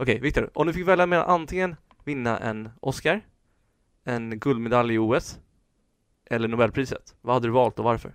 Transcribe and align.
Okej, 0.00 0.20
Viktor, 0.20 0.50
om 0.54 0.66
du 0.66 0.72
fick 0.72 0.88
välja 0.88 1.06
mellan 1.06 1.26
antingen 1.26 1.76
vinna 2.04 2.38
en 2.38 2.68
Oscar, 2.80 3.20
en 4.04 4.38
guldmedalj 4.38 4.94
i 4.94 4.98
OS 4.98 5.38
eller 6.26 6.48
Nobelpriset, 6.48 7.16
vad 7.20 7.34
hade 7.34 7.48
du 7.48 7.52
valt 7.52 7.78
och 7.78 7.84
varför? 7.84 8.12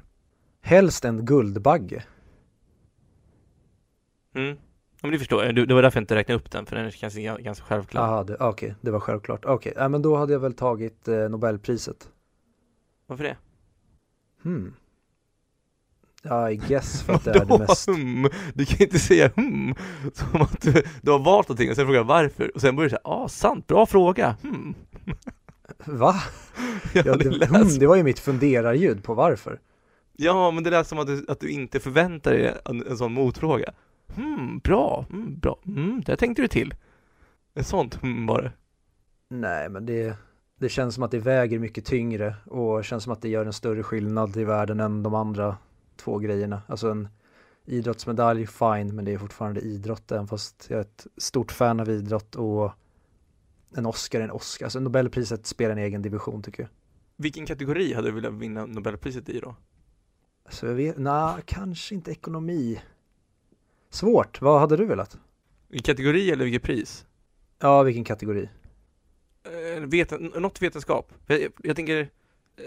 Helst 0.62 1.06
en 1.06 1.26
Guldbagge. 1.26 2.04
Mm. 4.36 4.48
Ja, 4.92 5.00
men 5.02 5.12
det 5.12 5.20
förstår 5.20 5.44
jag, 5.46 5.56
det 5.68 5.74
var 5.74 5.82
därför 5.82 5.98
jag 5.98 6.04
inte 6.04 6.16
räknade 6.16 6.40
upp 6.40 6.52
den, 6.52 6.66
för 6.66 6.76
den 6.76 6.86
är 6.86 6.92
kanske 6.92 7.22
ganska 7.22 7.66
självklar. 7.66 8.02
Jaha, 8.08 8.24
det- 8.24 8.38
okej, 8.40 8.76
det 8.82 8.92
var 8.92 9.00
självklart. 9.00 9.46
Okej, 9.46 9.74
ja, 9.76 9.90
men 9.90 10.02
då 10.02 10.16
hade 10.16 10.34
jag 10.34 10.40
väl 10.40 10.54
tagit 10.54 11.08
eh, 11.08 11.30
Nobelpriset. 11.30 12.12
Varför 13.08 13.24
det? 13.24 13.38
Hmm. 14.44 14.74
Ja, 16.28 16.52
I 16.52 16.56
guess 16.56 17.04
för 17.04 17.14
att 17.14 17.24
det 17.24 17.32
är 17.32 17.46
det 17.46 17.60
mest 17.60 17.88
hum? 17.88 18.30
Du 18.54 18.66
kan 18.66 18.82
inte 18.82 19.00
säga 19.00 19.30
hum 19.36 19.76
som 20.14 20.42
att 20.42 20.62
du, 20.62 20.84
du 21.02 21.12
har 21.12 21.20
valt 21.20 21.48
någonting 21.50 21.70
och 21.70 21.76
sen 21.76 21.86
frågar 21.86 22.04
varför 22.04 22.52
och 22.56 22.62
sen 22.62 22.76
börjar 22.76 22.86
du 22.86 22.90
säga 22.90 23.02
ah 23.04 23.28
sant, 23.28 23.68
bra 23.68 23.86
fråga, 23.86 24.36
hmm. 24.42 24.74
Va? 25.86 26.16
Ja, 26.94 27.02
Ja, 27.06 27.16
det, 27.16 27.46
hmm, 27.48 27.80
det 27.80 27.88
var 27.88 27.96
ju 27.96 28.04
mitt 28.04 28.20
funderarljud 28.20 29.04
på 29.04 29.14
varför. 29.14 29.60
ja 30.18 30.52
men 30.52 30.64
det 30.64 30.70
lät 30.70 30.88
som 30.88 31.00
att 31.00 31.08
du, 31.08 31.26
att 31.28 31.40
du 31.40 31.50
inte 31.50 31.80
förväntar 31.80 32.32
dig 32.32 32.54
en, 32.66 32.88
en 32.88 32.98
sån 32.98 33.14
motfråga. 33.14 33.74
Hmm, 34.16 34.60
bra, 34.60 35.06
mm, 35.12 35.40
bra, 35.40 35.60
mm, 35.68 36.02
där 36.06 36.16
tänkte 36.16 36.42
du 36.42 36.48
till. 36.48 36.74
Ett 37.56 37.68
sånt 37.68 37.96
hmm 37.96 38.26
var 38.26 38.42
det. 38.42 38.52
Nej, 39.30 39.70
men 39.70 39.86
det, 39.86 40.18
det 40.60 40.70
känns 40.70 40.96
som 40.96 41.04
att 41.04 41.12
det 41.12 41.20
väger 41.20 41.60
mycket 41.60 41.86
tyngre 41.86 42.36
och 42.46 42.86
känns 42.86 43.04
som 43.04 43.14
att 43.14 43.22
det 43.22 43.30
gör 43.30 43.46
en 43.46 43.54
större 43.54 43.84
skillnad 43.84 44.38
i 44.38 44.44
världen 44.44 44.80
än 44.80 45.04
de 45.04 45.14
andra 45.16 45.58
två 45.98 46.18
grejerna. 46.20 46.62
Alltså 46.68 46.90
en 46.90 47.08
idrottsmedalj, 47.66 48.48
fine, 48.48 48.96
men 48.96 49.06
det 49.06 49.14
är 49.14 49.18
fortfarande 49.18 49.62
idrott 49.62 50.12
även 50.12 50.28
fast 50.28 50.66
jag 50.70 50.78
är 50.78 50.82
ett 50.82 51.08
stort 51.18 51.52
fan 51.52 51.80
av 51.80 51.90
idrott 51.90 52.36
och 52.36 52.72
en 53.76 53.86
Oscar 53.86 54.20
är 54.20 54.24
en 54.24 54.32
Oscar. 54.32 54.66
Alltså 54.66 54.80
Nobelpriset 54.80 55.46
spelar 55.46 55.72
en 55.72 55.78
egen 55.78 56.02
division 56.02 56.44
tycker 56.44 56.64
jag. 56.64 56.70
Vilken 57.18 57.46
kategori 57.46 57.94
hade 57.94 58.08
du 58.08 58.16
velat 58.16 58.34
vinna 58.34 58.66
Nobelpriset 58.66 59.30
i 59.30 59.40
då? 59.40 59.56
Så 60.50 60.66
jag 60.66 60.74
vet, 60.74 60.98
nej, 60.98 61.36
kanske 61.46 61.96
inte 61.96 62.12
ekonomi. 62.12 62.82
Svårt, 63.90 64.42
vad 64.42 64.60
hade 64.60 64.78
du 64.78 64.86
velat? 64.86 65.18
Vilken 65.68 65.96
kategori 65.96 66.32
eller 66.32 66.44
vilket 66.44 66.64
pris? 66.64 67.06
Ja, 67.60 67.84
vilken 67.84 68.04
kategori? 68.04 68.50
Eh, 69.44 69.82
veten, 69.82 70.34
något 70.36 70.62
vetenskap. 70.62 71.14
Jag, 71.28 71.42
jag, 71.42 71.52
jag 71.64 71.76
tänker, 71.76 72.10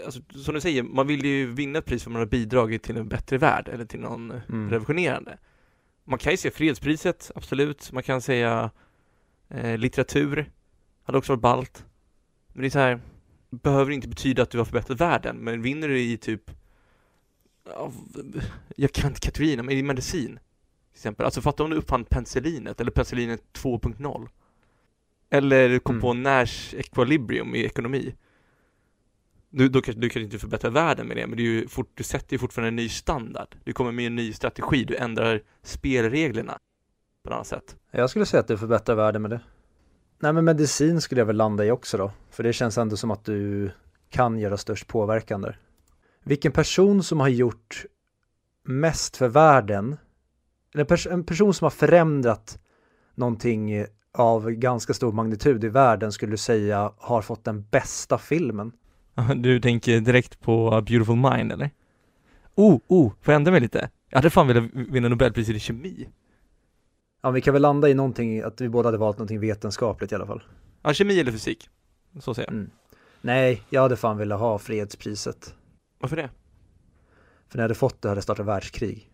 alltså, 0.05 0.21
som 0.35 0.53
du 0.55 0.61
säger, 0.61 0.83
man 0.83 1.07
vill 1.07 1.25
ju 1.25 1.45
vinna 1.53 1.79
ett 1.79 1.85
pris 1.85 2.03
för 2.03 2.11
man 2.11 2.19
har 2.19 2.25
bidragit 2.25 2.83
till 2.83 2.97
en 2.97 3.07
bättre 3.09 3.37
värld 3.37 3.67
eller 3.67 3.85
till 3.85 3.99
någon 3.99 4.31
Mm. 4.31 4.69
revolutionerande. 4.69 5.37
Man 6.03 6.19
kan 6.19 6.33
ju 6.33 6.37
säga 6.37 6.51
fredspriset, 6.51 7.31
absolut. 7.35 7.91
Man 7.91 8.03
kan 8.03 8.21
säga 8.21 8.71
eh, 9.49 9.77
litteratur, 9.77 10.51
hade 11.03 11.17
också 11.17 11.31
varit 11.31 11.41
ballt. 11.41 11.85
Men 12.53 12.61
det 12.61 12.67
är 12.67 12.69
så 12.69 12.79
här, 12.79 12.99
behöver 13.49 13.91
inte 13.91 14.07
betyda 14.07 14.43
att 14.43 14.49
du 14.49 14.57
har 14.57 14.65
förbättrat 14.65 15.01
världen, 15.01 15.37
men 15.37 15.61
vinner 15.61 15.87
du 15.87 15.99
i 15.99 16.17
typ, 16.17 16.51
ja, 17.65 17.91
jag 18.75 18.91
kan 18.91 19.07
inte 19.09 19.19
kategorierna, 19.19 19.63
men 19.63 19.77
i 19.77 19.83
medicin 19.83 20.39
till 20.91 20.97
exempel. 20.99 21.25
Alltså 21.25 21.41
fatta 21.41 21.63
om 21.63 21.69
du 21.69 21.75
uppfann 21.75 22.05
penicillinet 22.05 22.81
eller 22.81 22.91
penicillinet 22.91 23.43
2.0. 23.53 24.27
Eller 25.29 25.79
kom 25.79 25.95
Mm. 25.95 26.01
på 26.01 26.13
Nash 26.13 26.75
equilibrium 26.75 27.55
i 27.55 27.63
ekonomi. 27.65 28.15
Du, 29.49 29.69
då 29.69 29.81
kanske 29.81 30.01
du 30.01 30.09
kan 30.09 30.21
inte 30.21 30.39
förbättrar 30.39 30.71
världen 30.71 31.07
med 31.07 31.17
det, 31.17 31.27
men 31.27 31.37
det 31.37 31.43
är 31.43 31.45
ju 31.45 31.67
fort, 31.67 31.91
du 31.93 32.03
sätter 32.03 32.33
ju 32.33 32.37
fortfarande 32.39 32.67
en 32.67 32.75
ny 32.75 32.89
standard. 32.89 33.55
Du 33.63 33.73
kommer 33.73 33.91
med 33.91 34.07
en 34.07 34.15
ny 34.15 34.33
strategi, 34.33 34.83
du 34.83 34.95
ändrar 34.95 35.41
spelreglerna 35.63 36.59
på 37.23 37.29
ett 37.29 37.35
annat 37.35 37.47
sätt. 37.47 37.75
Jag 37.91 38.09
skulle 38.09 38.25
säga 38.25 38.41
att 38.41 38.47
du 38.47 38.57
förbättrar 38.57 38.95
världen 38.95 39.21
med 39.21 39.31
det. 39.31 39.41
Nej 40.19 40.33
men 40.33 40.45
medicin 40.45 41.01
skulle 41.01 41.21
jag 41.21 41.25
väl 41.25 41.35
landa 41.35 41.65
i 41.65 41.71
också 41.71 41.97
då. 41.97 42.11
För 42.29 42.43
det 42.43 42.53
känns 42.53 42.77
ändå 42.77 42.97
som 42.97 43.11
att 43.11 43.25
du 43.25 43.71
kan 44.09 44.39
göra 44.39 44.57
störst 44.57 44.87
påverkan 44.87 45.41
där. 45.41 45.59
Vilken 46.23 46.51
person 46.51 47.03
som 47.03 47.19
har 47.19 47.27
gjort 47.27 47.85
mest 48.63 49.17
för 49.17 49.27
världen, 49.27 49.97
eller 50.73 50.85
pers- 50.85 51.11
en 51.11 51.23
person 51.23 51.53
som 51.53 51.65
har 51.65 51.69
förändrat 51.69 52.59
någonting 53.15 53.85
av 54.13 54.51
ganska 54.51 54.93
stor 54.93 55.11
magnitud 55.11 55.63
i 55.63 55.69
världen 55.69 56.11
skulle 56.11 56.31
du 56.31 56.37
säga 56.37 56.93
har 56.97 57.21
fått 57.21 57.43
den 57.43 57.63
bästa 57.71 58.17
filmen? 58.17 58.71
Du 59.35 59.59
tänker 59.59 59.99
direkt 59.99 60.39
på 60.39 60.69
Beautiful 60.69 61.15
Mind 61.15 61.51
eller? 61.51 61.71
Oh, 62.55 62.79
oh, 62.87 63.13
får 63.21 63.31
jag 63.31 63.35
ändra 63.35 63.51
mig 63.51 63.61
lite? 63.61 63.89
Jag 64.09 64.17
hade 64.17 64.29
fan 64.29 64.47
velat 64.47 64.63
vinna 64.73 65.09
Nobelpriset 65.09 65.55
i 65.55 65.59
kemi. 65.59 66.09
Ja, 67.21 67.31
vi 67.31 67.41
kan 67.41 67.53
väl 67.53 67.61
landa 67.61 67.89
i 67.89 67.93
någonting, 67.93 68.41
att 68.41 68.61
vi 68.61 68.69
båda 68.69 68.87
hade 68.87 68.97
valt 68.97 69.17
någonting 69.17 69.39
vetenskapligt 69.39 70.11
i 70.11 70.15
alla 70.15 70.27
fall. 70.27 70.43
Ja, 70.81 70.93
kemi 70.93 71.19
eller 71.19 71.31
fysik. 71.31 71.69
Så 72.19 72.33
säger 72.33 72.47
jag. 72.47 72.55
Mm. 72.55 72.69
Nej, 73.21 73.63
jag 73.69 73.81
hade 73.81 73.97
fan 73.97 74.17
velat 74.17 74.39
ha 74.39 74.59
fredspriset. 74.59 75.55
Varför 75.99 76.15
det? 76.15 76.29
För 77.49 77.57
när 77.57 77.61
jag 77.61 77.63
hade 77.63 77.75
fått 77.75 78.01
det 78.01 78.07
hade 78.07 78.17
jag 78.17 78.23
startat 78.23 78.45
världskrig. 78.45 79.09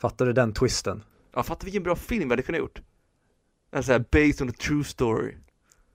Fattar 0.00 0.26
du 0.26 0.32
den 0.32 0.52
twisten? 0.52 1.02
Ja, 1.34 1.42
fatta 1.42 1.64
vilken 1.64 1.82
bra 1.82 1.96
film 1.96 2.28
vi 2.28 2.32
hade 2.32 2.42
kunnat 2.42 2.58
gjort. 2.58 2.82
En 3.70 3.82
sån 3.82 3.92
här 3.92 4.04
based 4.10 4.42
on 4.42 4.48
a 4.48 4.52
true 4.60 4.84
story. 4.84 5.34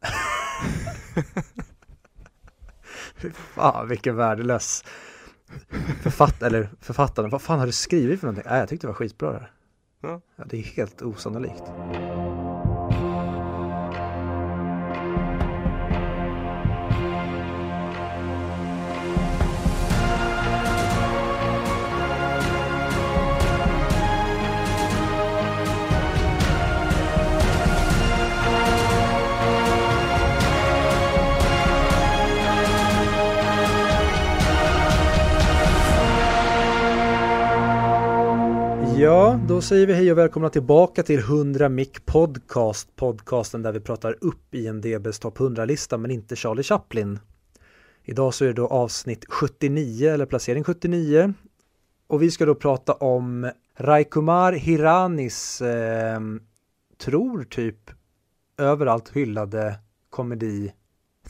Fan 3.33 3.87
vilken 3.87 4.15
värdelös 4.15 4.83
författ 6.01 6.43
eller 6.43 6.69
författaren. 6.81 7.29
Vad 7.29 7.41
fan 7.41 7.59
har 7.59 7.65
du 7.65 7.71
skrivit 7.71 8.19
för 8.19 8.27
någonting? 8.27 8.49
Nej, 8.49 8.59
jag 8.59 8.69
tyckte 8.69 8.87
det 8.87 8.91
var 8.91 8.95
skitbra 8.95 9.31
det 9.31 9.39
här. 9.39 9.51
Ja. 10.01 10.21
Ja, 10.35 10.43
det 10.49 10.57
är 10.57 10.63
helt 10.63 11.01
osannolikt. 11.01 11.63
Ja, 39.05 39.39
då 39.47 39.61
säger 39.61 39.87
vi 39.87 39.93
hej 39.93 40.11
och 40.11 40.17
välkomna 40.17 40.49
tillbaka 40.49 41.03
till 41.03 41.19
100 41.19 41.69
Mic 41.69 41.89
Podcast. 42.05 42.95
Podcasten 42.95 43.61
där 43.61 43.71
vi 43.71 43.79
pratar 43.79 44.17
upp 44.21 44.55
i 44.55 44.67
en 44.67 44.81
DBs 44.81 45.19
topp 45.19 45.37
100-lista 45.37 45.97
men 45.97 46.11
inte 46.11 46.35
Charlie 46.35 46.63
Chaplin. 46.63 47.19
Idag 48.03 48.33
så 48.33 48.43
är 48.43 48.47
det 48.47 48.53
då 48.53 48.67
avsnitt 48.67 49.25
79 49.29 50.13
eller 50.13 50.25
placering 50.25 50.63
79. 50.63 51.33
Och 52.07 52.21
vi 52.21 52.31
ska 52.31 52.45
då 52.45 52.55
prata 52.55 52.93
om 52.93 53.51
Raikumar 53.77 54.53
Hiranis, 54.53 55.61
eh, 55.61 56.19
tror 56.97 57.43
typ 57.43 57.91
överallt 58.57 59.09
hyllade 59.09 59.75
komedi 60.09 60.73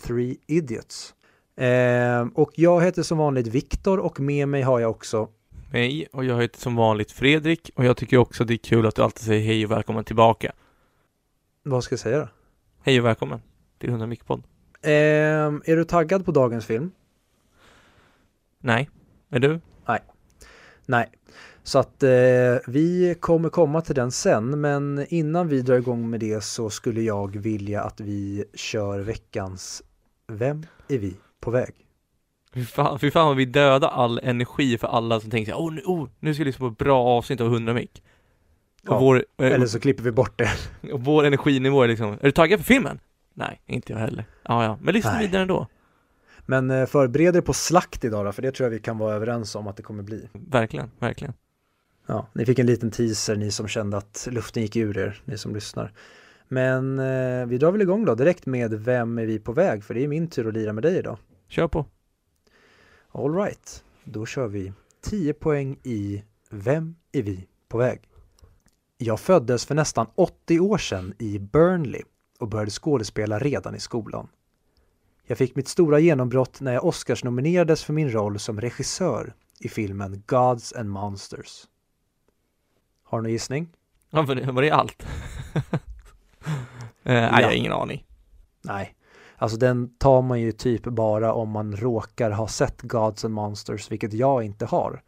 Three 0.02 0.38
Idiots. 0.47 1.14
Eh, 1.58 2.28
och 2.34 2.52
jag 2.56 2.84
heter 2.84 3.03
som 3.03 3.18
vanligt 3.18 3.47
Viktor 3.47 4.00
och 4.00 4.19
med 4.19 4.47
mig 4.47 4.62
har 4.62 4.80
jag 4.80 4.91
också 4.91 5.30
Hej, 5.75 6.08
och 6.12 6.25
jag 6.25 6.41
heter 6.41 6.59
som 6.59 6.75
vanligt 6.75 7.12
Fredrik 7.12 7.72
och 7.75 7.86
jag 7.86 7.97
tycker 7.97 8.18
också 8.18 8.46
det 8.46 8.53
är 8.53 8.58
kul 8.58 8.86
att 8.86 8.96
du 8.96 9.02
alltid 9.02 9.25
säger 9.25 9.46
hej 9.46 9.66
och 9.66 9.72
välkommen 9.72 10.03
tillbaka. 10.03 10.52
Vad 11.63 11.84
ska 11.84 11.94
jag 11.94 12.00
säga 12.00 12.19
då? 12.19 12.28
Hej 12.81 13.00
och 13.00 13.06
välkommen 13.06 13.41
till 13.80 13.90
100 13.90 14.08
Mickpodd. 14.08 14.44
Ehm, 14.81 15.62
är 15.66 15.75
du 15.75 15.84
taggad 15.84 16.25
på 16.25 16.31
dagens 16.31 16.66
film? 16.66 16.91
Nej, 18.59 18.90
är 19.30 19.40
du? 19.40 19.59
Nej. 20.85 21.09
Så 21.64 21.80
att 21.80 22.03
eh, 22.03 22.09
vi 22.68 23.16
kommer 23.19 23.50
komma 23.50 23.81
till 23.81 23.96
den 23.96 24.12
sen, 24.12 24.62
men 24.62 25.06
innan 25.09 25.47
vi 25.47 25.62
drar 25.62 25.75
igång 25.75 26.09
med 26.09 26.19
det 26.19 26.44
så 26.44 26.69
skulle 26.69 27.02
jag 27.02 27.38
vilja 27.38 27.82
att 27.82 28.00
vi 28.00 28.46
kör 28.53 29.00
veckans 29.00 29.84
Vem 30.28 30.66
är 30.88 30.97
vi 30.97 31.16
på 31.40 31.52
väg? 31.52 31.84
Fy 32.55 32.66
fan, 32.66 32.99
fy 32.99 33.11
fan 33.11 33.28
vad 33.28 33.37
vi 33.37 33.46
dödar 33.46 33.87
all 33.87 34.19
energi 34.23 34.78
för 34.78 34.87
alla 34.87 35.19
som 35.19 35.29
tänker 35.29 35.52
såhär, 35.52 35.66
oh, 35.66 35.73
nu, 35.73 35.81
oh, 35.81 36.09
nu 36.19 36.34
ska 36.34 36.43
vi 36.43 36.46
lyssna 36.46 36.59
på 36.59 36.72
ett 36.72 36.78
bra 36.78 37.03
avsnitt 37.03 37.41
av 37.41 37.47
100 37.47 37.73
Mick. 37.73 38.03
Ja, 38.81 38.99
vår, 38.99 39.25
eh, 39.37 39.52
Eller 39.52 39.66
så 39.66 39.79
klipper 39.79 40.03
vi 40.03 40.11
bort 40.11 40.40
det. 40.40 40.49
och 40.93 41.02
vår 41.03 41.25
energinivå 41.25 41.84
är 41.84 41.87
liksom, 41.87 42.11
är 42.11 42.23
du 42.23 42.31
taggad 42.31 42.59
för 42.59 42.66
filmen? 42.66 42.99
Nej, 43.34 43.61
inte 43.66 43.93
jag 43.93 43.99
heller. 43.99 44.25
Ja, 44.43 44.63
ja, 44.63 44.78
men 44.81 44.93
lyssna 44.93 45.13
Nej. 45.13 45.25
vidare 45.25 45.41
ändå. 45.41 45.67
Men 46.46 46.72
eh, 46.72 46.85
förbered 46.85 47.35
er 47.35 47.41
på 47.41 47.53
slakt 47.53 48.03
idag 48.03 48.25
då, 48.25 48.31
för 48.31 48.41
det 48.41 48.52
tror 48.52 48.66
jag 48.66 48.72
vi 48.72 48.79
kan 48.79 48.97
vara 48.97 49.16
överens 49.16 49.55
om 49.55 49.67
att 49.67 49.78
det 49.78 49.84
kommer 49.84 50.03
bli. 50.03 50.29
Verkligen, 50.34 50.91
verkligen. 50.99 51.34
Ja, 52.07 52.28
ni 52.34 52.46
fick 52.46 52.59
en 52.59 52.66
liten 52.66 52.91
teaser, 52.91 53.35
ni 53.35 53.52
som 53.52 53.67
kände 53.67 53.97
att 53.97 54.28
luften 54.31 54.63
gick 54.63 54.75
ur 54.75 54.97
er, 54.97 55.22
ni 55.25 55.37
som 55.37 55.53
lyssnar. 55.53 55.91
Men 56.47 56.99
eh, 56.99 57.46
vi 57.46 57.57
drar 57.57 57.72
väl 57.72 57.81
igång 57.81 58.05
då 58.05 58.16
direkt 58.16 58.46
med 58.46 58.73
Vem 58.73 59.17
är 59.17 59.25
vi 59.25 59.40
på 59.40 59.53
väg? 59.53 59.84
För 59.84 59.93
det 59.93 60.03
är 60.03 60.07
min 60.07 60.28
tur 60.28 60.47
att 60.47 60.53
lira 60.53 60.73
med 60.73 60.84
dig 60.84 60.97
idag. 60.97 61.17
Kör 61.47 61.67
på. 61.67 61.85
All 63.17 63.35
right, 63.35 63.84
då 64.03 64.26
kör 64.26 64.47
vi 64.47 64.73
10 65.02 65.34
poäng 65.34 65.79
i 65.84 66.23
Vem 66.50 66.96
är 67.12 67.22
vi 67.22 67.47
på 67.67 67.78
väg? 67.78 68.02
Jag 68.97 69.20
föddes 69.20 69.66
för 69.66 69.76
nästan 69.76 70.08
80 70.16 70.59
år 70.59 70.78
sedan 70.78 71.14
i 71.20 71.40
Burnley 71.40 72.02
och 72.40 72.47
började 72.47 72.72
skådespela 72.72 73.40
redan 73.40 73.76
i 73.76 73.79
skolan. 73.79 74.28
Jag 75.23 75.38
fick 75.38 75.56
mitt 75.56 75.67
stora 75.67 76.00
genombrott 76.00 76.62
när 76.62 76.73
jag 76.73 76.85
Oscars-nominerades 76.85 77.84
för 77.84 77.94
min 77.94 78.12
roll 78.12 78.40
som 78.40 78.62
regissör 78.62 79.34
i 79.59 79.70
filmen 79.70 80.23
Gods 80.26 80.73
and 80.73 80.90
Monsters. 80.90 81.67
Har 83.03 83.17
du 83.17 83.22
någon 83.23 83.32
gissning? 83.32 83.70
Ja, 84.09 84.22
var 84.22 84.35
det, 84.35 84.52
var 84.52 84.62
det 84.62 84.72
allt? 84.72 85.03
eh, 85.56 85.70
Nej, 87.03 87.41
jag 87.41 87.47
har 87.47 87.52
ingen 87.52 87.73
aning. 87.73 88.06
Nej, 88.62 88.95
alltså 89.37 89.58
den 89.58 89.90
tar 89.97 90.22
man 90.22 90.41
ju 90.41 90.52
typ 90.52 90.84
bara 90.84 91.34
om 91.34 91.49
man 91.49 91.76
råkar 91.76 92.32
ha 92.32 92.47
sett 92.47 92.82
Gods 92.82 93.26
and 93.26 93.34
Monsters, 93.34 93.91
vilket 93.91 94.14
jag 94.14 94.43
inte 94.43 94.66
har. 94.66 95.02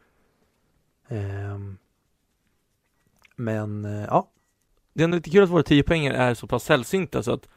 Um, 1.09 1.77
men 3.35 3.85
uh, 3.85 4.05
ja. 4.05 4.31
Det 4.93 5.03
är 5.03 5.07
lite 5.07 5.29
kul 5.29 5.43
att 5.43 5.49
våra 5.49 5.63
10 5.63 5.83
poänger 5.83 6.13
är 6.13 6.33
så 6.33 6.47
pass 6.47 6.63
sällsynta 6.63 7.23
så 7.23 7.33
att 7.33 7.47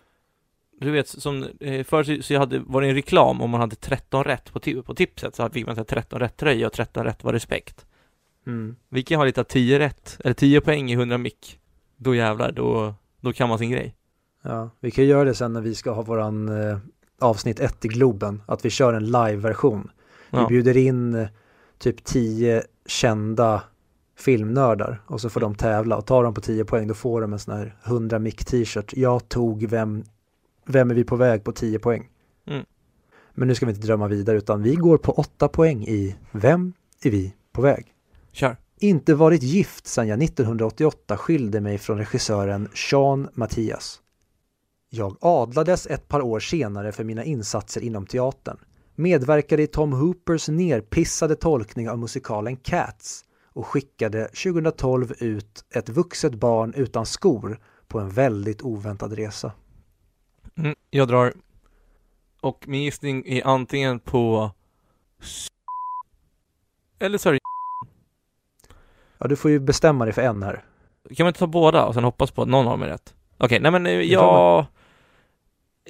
du 0.81 0.91
vet, 0.91 1.09
som 1.09 1.47
eh, 1.61 1.85
förr 1.85 2.23
så 2.23 2.33
jag 2.33 2.41
hade, 2.41 2.59
var 2.59 2.81
det 2.81 2.89
en 2.89 2.95
reklam 2.95 3.41
om 3.41 3.51
man 3.51 3.61
hade 3.61 3.77
13 3.77 4.25
rätt 4.25 4.53
på, 4.53 4.83
på 4.83 4.95
tipset 4.95 5.35
så 5.35 5.51
fick 5.51 5.67
man 5.67 5.85
13 5.85 6.19
rätt 6.19 6.37
tröja 6.37 6.67
och 6.67 6.73
13 6.73 7.05
rätt 7.05 7.25
var 7.25 7.33
respekt. 7.33 7.87
Mm. 8.47 8.77
Vi 8.89 9.03
kan 9.03 9.19
ha 9.19 9.25
lite 9.25 9.45
10 9.45 9.79
rätt, 9.79 10.19
eller 10.25 10.35
10 10.35 10.61
poäng 10.61 10.91
i 10.91 10.95
100 10.95 11.19
mick. 11.19 11.61
Då 11.97 12.15
jävlar, 12.15 12.53
då, 12.53 12.95
då 13.21 13.33
kan 13.33 13.49
man 13.49 13.59
sin 13.59 13.71
grej. 13.71 13.95
Ja, 14.43 14.71
vi 14.81 14.91
kan 14.91 15.05
göra 15.05 15.25
det 15.25 15.35
sen 15.35 15.53
när 15.53 15.61
vi 15.61 15.75
ska 15.75 15.91
ha 15.91 16.03
våran 16.03 16.49
eh, 16.49 16.79
avsnitt 17.21 17.61
1 17.61 17.85
i 17.85 17.89
Globen, 17.89 18.43
att 18.47 18.65
vi 18.65 18.71
kör 18.71 18.93
en 18.93 19.07
live-version. 19.07 19.91
Vi 20.31 20.47
bjuder 20.49 20.77
in 20.77 21.15
eh, 21.15 21.29
typ 21.79 22.05
10 22.05 22.63
kända 22.87 23.63
filmnördar 24.19 25.03
och 25.07 25.21
så 25.21 25.31
får 25.31 25.41
de 25.41 25.55
tävla 25.55 25.97
och 25.97 26.07
tar 26.07 26.25
de 26.25 26.35
på 26.35 26.41
10 26.41 26.65
poäng 26.65 26.89
då 26.89 26.95
får 26.95 27.21
de 27.21 27.33
en 27.33 27.39
sån 27.39 27.57
här 27.57 27.77
100 27.85 28.19
mick 28.19 28.45
t-shirt. 28.45 28.93
Jag 28.97 29.29
tog 29.29 29.67
vem, 29.67 30.05
vem 30.67 30.91
är 30.91 30.95
vi 30.95 31.05
på 31.05 31.17
väg 31.17 31.45
på 31.45 31.53
10 31.53 31.79
poäng. 31.79 32.09
Mm. 32.47 32.65
Men 33.35 33.49
nu 33.49 33.55
ska 33.55 33.67
vi 33.67 33.73
inte 33.73 33.87
drömma 33.87 34.09
vidare 34.09 34.37
utan 34.37 34.63
vi 34.63 34.75
går 34.75 34.99
på 34.99 35.13
8 35.13 35.49
poäng 35.49 35.85
i 35.85 36.17
Vem 36.33 36.73
är 37.03 37.11
vi 37.11 37.35
på 37.53 37.63
väg? 37.63 37.87
Kör. 38.33 38.57
Inte 38.79 39.15
varit 39.15 39.43
gift 39.43 39.87
sedan 39.87 40.09
jag 40.09 40.23
1988 40.23 41.17
skilde 41.17 41.61
mig 41.61 41.79
från 41.79 41.99
regissören 41.99 42.69
Sean 42.75 43.29
Mattias. 43.35 44.01
Jag 44.93 45.17
adlades 45.21 45.87
ett 45.87 46.09
par 46.09 46.23
år 46.23 46.41
senare 46.41 46.93
för 46.93 47.05
mina 47.05 47.25
insatser 47.25 47.81
inom 47.81 48.07
teatern. 48.07 48.57
Medverkade 48.95 49.63
i 49.63 49.67
Tom 49.67 49.93
Hoopers 49.93 50.49
nerpissade 50.49 51.37
tolkning 51.37 51.91
av 51.91 51.99
musikalen 51.99 52.57
Cats 52.57 53.25
och 53.53 53.67
skickade 53.67 54.25
2012 54.25 55.13
ut 55.19 55.65
ett 55.75 55.89
vuxet 55.89 56.35
barn 56.35 56.75
utan 56.77 57.07
skor 57.07 57.61
på 57.89 58.01
en 58.01 58.11
väldigt 58.11 58.63
oväntad 58.63 59.13
resa. 59.13 59.53
Mm, 60.57 60.75
jag 60.91 61.09
drar. 61.09 61.33
Och 62.41 62.65
min 62.69 62.83
gissning 62.83 63.27
är 63.27 63.47
antingen 63.47 64.01
på 64.01 64.51
eller 66.99 67.19
så 67.19 67.29
är 67.29 67.33
det 67.33 67.39
Ja, 69.19 69.29
du 69.29 69.37
får 69.37 69.51
ju 69.51 69.61
bestämma 69.61 70.05
dig 70.05 70.15
för 70.15 70.23
en 70.23 70.43
här. 70.43 70.65
Kan 71.17 71.25
man 71.25 71.29
inte 71.29 71.41
ta 71.41 71.47
båda 71.47 71.87
och 71.87 71.95
sen 71.95 72.05
hoppas 72.05 72.31
på 72.31 72.43
att 72.43 72.49
någon 72.49 72.67
av 72.67 72.73
dem 72.73 72.83
är 72.83 72.87
rätt? 72.87 73.15
Okej, 73.37 73.47
okay, 73.47 73.71
nej 73.71 73.81
men 73.81 74.09
jag... 74.09 74.67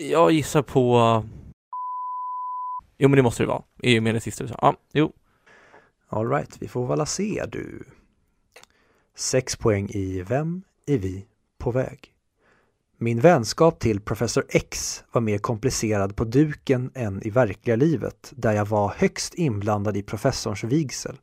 Jag 0.02 0.32
gissar 0.32 0.62
på... 0.62 1.24
Jo 2.98 3.08
men 3.08 3.16
det 3.16 3.22
måste 3.22 3.42
det 3.42 3.46
vara, 3.46 3.62
i 3.82 3.98
och 3.98 4.02
med 4.02 4.14
det 4.14 4.20
sista 4.20 4.44
du 4.44 4.48
sa. 4.48 4.58
Ja, 4.60 4.76
jo. 4.92 5.12
Alright, 6.08 6.56
vi 6.60 6.68
får 6.68 6.86
väl 6.86 7.06
se 7.06 7.44
du. 7.48 7.84
Sex 9.16 9.56
poäng 9.56 9.88
i 9.90 10.22
Vem 10.22 10.62
är 10.86 10.98
vi 10.98 11.26
på 11.58 11.70
väg? 11.70 12.14
Min 12.98 13.20
vänskap 13.20 13.78
till 13.78 14.00
Professor 14.00 14.44
X 14.48 15.04
var 15.12 15.20
mer 15.20 15.38
komplicerad 15.38 16.16
på 16.16 16.24
duken 16.24 16.90
än 16.94 17.26
i 17.26 17.30
verkliga 17.30 17.76
livet 17.76 18.32
där 18.36 18.52
jag 18.52 18.66
var 18.66 18.94
högst 18.96 19.34
inblandad 19.34 19.96
i 19.96 20.02
professorns 20.02 20.64
vigsel. 20.64 21.16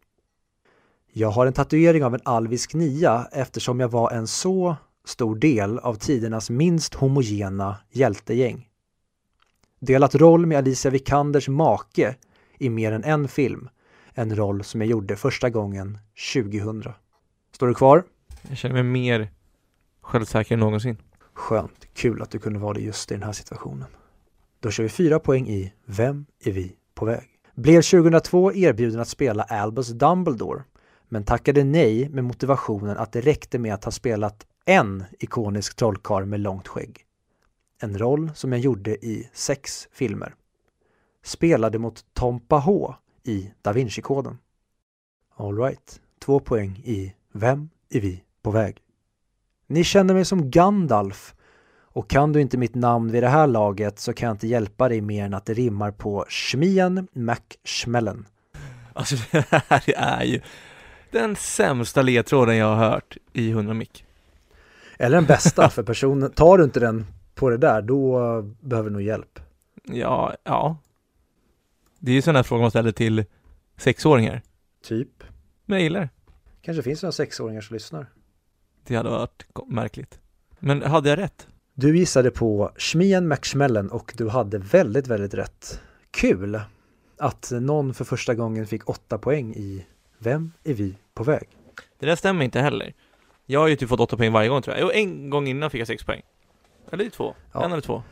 Jag 1.12 1.30
har 1.30 1.46
en 1.46 1.54
tatuering 1.54 2.04
av 2.04 2.14
en 2.14 2.22
alvisk 2.26 2.74
nia 2.74 3.28
eftersom 3.32 3.80
jag 3.80 3.90
var 3.90 4.12
en 4.12 4.28
så 4.28 4.76
stor 5.08 5.36
del 5.36 5.80
av 5.80 5.96
tidernas 5.96 6.50
minst 6.50 6.94
homogena 6.94 7.78
hjältegäng. 7.92 8.70
Delat 9.80 10.16
roll 10.16 10.46
med 10.46 10.58
Alicia 10.58 10.92
Vikanders 10.92 11.48
make 11.48 12.16
i 12.58 12.70
mer 12.70 12.92
än 12.92 13.04
en 13.04 13.28
film. 13.28 13.70
En 14.14 14.36
roll 14.36 14.64
som 14.64 14.82
jag 14.82 14.90
gjorde 14.90 15.16
första 15.16 15.50
gången 15.50 15.98
2000. 16.34 16.84
Står 17.52 17.68
du 17.68 17.74
kvar? 17.74 18.04
Jag 18.50 18.58
känner 18.58 18.74
mig 18.74 18.84
mer 18.84 19.30
självsäker 20.02 20.54
än 20.54 20.60
någonsin. 20.60 20.98
Skönt. 21.34 21.88
Kul 21.94 22.22
att 22.22 22.32
du 22.32 22.40
kunde 22.40 22.60
vara 22.60 22.74
det 22.74 22.82
just 22.82 23.12
i 23.12 23.14
den 23.14 23.24
här 23.24 23.32
situationen. 23.32 23.88
Då 24.60 24.72
kör 24.72 24.84
vi 24.84 24.90
fyra 24.90 25.20
poäng 25.20 25.48
i 25.48 25.74
Vem 25.86 26.26
är 26.44 26.52
vi 26.52 26.76
på 26.96 27.06
väg? 27.06 27.28
Blev 27.56 27.82
2002 27.82 28.54
erbjuden 28.54 29.00
att 29.00 29.08
spela 29.08 29.44
Albus 29.44 29.88
Dumbledore 29.88 30.64
men 31.10 31.24
tackade 31.24 31.64
nej 31.64 32.10
med 32.10 32.24
motivationen 32.24 32.98
att 32.98 33.12
det 33.12 33.22
räckte 33.22 33.60
med 33.60 33.74
att 33.74 33.84
ha 33.84 33.92
spelat 33.92 34.46
en 34.70 35.04
ikonisk 35.20 35.76
trollkarl 35.76 36.26
med 36.26 36.40
långt 36.40 36.68
skägg. 36.68 37.06
En 37.82 37.98
roll 37.98 38.32
som 38.36 38.52
jag 38.52 38.62
gjorde 38.62 39.06
i 39.06 39.30
sex 39.34 39.88
filmer. 39.92 40.36
Spelade 41.24 41.80
mot 41.80 42.06
Tompa 42.14 42.56
H 42.56 42.96
i 43.24 43.52
Da 43.62 43.74
Vinci-koden. 43.74 44.38
Alright, 45.36 46.02
två 46.20 46.40
poäng 46.40 46.82
i 46.86 47.14
Vem 47.32 47.70
är 47.90 48.02
vi 48.02 48.24
på 48.42 48.52
väg? 48.52 48.78
Ni 49.68 49.84
känner 49.84 50.14
mig 50.14 50.26
som 50.26 50.52
Gandalf 50.52 51.36
och 51.70 52.10
kan 52.10 52.34
du 52.34 52.42
inte 52.42 52.58
mitt 52.58 52.76
namn 52.76 53.12
vid 53.12 53.24
det 53.24 53.30
här 53.30 53.48
laget 53.48 54.00
så 54.00 54.14
kan 54.14 54.28
jag 54.28 54.34
inte 54.34 54.48
hjälpa 54.48 54.90
dig 54.90 55.02
mer 55.02 55.26
än 55.26 55.34
att 55.34 55.46
det 55.46 55.54
rimmar 55.54 55.92
på 55.92 56.26
Schmien 56.30 57.08
McSchmellen. 57.14 58.28
Alltså 58.94 59.16
det 59.32 59.64
här 59.68 59.94
är 59.96 60.24
ju 60.24 60.42
den 61.12 61.36
sämsta 61.36 62.02
ledtråden 62.02 62.58
jag 62.58 62.76
har 62.76 62.90
hört 62.90 63.18
i 63.34 63.50
100 63.52 63.74
mick. 63.74 64.07
Eller 64.98 65.18
den 65.18 65.26
bästa 65.26 65.70
för 65.70 65.84
personen. 65.84 66.32
Tar 66.32 66.58
du 66.58 66.64
inte 66.64 66.80
den 66.80 67.06
på 67.36 67.50
det 67.50 67.58
där, 67.58 67.82
då 67.82 68.42
behöver 68.42 68.90
du 68.90 68.94
nog 68.94 69.02
hjälp. 69.02 69.40
Ja, 69.84 70.36
ja. 70.44 70.78
Det 72.00 72.12
är 72.12 72.16
ju 72.16 72.22
sådana 72.22 72.44
frågor 72.44 72.62
man 72.62 72.72
ställer 72.72 72.92
till 72.92 73.26
sexåringar. 73.78 74.42
Typ. 74.84 75.24
Men 75.66 75.78
jag 75.78 75.84
gillar 75.84 76.10
Kanske 76.62 76.84
finns 76.84 77.04
några 77.04 77.12
sexåringar 77.12 77.62
som 77.62 77.74
lyssnar. 77.74 78.06
Det 78.84 78.96
hade 78.96 79.10
varit 79.10 79.46
märkligt. 79.68 80.20
Men 80.60 80.82
hade 80.82 81.10
jag 81.10 81.20
rätt? 81.20 81.48
Du 81.74 81.98
gissade 81.98 82.32
på 82.32 82.72
Schmien 82.78 83.28
McSmellen 83.28 83.92
och 83.92 84.14
du 84.18 84.30
hade 84.30 84.58
väldigt, 84.58 85.08
väldigt 85.08 85.34
rätt. 85.34 85.82
Kul 86.12 86.62
att 87.18 87.52
någon 87.52 87.94
för 87.94 88.06
första 88.06 88.36
gången 88.36 88.68
fick 88.68 88.90
åtta 88.90 89.18
poäng 89.18 89.54
i 89.56 89.86
vem 90.18 90.52
är 90.64 90.74
vi 90.74 90.98
på 91.14 91.24
väg? 91.24 91.48
Det 92.00 92.06
där 92.06 92.16
stämmer 92.16 92.46
inte 92.46 92.60
heller. 92.60 92.94
Jag 93.50 93.60
har 93.60 93.68
ju 93.68 93.76
typ 93.76 93.90
fått 93.90 94.00
åtta 94.00 94.18
poäng 94.18 94.32
varje 94.32 94.50
gång 94.50 94.62
tror 94.62 94.78
jag. 94.78 94.84
Jo, 94.84 94.92
en 94.94 95.30
gång 95.30 95.48
innan 95.48 95.70
fick 95.70 95.82
jag 95.82 95.88
sex 95.88 96.04
poäng. 96.04 96.22
Eller 96.92 97.10
två. 97.10 97.36
Ja. 97.54 97.66
En 97.66 97.72
eller 97.72 97.82
två. 97.82 98.04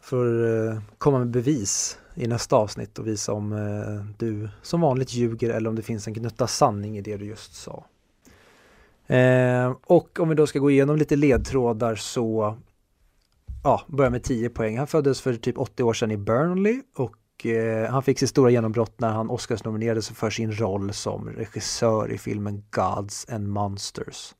För 0.00 0.26
uh, 0.26 0.80
komma 0.98 1.18
med 1.18 1.28
bevis 1.28 1.98
i 2.14 2.26
nästa 2.26 2.56
avsnitt 2.56 2.98
och 2.98 3.06
visa 3.06 3.32
om 3.32 3.52
uh, 3.52 4.04
du 4.18 4.48
som 4.62 4.80
vanligt 4.80 5.12
ljuger 5.12 5.50
eller 5.50 5.68
om 5.70 5.76
det 5.76 5.82
finns 5.82 6.06
en 6.06 6.12
gnutta 6.12 6.46
sanning 6.46 6.98
i 6.98 7.00
det 7.00 7.16
du 7.16 7.24
just 7.24 7.54
sa. 7.54 7.84
Uh, 9.10 9.76
och 9.86 10.20
om 10.20 10.28
vi 10.28 10.34
då 10.34 10.46
ska 10.46 10.58
gå 10.58 10.70
igenom 10.70 10.96
lite 10.96 11.16
ledtrådar 11.16 11.94
så 11.94 12.56
ja, 13.64 13.82
börjar 13.86 14.10
med 14.10 14.22
10 14.22 14.48
poäng. 14.48 14.78
Han 14.78 14.86
föddes 14.86 15.20
för 15.20 15.34
typ 15.34 15.58
80 15.58 15.82
år 15.82 15.92
sedan 15.92 16.10
i 16.10 16.16
Burnley 16.16 16.82
och 16.96 17.46
eh, 17.46 17.90
han 17.90 18.02
fick 18.02 18.18
sitt 18.18 18.30
stora 18.30 18.50
genombrott 18.50 19.00
när 19.00 19.08
han 19.08 19.30
Oscarsnominerades 19.30 20.08
för 20.08 20.30
sin 20.30 20.52
roll 20.52 20.92
som 20.92 21.28
regissör 21.28 22.12
i 22.12 22.18
filmen 22.18 22.64
Gods 22.70 23.28
and 23.28 23.48
Monsters. 23.48 24.34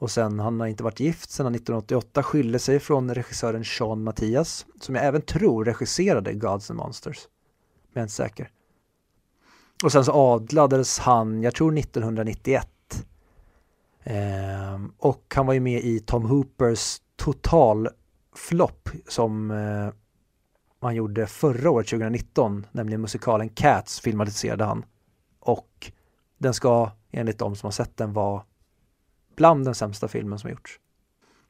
Och 0.00 0.10
sen, 0.10 0.38
han 0.40 0.60
har 0.60 0.66
inte 0.66 0.82
varit 0.82 1.00
gift 1.00 1.30
sedan 1.30 1.54
1988, 1.54 2.22
skilde 2.22 2.58
sig 2.58 2.80
från 2.80 3.14
regissören 3.14 3.64
Sean 3.64 4.02
Mattias, 4.02 4.66
som 4.80 4.94
jag 4.94 5.04
även 5.04 5.22
tror 5.22 5.64
regisserade 5.64 6.32
Gods 6.32 6.70
and 6.70 6.78
Monsters. 6.78 7.28
Men 7.92 7.92
jag 7.92 8.00
är 8.00 8.04
inte 8.04 8.14
säker. 8.14 8.50
Och 9.84 9.92
sen 9.92 10.04
så 10.04 10.12
adlades 10.12 10.98
han, 10.98 11.42
jag 11.42 11.54
tror 11.54 11.78
1991. 11.78 12.68
Eh, 14.02 14.80
och 14.98 15.32
han 15.34 15.46
var 15.46 15.54
ju 15.54 15.60
med 15.60 15.84
i 15.84 16.00
Tom 16.00 16.24
Hoopers 16.24 17.00
totalflopp 17.16 18.88
som 19.08 19.50
eh, 19.50 19.88
han 20.80 20.94
gjorde 20.94 21.26
förra 21.26 21.70
året, 21.70 21.88
2019, 21.88 22.66
nämligen 22.72 23.00
musikalen 23.00 23.48
Cats 23.48 24.00
filmatiserade 24.00 24.64
han. 24.64 24.84
Och 25.40 25.92
den 26.38 26.54
ska, 26.54 26.90
enligt 27.10 27.38
de 27.38 27.56
som 27.56 27.66
har 27.66 27.72
sett 27.72 27.96
den, 27.96 28.12
vara 28.12 28.42
bland 29.38 29.64
den 29.64 29.74
sämsta 29.74 30.08
filmen 30.08 30.38
som 30.38 30.50
gjorts. 30.50 30.78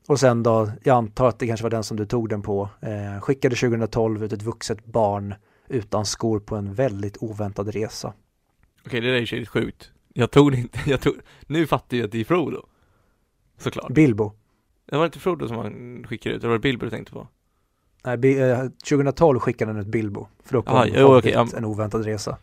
Och 0.07 0.21
sen 0.21 0.43
då, 0.43 0.71
jag 0.85 0.97
antar 0.97 1.29
att 1.29 1.39
det 1.39 1.47
kanske 1.47 1.63
var 1.65 1.71
den 1.71 1.85
som 1.85 1.97
du 1.97 2.07
tog 2.07 2.29
den 2.29 2.43
på, 2.43 2.69
eh, 2.81 3.21
skickade 3.21 3.57
2012 3.57 4.25
ut 4.25 4.33
ett 4.33 4.43
vuxet 4.43 4.85
barn 4.85 5.35
utan 5.69 6.07
skor 6.07 6.41
på 6.41 6.57
en 6.57 6.75
väldigt 6.75 7.17
oväntad 7.21 7.69
resa. 7.69 8.13
Okej, 8.87 9.01
det 9.01 9.07
där 9.07 9.15
är 9.17 9.35
ju 9.35 9.47
sjukt. 9.47 9.93
Jag 10.13 10.31
tog 10.31 10.53
det 10.53 10.59
inte, 10.59 10.79
jag 10.91 11.01
tog, 11.01 11.15
nu 11.47 11.67
fattar 11.67 11.97
jag 11.97 12.05
att 12.05 12.13
det 12.13 12.21
är 12.21 12.25
Frodo. 12.25 12.67
såklart. 13.59 13.91
Bilbo. 13.93 14.33
Det 14.87 14.97
var 14.97 15.05
inte 15.07 15.19
Frodo 15.19 15.49
som 15.49 15.57
han 15.57 16.05
skickade 16.09 16.35
ut, 16.35 16.43
det 16.43 16.49
var 16.49 16.59
Bilbo 16.59 16.85
du 16.85 16.91
tänkte 16.91 17.13
på? 17.13 17.29
Nej, 18.05 18.17
Bi- 18.17 18.39
eh, 18.51 18.59
2012 18.89 19.39
skickade 19.41 19.73
han 19.73 19.81
ut 19.81 19.87
Bilbo. 19.87 20.27
För 20.45 20.53
då 20.53 20.63
kom 20.63 20.77
Ah, 20.77 20.87
jo, 20.87 21.17
okej, 21.19 21.33
ja. 21.33 21.49
en 21.57 21.65
oväntad 21.65 22.05
resa. 22.05 22.39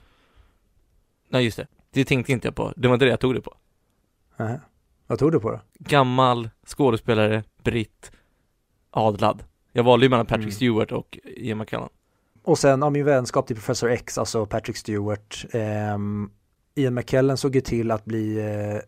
Nej 1.29 1.43
just 1.45 1.57
det, 1.57 1.67
det 1.91 2.05
tänkte 2.05 2.31
inte 2.31 2.47
jag 2.47 2.55
på, 2.55 2.73
det 2.77 2.87
var 2.87 2.95
inte 2.95 3.05
det 3.05 3.11
jag 3.11 3.19
tog 3.19 3.33
det 3.35 3.41
på. 3.41 3.53
Nähä. 4.37 4.61
Vad 5.07 5.19
tog 5.19 5.31
du 5.31 5.39
på 5.39 5.51
då? 5.51 5.59
Gammal 5.79 6.49
skådespelare, 6.67 7.43
britt, 7.63 8.11
adlad. 8.91 9.43
Jag 9.71 9.83
valde 9.83 10.05
ju 10.05 10.09
mellan 10.09 10.25
Patrick 10.25 10.43
Mm. 10.43 10.51
Stewart 10.51 10.91
och 10.91 11.19
Ian 11.23 11.57
McKellen. 11.57 11.89
Och 12.43 12.57
sen 12.59 12.83
av 12.83 12.91
min 12.91 13.05
vänskap 13.05 13.47
till 13.47 13.55
Professor 13.55 13.89
X, 13.89 14.17
alltså 14.17 14.45
Patrick 14.45 14.77
Stewart. 14.77 15.45
ehm, 15.51 16.29
Ian 16.75 16.93
McKellen 16.93 17.37
såg 17.37 17.55
ju 17.55 17.61
till 17.61 17.91
att 17.91 18.05
bli 18.05 18.37
eh, 18.39 18.79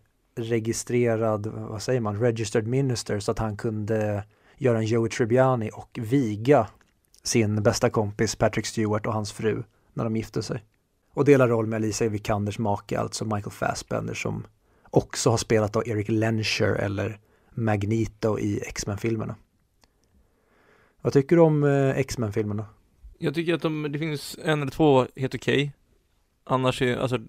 registrerad, 0.44 1.48
vad 1.48 1.82
säger 1.82 2.02
man, 2.02 2.20
registered 2.20 2.68
minister 2.68 3.20
så 3.20 3.32
att 3.32 3.40
han 3.40 3.58
kunde 3.58 4.24
göra 4.58 4.78
en 4.78 4.86
Joey 4.86 5.10
Tribbiani 5.10 5.70
och 5.74 6.00
viga 6.02 6.68
sin 7.24 7.64
bästa 7.64 7.90
kompis 7.90 8.36
Patrick 8.36 8.66
Stewart 8.66 9.06
och 9.06 9.14
hans 9.14 9.32
fru 9.32 9.64
när 9.94 10.04
de 10.04 10.16
gifte 10.16 10.44
sig. 10.44 10.64
Och 11.14 11.26
delar 11.26 11.48
roll 11.48 11.66
med 11.68 11.78
Alicia 11.78 12.10
Vikanders 12.10 12.60
make, 12.60 13.00
alltså 13.00 13.26
Michael 13.26 13.52
Fassbender 13.52 14.14
som 14.14 14.46
också 14.90 15.30
har 15.30 15.38
spelat 15.38 15.76
av 15.76 15.84
Eric 15.88 16.10
Lenscher 16.10 16.76
eller 16.76 17.20
Magneto 17.54 18.40
i 18.40 18.62
X-Men-filmerna. 18.68 19.36
Vad 21.02 21.14
tycker 21.14 21.36
du 21.36 21.42
om 21.42 21.64
eh, 21.64 21.90
X-Men-filmerna? 21.90 22.66
Jag 23.18 23.34
tycker 23.34 23.54
att 23.54 23.62
de, 23.62 23.88
det 23.92 24.00
finns 24.00 24.40
en 24.44 24.62
eller 24.62 24.72
två 24.72 25.08
helt 25.16 25.36
okej. 25.36 25.74
Annars 26.44 26.82
är, 26.82 26.98
alltså, 26.98 27.20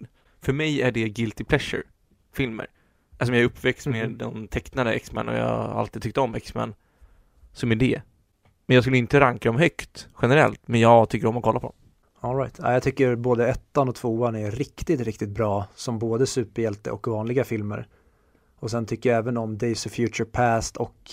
för 0.41 0.53
mig 0.53 0.83
är 0.83 0.93
det 0.93 1.09
guilty 1.09 1.45
pleasure 1.45 1.83
filmer. 2.33 2.67
Alltså 3.19 3.35
jag 3.35 3.41
är 3.41 3.47
uppväxt 3.47 3.87
med 3.87 4.09
Mhm. 4.09 4.19
de 4.19 4.49
tecknade 4.49 4.93
X-Men 4.93 5.29
och 5.29 5.35
jag 5.35 5.49
har 5.49 5.81
alltid 5.81 6.03
tyckt 6.03 6.19
om 6.19 6.35
X-Men 6.35 6.75
som 7.53 7.73
idé. 7.73 8.03
Men 8.67 8.75
jag 8.75 8.85
skulle 8.85 8.99
inte 8.99 9.21
ranka 9.21 9.49
dem 9.49 9.57
högt 9.59 10.09
generellt, 10.23 10.69
men 10.69 10.81
jag 10.81 11.09
tycker 11.09 11.27
om 11.27 11.37
att 11.37 11.43
kolla 11.43 11.61
på 11.61 11.67
dem. 11.67 11.77
All 12.21 12.37
right. 12.37 12.59
Ja, 12.63 12.73
Jag 12.73 12.83
tycker 12.83 13.17
både 13.17 13.49
ettan 13.49 13.89
och 13.89 13.95
tvåan 13.95 14.37
är 14.37 14.51
riktigt, 14.51 15.01
riktigt 15.01 15.29
bra 15.29 15.67
som 15.75 15.99
både 15.99 16.27
superhjälte 16.27 16.91
och 16.91 17.09
vanliga 17.09 17.45
filmer. 17.45 17.89
Och 18.59 18.71
sen 18.71 18.87
tycker 18.87 19.11
jag 19.11 19.19
även 19.19 19.37
om 19.37 19.59
Days 19.59 19.87
of 19.87 19.93
Future 19.93 20.25
Past 20.25 20.77
och 20.77 21.11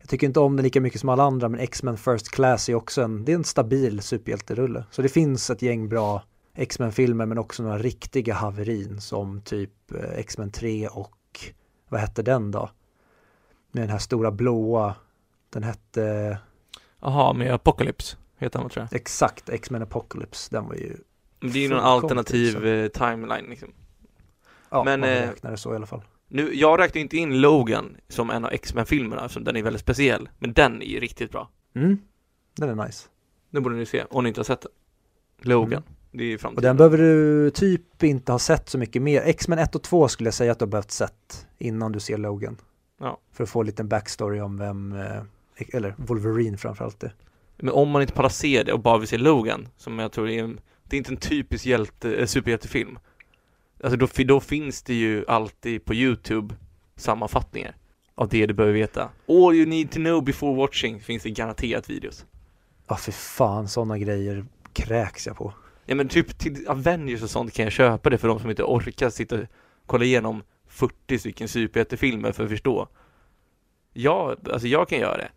jag 0.00 0.08
tycker 0.08 0.26
inte 0.26 0.40
om 0.40 0.56
den 0.56 0.64
lika 0.64 0.80
mycket 0.80 1.00
som 1.00 1.08
alla 1.08 1.22
andra 1.22 1.48
men 1.48 1.60
X-Men 1.60 1.96
First 1.96 2.30
Class 2.30 2.68
är 2.68 2.74
också 2.74 3.02
en, 3.02 3.24
det 3.24 3.32
är 3.32 3.36
en 3.36 3.44
stabil 3.44 4.02
superhjälterulle. 4.02 4.84
Så 4.90 5.02
det 5.02 5.08
finns 5.08 5.50
ett 5.50 5.62
gäng 5.62 5.88
bra 5.88 6.22
X-Men-filmer 6.54 7.26
men 7.26 7.38
också 7.38 7.62
några 7.62 7.78
riktiga 7.78 8.34
haverin 8.34 9.00
som 9.00 9.40
typ 9.40 9.92
eh, 9.92 10.18
X-Men 10.18 10.50
3 10.50 10.88
och 10.88 11.40
vad 11.88 12.00
hette 12.00 12.22
den 12.22 12.50
då? 12.50 12.70
Med 13.72 13.82
den 13.82 13.90
här 13.90 13.98
stora 13.98 14.30
blåa, 14.30 14.94
den 15.50 15.62
hette 15.62 16.38
Jaha, 17.00 17.32
med 17.32 17.54
Apocalypse 17.54 18.16
heter 18.38 18.58
han 18.58 18.70
tror 18.70 18.86
jag. 18.90 19.00
exakt 19.00 19.48
X-Men 19.48 19.82
Apocalypse, 19.82 20.48
den 20.56 20.66
var 20.66 20.74
ju 20.74 20.96
det 21.40 21.58
är 21.58 21.62
ju 21.62 21.68
någon 21.68 21.80
alternativ 21.80 22.48
usel. 22.56 22.84
eh, 22.84 22.88
timeline 22.88 23.46
liksom. 23.50 23.68
Ja, 24.70 24.84
Men, 24.84 25.00
man 25.00 25.08
eh, 25.08 25.28
räknar 25.28 25.50
det 25.50 25.56
så 25.56 25.72
i 25.72 25.76
alla 25.76 25.86
fall. 25.86 26.02
Nu, 26.28 26.54
jag 26.54 26.80
räknar 26.80 27.02
inte 27.02 27.16
in 27.16 27.40
Logan 27.40 27.96
som 28.08 28.30
en 28.30 28.44
av 28.44 28.52
X-Men-filmerna, 28.52 29.28
som 29.28 29.44
den 29.44 29.56
är 29.56 29.62
väldigt 29.62 29.82
speciell. 29.82 30.28
Men 30.38 30.52
den 30.52 30.82
är 30.82 30.86
ju 30.86 31.00
riktigt 31.00 31.30
bra. 31.30 31.50
Mm, 31.74 31.98
den 32.56 32.78
är 32.80 32.84
nice. 32.86 33.08
Den 33.50 33.62
borde 33.62 33.76
ni 33.76 33.86
se, 33.86 34.04
om 34.10 34.24
ni 34.24 34.28
inte 34.28 34.40
har 34.40 34.44
sett 34.44 34.60
den. 34.60 34.70
Logan. 35.42 35.72
Mm. 35.72 35.82
Det 36.12 36.22
är 36.24 36.28
ju 36.28 36.34
Och 36.34 36.40
framtiden. 36.40 36.62
den 36.62 36.76
behöver 36.76 36.98
du 36.98 37.50
typ 37.50 38.02
inte 38.02 38.32
ha 38.32 38.38
sett 38.38 38.68
så 38.68 38.78
mycket 38.78 39.02
mer. 39.02 39.22
X-Men 39.24 39.58
1 39.58 39.74
och 39.74 39.82
2 39.82 40.08
skulle 40.08 40.26
jag 40.26 40.34
säga 40.34 40.52
att 40.52 40.58
du 40.58 40.64
har 40.64 40.70
behövt 40.70 40.90
sett 40.90 41.46
innan 41.58 41.92
du 41.92 42.00
ser 42.00 42.18
Logan. 42.18 42.56
Ja. 43.00 43.18
För 43.32 43.44
att 43.44 43.50
få 43.50 43.60
en 43.60 43.66
liten 43.66 43.88
backstory 43.88 44.40
om 44.40 44.58
vem, 44.58 44.92
eh, 44.92 45.22
eller 45.72 45.94
Wolverine 45.98 46.56
framförallt 46.58 47.00
det. 47.00 47.12
Men 47.56 47.74
om 47.74 47.90
man 47.90 48.02
inte 48.02 48.14
pallar 48.14 48.28
se 48.28 48.62
det 48.62 48.72
och 48.72 48.80
bara 48.80 48.98
vill 48.98 49.08
se 49.08 49.18
Logan, 49.18 49.68
som 49.76 49.98
jag 49.98 50.12
tror 50.12 50.28
är 50.28 50.42
en, 50.42 50.60
det 50.84 50.96
är 50.96 50.98
inte 50.98 51.12
en 51.12 51.16
typisk 51.16 51.66
hjälte, 51.66 52.14
eh, 52.14 52.26
superhjältefilm. 52.26 52.98
Alltså 53.82 53.96
då, 53.96 54.06
då 54.24 54.40
finns 54.40 54.82
det 54.82 54.94
ju 54.94 55.24
alltid 55.28 55.84
på 55.84 55.94
YouTube 55.94 56.54
sammanfattningar 56.96 57.76
av 58.14 58.28
det 58.28 58.46
du 58.46 58.54
behöver 58.54 58.74
veta. 58.74 59.10
All 59.28 59.54
you 59.54 59.66
need 59.66 59.90
to 59.90 59.96
know 59.96 60.24
before 60.24 60.56
watching 60.56 61.00
finns 61.00 61.22
det 61.22 61.30
garanterat 61.30 61.90
videos. 61.90 62.26
Ja, 62.88 62.96
för 62.96 63.12
fan, 63.12 63.68
sådana 63.68 63.98
grejer 63.98 64.44
kräks 64.72 65.26
jag 65.26 65.36
på. 65.36 65.52
Ja 65.86 65.94
men 65.94 66.08
typ 66.08 66.38
till 66.38 66.68
Avengers 66.68 67.22
och 67.22 67.30
sånt 67.30 67.52
kan 67.52 67.62
jag 67.64 67.72
köpa 67.72 68.10
det 68.10 68.18
för 68.18 68.28
de 68.28 68.40
som 68.40 68.50
inte 68.50 68.62
orkar 68.62 69.10
sitta 69.10 69.40
och 69.40 69.46
kolla 69.86 70.04
igenom 70.04 70.42
40 70.68 71.18
stycken 71.18 71.48
superhjältefilmer 71.48 72.32
för 72.32 72.44
att 72.44 72.50
förstå. 72.50 72.88
Ja, 73.92 74.36
alltså 74.52 74.68
jag 74.68 74.88
kan 74.88 74.98
göra 74.98 75.16
det. 75.16 75.28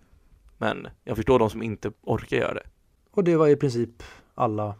Men 0.62 0.88
jag 1.04 1.16
förstår 1.16 1.39
de 1.39 1.50
som 1.50 1.63
inte 1.63 1.92
orkar 2.01 2.38
göra 2.38 2.54
det. 2.54 2.68
Och 3.12 3.24
det 3.24 3.36
var 3.36 3.48
i 3.48 3.56
princip 3.56 4.04
alla 4.36 4.75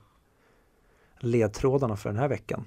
ledtrådarna 1.20 1.96
för 1.96 2.10
den 2.10 2.20
här 2.20 2.28
veckan. 2.28 2.66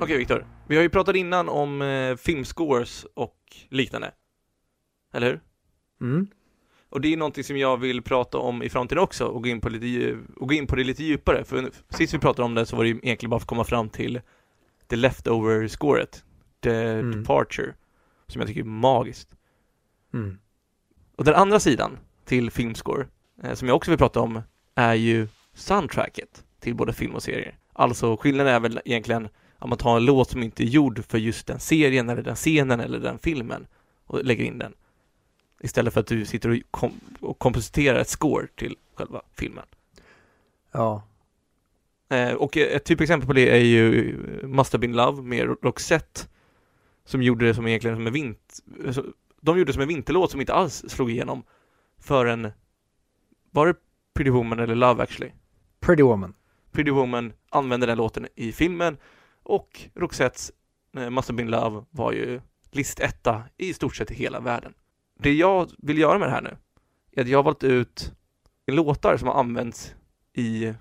Okej 0.00 0.18
Viktor, 0.18 0.46
vi 0.68 0.76
har 0.76 0.82
ju 0.82 0.88
pratat 0.88 1.16
innan 1.16 1.48
om 1.48 1.82
eh, 1.82 2.16
filmscores 2.16 3.06
och 3.14 3.38
liknande. 3.68 4.12
Eller 5.12 5.26
hur? 5.26 5.40
Mm. 6.00 6.26
Och 6.92 7.00
det 7.00 7.12
är 7.12 7.16
någonting 7.16 7.44
som 7.44 7.56
jag 7.56 7.76
vill 7.76 8.02
prata 8.02 8.38
om 8.38 8.62
i 8.62 8.68
framtiden 8.68 9.02
också 9.02 9.24
och 9.24 9.42
gå 9.42 9.48
in 9.48 9.60
på, 9.60 9.68
lite, 9.68 10.16
och 10.36 10.48
gå 10.48 10.54
in 10.54 10.66
på 10.66 10.76
det 10.76 10.84
lite 10.84 11.04
djupare. 11.04 11.44
För 11.44 11.70
sist 11.90 12.14
vi 12.14 12.18
pratade 12.18 12.46
om 12.46 12.54
det 12.54 12.66
så 12.66 12.76
var 12.76 12.84
det 12.84 12.90
ju 12.90 13.00
egentligen 13.02 13.30
bara 13.30 13.40
för 13.40 13.44
att 13.44 13.48
komma 13.48 13.64
fram 13.64 13.88
till 13.88 14.20
the 14.88 14.96
leftover-scoret, 14.96 16.24
the 16.62 16.70
Mm. 16.74 17.10
departure, 17.22 17.74
som 18.26 18.40
jag 18.40 18.48
tycker 18.48 18.60
är 18.60 18.64
magiskt. 18.64 19.28
Mm. 20.14 20.38
Och 21.16 21.24
den 21.24 21.34
andra 21.34 21.60
sidan 21.60 21.98
till 22.24 22.50
filmscore, 22.50 23.06
eh, 23.42 23.54
som 23.54 23.68
jag 23.68 23.76
också 23.76 23.90
vill 23.90 23.98
prata 23.98 24.20
om, 24.20 24.42
är 24.74 24.94
ju 24.94 25.28
soundtracket 25.54 26.44
till 26.60 26.74
både 26.74 26.92
film 26.92 27.14
och 27.14 27.22
serier. 27.22 27.56
Alltså 27.72 28.16
skillnaden 28.16 28.54
är 28.54 28.60
väl 28.60 28.80
egentligen 28.84 29.28
att 29.58 29.68
man 29.68 29.78
tar 29.78 29.96
en 29.96 30.04
låt 30.04 30.30
som 30.30 30.42
inte 30.42 30.62
är 30.64 30.66
gjord 30.66 31.04
för 31.04 31.18
just 31.18 31.46
den 31.46 31.60
serien 31.60 32.08
eller 32.08 32.22
den 32.22 32.36
scenen 32.36 32.80
eller 32.80 32.98
den 32.98 33.18
filmen 33.18 33.66
och 34.06 34.24
lägger 34.24 34.44
in 34.44 34.58
den. 34.58 34.74
Istället 35.62 35.94
för 35.94 36.00
att 36.00 36.06
du 36.06 36.24
sitter 36.24 36.48
och, 36.50 36.56
kom- 36.70 37.00
och 37.20 37.38
kompositerar 37.38 37.98
ett 37.98 38.08
score 38.08 38.46
till 38.56 38.76
själva 38.94 39.22
filmen. 39.32 39.64
Ja, 40.72 41.02
Eh, 42.12 42.32
och 42.34 42.56
ett 42.56 42.84
typexempel 42.84 43.26
på 43.26 43.32
det 43.32 43.50
är 43.50 43.64
ju 43.64 44.16
Must 44.42 44.72
have 44.72 44.80
been 44.80 44.96
love 44.96 45.22
med 45.22 45.56
Roxette 45.62 46.20
som 47.04 47.22
gjorde 47.22 47.46
det 47.46 47.54
som 47.54 47.66
egentligen 47.66 47.96
som 47.96 48.06
en 48.06 48.12
vint... 48.12 48.60
alltså, 48.86 49.04
De 49.40 49.58
gjorde 49.58 49.68
det 49.68 49.72
som 49.72 49.82
en 49.82 49.88
vinterlåt 49.88 50.30
som 50.30 50.40
inte 50.40 50.54
alls 50.54 50.84
slog 50.88 51.10
igenom 51.10 51.42
förrän... 51.98 52.52
Var 53.50 53.66
det 53.66 53.74
Pretty 54.14 54.30
Woman 54.30 54.58
eller 54.58 54.74
Love 54.74 55.02
actually? 55.02 55.32
Pretty 55.80 56.02
Woman. 56.02 56.34
Pretty 56.72 56.90
Woman 56.90 57.32
använde 57.50 57.86
den 57.86 57.98
låten 57.98 58.26
i 58.34 58.52
filmen 58.52 58.96
och 59.42 59.80
Roxettes 59.94 60.52
eh, 60.96 61.10
Must 61.10 61.28
have 61.28 61.36
been 61.36 61.50
love 61.50 61.84
var 61.90 62.12
ju 62.12 62.40
listetta 62.70 63.42
i 63.56 63.74
stort 63.74 63.96
sett 63.96 64.10
i 64.10 64.14
hela 64.14 64.40
världen. 64.40 64.74
Det 65.22 65.32
jag 65.32 65.70
vill 65.78 65.98
göra 65.98 66.18
med 66.18 66.28
det 66.28 66.32
här 66.32 66.42
nu 66.42 66.56
är 67.12 67.22
att 67.22 67.28
jag 67.28 67.38
har 67.38 67.42
valt 67.42 67.64
ut 67.64 68.12
låtar 68.66 69.16
som 69.16 69.28
har 69.28 69.34
använts 69.34 69.94
i 70.34 70.74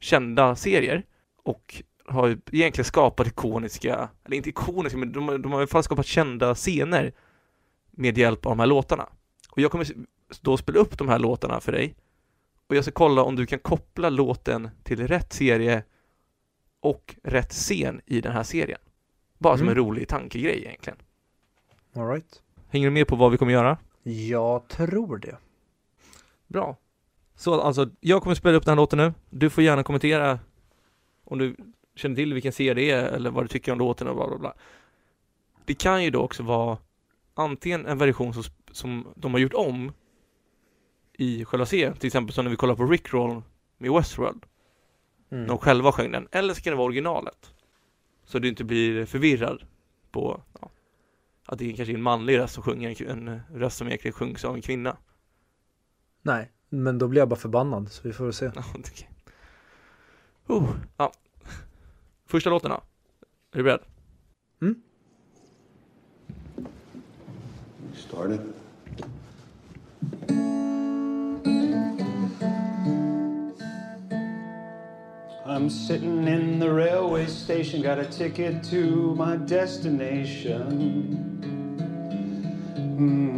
kända 0.00 0.56
serier 0.56 1.04
och 1.42 1.82
har 2.06 2.26
ju 2.26 2.38
egentligen 2.52 2.84
skapat 2.84 3.26
ikoniska, 3.26 4.08
eller 4.24 4.36
inte 4.36 4.48
ikoniska, 4.48 4.98
men 4.98 5.12
de, 5.12 5.42
de 5.42 5.52
har 5.52 5.58
i 5.58 5.62
alla 5.62 5.66
fall 5.66 5.82
skapat 5.82 6.06
kända 6.06 6.54
scener 6.54 7.12
med 7.90 8.18
hjälp 8.18 8.46
av 8.46 8.52
de 8.52 8.58
här 8.58 8.66
låtarna. 8.66 9.08
Och 9.50 9.58
jag 9.60 9.70
kommer 9.70 9.86
då 10.40 10.56
spela 10.56 10.78
upp 10.78 10.98
de 10.98 11.08
här 11.08 11.18
låtarna 11.18 11.60
för 11.60 11.72
dig 11.72 11.96
och 12.68 12.76
jag 12.76 12.84
ska 12.84 12.92
kolla 12.92 13.22
om 13.22 13.36
du 13.36 13.46
kan 13.46 13.58
koppla 13.58 14.10
låten 14.10 14.68
till 14.82 15.06
rätt 15.06 15.32
serie 15.32 15.84
och 16.80 17.14
rätt 17.22 17.52
scen 17.52 18.00
i 18.06 18.20
den 18.20 18.32
här 18.32 18.42
serien. 18.42 18.80
Bara 19.38 19.56
som 19.56 19.66
Mm. 19.66 19.78
en 19.78 19.84
rolig 19.84 20.08
tankegrej 20.08 20.58
egentligen. 20.64 20.98
All 21.96 22.08
right. 22.08 22.42
Hänger 22.68 22.86
du 22.86 22.90
med 22.90 23.08
på 23.08 23.16
vad 23.16 23.30
vi 23.30 23.38
kommer 23.38 23.52
göra? 23.52 23.78
Jag 24.02 24.68
tror 24.68 25.18
det. 25.18 25.36
Bra. 26.46 26.76
Så 27.34 27.60
alltså, 27.60 27.90
jag 28.00 28.22
kommer 28.22 28.34
spela 28.34 28.56
upp 28.56 28.64
den 28.64 28.72
här 28.72 28.76
låten 28.76 28.98
nu. 28.98 29.14
Du 29.30 29.50
får 29.50 29.64
gärna 29.64 29.82
kommentera 29.82 30.38
om 31.24 31.38
du 31.38 31.56
känner 31.94 32.16
till 32.16 32.34
vilken 32.34 32.52
serie 32.52 32.74
det 32.74 32.90
är 32.90 33.04
eller 33.04 33.30
vad 33.30 33.44
du 33.44 33.48
tycker 33.48 33.72
om 33.72 33.78
låten 33.78 34.08
och 34.08 34.16
bla 34.16 34.28
bla 34.28 34.38
bla. 34.38 34.54
Det 35.64 35.74
kan 35.74 36.04
ju 36.04 36.10
då 36.10 36.20
också 36.20 36.42
vara 36.42 36.78
antingen 37.34 37.86
en 37.86 37.98
version 37.98 38.34
som, 38.34 38.42
som 38.70 39.08
de 39.16 39.32
har 39.32 39.40
gjort 39.40 39.54
om 39.54 39.92
i 41.12 41.44
själva 41.44 41.66
serien, 41.66 41.96
till 41.96 42.06
exempel 42.06 42.34
som 42.34 42.44
när 42.44 42.50
vi 42.50 42.56
kollar 42.56 42.74
på 42.74 42.86
Rickroll 42.86 43.42
med 43.78 43.92
Westworld. 43.92 44.46
Mm. 45.30 45.46
De 45.46 45.58
själva 45.58 45.92
sjöng 45.92 46.12
den, 46.12 46.28
eller 46.30 46.54
så 46.54 46.62
kan 46.62 46.70
det 46.70 46.76
vara 46.76 46.86
originalet. 46.86 47.54
Så 48.24 48.38
du 48.38 48.48
inte 48.48 48.64
blir 48.64 49.06
förvirrad 49.06 49.62
på 50.10 50.42
ja, 50.60 50.70
att 51.48 51.58
det 51.58 51.72
är 51.72 51.76
kanske 51.76 51.92
är 51.92 51.96
en 51.96 52.02
manlig 52.02 52.38
röst 52.38 52.54
som 52.54 52.62
sjunger 52.62 53.02
en, 53.10 53.28
en 53.28 53.40
röst 53.54 53.76
som 53.76 53.86
egentligen 53.86 54.12
sjungs 54.12 54.44
av 54.44 54.54
en 54.54 54.62
kvinna. 54.62 54.96
Nej, 56.22 56.52
Men 56.68 56.98
då 56.98 57.08
blir 57.08 57.20
jag 57.20 57.28
bara 57.28 57.36
förbannad, 57.36 57.92
så 57.92 58.08
vi 58.08 58.12
får 58.12 58.24
väl 58.24 58.32
se. 58.32 58.46
Okej. 58.74 59.10
Oh, 60.46 60.70
ja. 60.96 61.12
Första 62.26 62.50
låten 62.50 62.70
då? 62.70 62.76
Är 63.52 63.58
du 63.58 63.62
beredd? 63.62 63.80
Started. 67.94 68.40
I'm 75.48 75.70
sitting 75.70 76.28
in 76.28 76.60
the 76.60 76.68
railway 76.70 77.26
station, 77.26 77.80
got 77.82 77.98
a 77.98 78.04
ticket 78.04 78.62
to 78.70 79.14
my 79.16 79.36
destination. 79.36 80.62
Mm. 82.98 83.28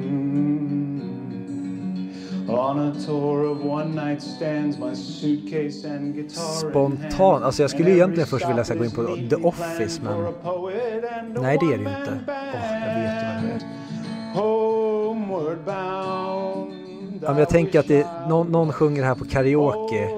On 2.48 2.78
a 2.78 2.94
tour 3.06 3.44
of 3.44 3.64
one 3.64 3.94
night 3.94 4.22
stands, 4.22 4.76
my 4.78 4.94
suitcase 4.94 5.84
and 5.84 6.14
guitar 6.14 6.70
Spontan, 6.70 7.42
alltså 7.42 7.62
jag 7.62 7.70
skulle 7.70 7.90
egentligen 7.90 8.26
först 8.26 8.48
vilja 8.48 8.64
gå 8.74 8.84
in 8.84 8.90
på 8.90 9.02
The 9.30 9.36
Office, 9.36 10.02
men- 10.02 10.24
Nej, 11.42 11.58
det 11.60 11.66
är 11.66 11.78
det 11.78 11.82
ju 11.84 11.88
inte. 11.88 12.18
Åh, 12.26 12.34
jag 12.86 12.94
vet 12.94 13.22
ju 13.22 13.26
vad 13.26 13.42
det 13.42 13.54
är. 13.54 13.60
Ja, 17.22 17.28
men 17.28 17.38
jag 17.38 17.48
tänker 17.48 17.80
att 17.80 17.88
det, 17.88 18.06
någon, 18.28 18.46
någon 18.52 18.72
sjunger 18.72 19.04
här 19.04 19.14
på 19.14 19.24
karaoke, 19.24 20.08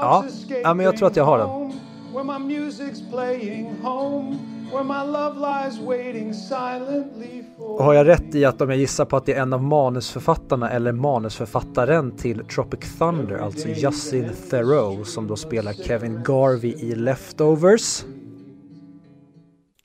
Ja, 0.00 0.24
ja, 0.62 0.74
men 0.74 0.86
jag 0.86 0.96
tror 0.96 1.08
att 1.08 1.16
jag 1.16 1.24
har 1.24 1.38
den. 1.38 1.48
home, 1.48 1.74
Where 2.12 2.24
my 2.24 2.56
music's 2.58 3.10
playing 3.10 3.76
home. 3.82 4.38
Where 4.72 4.84
my 4.84 5.12
love 5.12 5.34
lies 5.40 5.78
waiting 5.78 6.34
silently 6.34 7.42
for 7.56 7.78
Och 7.78 7.84
har 7.84 7.94
jag 7.94 8.06
rätt 8.06 8.34
i 8.34 8.44
att 8.44 8.60
om 8.60 8.70
jag 8.70 8.78
gissar 8.78 9.04
på 9.04 9.16
att 9.16 9.26
det 9.26 9.32
är 9.32 9.42
en 9.42 9.52
av 9.52 9.62
manusförfattarna 9.62 10.70
eller 10.70 10.92
manusförfattaren 10.92 12.16
till 12.16 12.44
Tropic 12.44 12.98
Thunder, 12.98 13.38
alltså 13.38 13.68
Justin 13.68 14.30
Theroux, 14.50 15.12
som 15.12 15.26
då 15.26 15.36
spelar 15.36 15.72
Kevin 15.72 16.22
Garvey 16.24 16.72
i 16.72 16.94
Leftovers. 16.94 18.04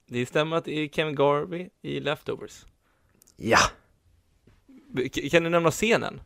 Det 0.08 0.26
stämmer 0.26 0.58
att 0.58 0.66
det 0.66 0.72
är 0.72 0.88
Kevin 0.88 1.16
Garvey 1.16 1.70
i 1.82 2.00
Leftovers. 2.00 2.66
Ja! 3.38 3.60
Kan 5.32 5.44
du 5.44 5.50
nämna 5.50 5.72
scenen? 5.72 6.22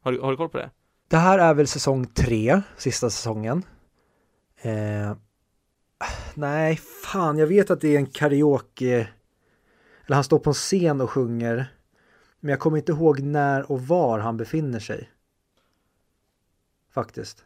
Har 0.00 0.12
du, 0.12 0.20
har 0.20 0.30
du 0.30 0.36
koll 0.36 0.48
på 0.48 0.58
det? 0.58 0.70
Det 1.08 1.16
här 1.16 1.38
är 1.38 1.54
väl 1.54 1.66
säsong 1.66 2.06
tre, 2.06 2.62
sista 2.76 3.10
säsongen. 3.10 3.62
Eh, 4.62 5.16
nej, 6.34 6.76
fan, 7.04 7.38
jag 7.38 7.46
vet 7.46 7.70
att 7.70 7.80
det 7.80 7.88
är 7.88 7.96
en 7.98 8.06
karaoke... 8.06 9.08
Eller 10.06 10.14
han 10.14 10.24
står 10.24 10.38
på 10.38 10.50
en 10.50 10.54
scen 10.54 11.00
och 11.00 11.10
sjunger. 11.10 11.72
Men 12.40 12.50
jag 12.50 12.60
kommer 12.60 12.76
inte 12.78 12.92
ihåg 12.92 13.20
när 13.20 13.72
och 13.72 13.86
var 13.86 14.18
han 14.18 14.36
befinner 14.36 14.80
sig. 14.80 15.10
Faktiskt. 16.94 17.44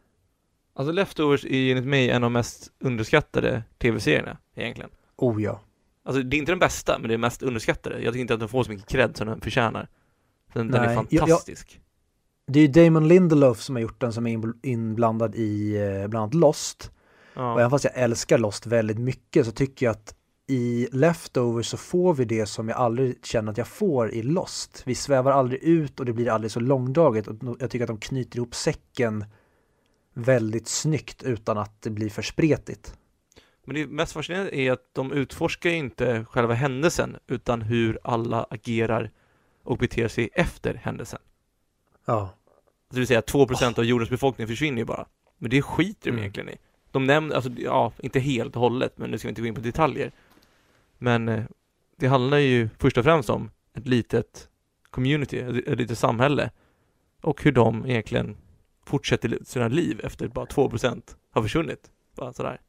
Alltså 0.73 0.91
Leftovers 0.91 1.45
är 1.45 1.57
ju 1.57 1.71
enligt 1.71 1.85
mig 1.85 2.09
en 2.09 2.15
av 2.15 2.21
de 2.21 2.33
mest 2.33 2.71
underskattade 2.79 3.63
tv-serierna 3.77 4.37
egentligen. 4.55 4.89
Oh 5.15 5.41
ja. 5.43 5.61
Alltså 6.03 6.23
det 6.23 6.35
är 6.35 6.39
inte 6.39 6.51
den 6.51 6.59
bästa, 6.59 6.99
men 6.99 7.07
det 7.07 7.13
är 7.13 7.17
mest 7.17 7.43
underskattade. 7.43 8.01
Jag 8.01 8.13
tycker 8.13 8.21
inte 8.21 8.33
att 8.33 8.39
den 8.39 8.49
får 8.49 8.63
så 8.63 8.71
mycket 8.71 8.87
cred 8.89 9.17
som 9.17 9.27
den 9.27 9.41
förtjänar. 9.41 9.87
Den, 10.53 10.71
den 10.71 10.81
är 10.81 10.85
Nej, 10.85 10.95
jag- 10.95 11.07
jag- 11.09 11.19
fantastisk. 11.19 11.79
Det 12.47 12.59
är 12.59 12.63
ju 12.63 12.67
Damon 12.67 13.07
Lindelof 13.07 13.61
som 13.61 13.75
har 13.75 13.81
gjort 13.81 14.01
den 14.01 14.13
som 14.13 14.27
är 14.27 14.37
inbl- 14.37 14.59
inblandad 14.63 15.35
i 15.35 15.75
eh, 15.77 16.07
bland 16.07 16.23
annat 16.23 16.33
Lost. 16.33 16.91
Och 17.35 17.41
Ja. 17.41 17.59
även 17.59 17.69
fast 17.69 17.83
jag 17.83 17.93
älskar 17.95 18.37
Lost 18.37 18.65
väldigt 18.67 18.99
mycket 18.99 19.45
så 19.45 19.51
tycker 19.51 19.85
jag 19.85 19.91
att 19.91 20.15
i 20.47 20.87
Leftovers 20.91 21.65
så 21.65 21.77
får 21.77 22.13
vi 22.13 22.25
det 22.25 22.45
som 22.45 22.69
jag 22.69 22.77
aldrig 22.77 23.25
känner 23.25 23.51
att 23.51 23.57
jag 23.57 23.67
får 23.67 24.11
i 24.11 24.23
Lost. 24.23 24.83
Vi 24.85 24.95
svävar 24.95 25.31
aldrig 25.31 25.63
ut 25.63 25.99
och 25.99 26.05
det 26.05 26.13
blir 26.13 26.29
aldrig 26.29 26.51
så 26.51 26.59
långdraget 26.59 27.27
och 27.27 27.35
jag 27.59 27.69
tycker 27.69 27.83
att 27.83 27.87
de 27.87 27.97
knyter 27.97 28.37
ihop 28.37 28.55
säcken 28.55 29.25
väldigt 30.13 30.67
snyggt 30.67 31.23
utan 31.23 31.57
att 31.57 31.81
det 31.81 31.89
blir 31.89 32.09
för 32.09 32.21
spretigt. 32.21 32.97
Men 33.65 33.75
det 33.75 33.87
mest 33.87 34.13
fascinerande 34.13 34.55
är 34.57 34.71
att 34.71 34.89
de 34.93 35.11
utforskar 35.11 35.69
inte 35.69 36.25
själva 36.25 36.53
händelsen, 36.53 37.15
utan 37.27 37.61
hur 37.61 37.99
alla 38.03 38.43
agerar 38.49 39.11
och 39.63 39.77
beter 39.77 40.07
sig 40.07 40.29
efter 40.33 40.73
händelsen. 40.73 41.19
Ja, 42.05 42.29
det 42.89 42.97
vill 42.99 43.07
säga 43.07 43.21
2% 43.21 43.79
av 43.79 43.85
jordens 43.85 44.09
befolkning 44.09 44.47
försvinner 44.47 44.77
ju 44.77 44.85
bara. 44.85 45.05
Men 45.37 45.49
det 45.49 45.61
skiter 45.61 46.03
de 46.03 46.09
Mm. 46.09 46.19
egentligen 46.19 46.49
i. 46.49 46.57
De 46.91 47.05
nämner, 47.05 47.35
alltså 47.35 47.51
ja, 47.57 47.91
inte 47.99 48.19
helt 48.19 48.55
och 48.55 48.61
hållet, 48.61 48.97
men 48.97 49.11
nu 49.11 49.17
ska 49.17 49.27
vi 49.27 49.29
inte 49.29 49.41
gå 49.41 49.47
in 49.47 49.55
på 49.55 49.61
detaljer. 49.61 50.11
Men 50.97 51.29
eh, 51.29 51.43
det 51.97 52.07
handlar 52.07 52.37
ju 52.37 52.69
först 52.79 52.97
och 52.97 53.03
främst 53.03 53.29
om 53.29 53.51
ett 53.73 53.87
litet 53.87 54.49
community, 54.89 55.39
ett 55.39 55.67
ett 55.67 55.77
litet 55.77 55.97
samhälle. 55.97 56.51
Och 57.21 57.43
hur 57.43 57.51
de 57.51 57.85
egentligen 57.85 58.37
fortsätter 58.85 59.37
sina 59.45 59.67
liv 59.67 60.01
efter 60.03 60.25
att 60.25 60.33
bara 60.33 60.45
2% 60.45 61.01
har 61.31 61.41
försvunnit. 61.41 61.91
Bara 62.15 62.33
sådär. 62.33 62.61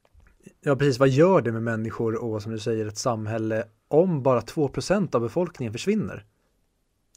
ja 0.61 0.77
precis. 0.77 0.99
Vad 0.99 1.09
gör 1.09 1.40
det 1.42 1.53
med 1.53 1.62
människor 1.62 2.25
och 2.25 2.42
som 2.42 2.53
du 2.53 2.59
säger 2.59 2.87
ett 2.87 2.99
samhälle 2.99 3.64
om 3.88 4.23
bara 4.23 4.40
2% 4.40 5.14
av 5.14 5.20
befolkningen 5.20 5.73
försvinner? 5.73 6.25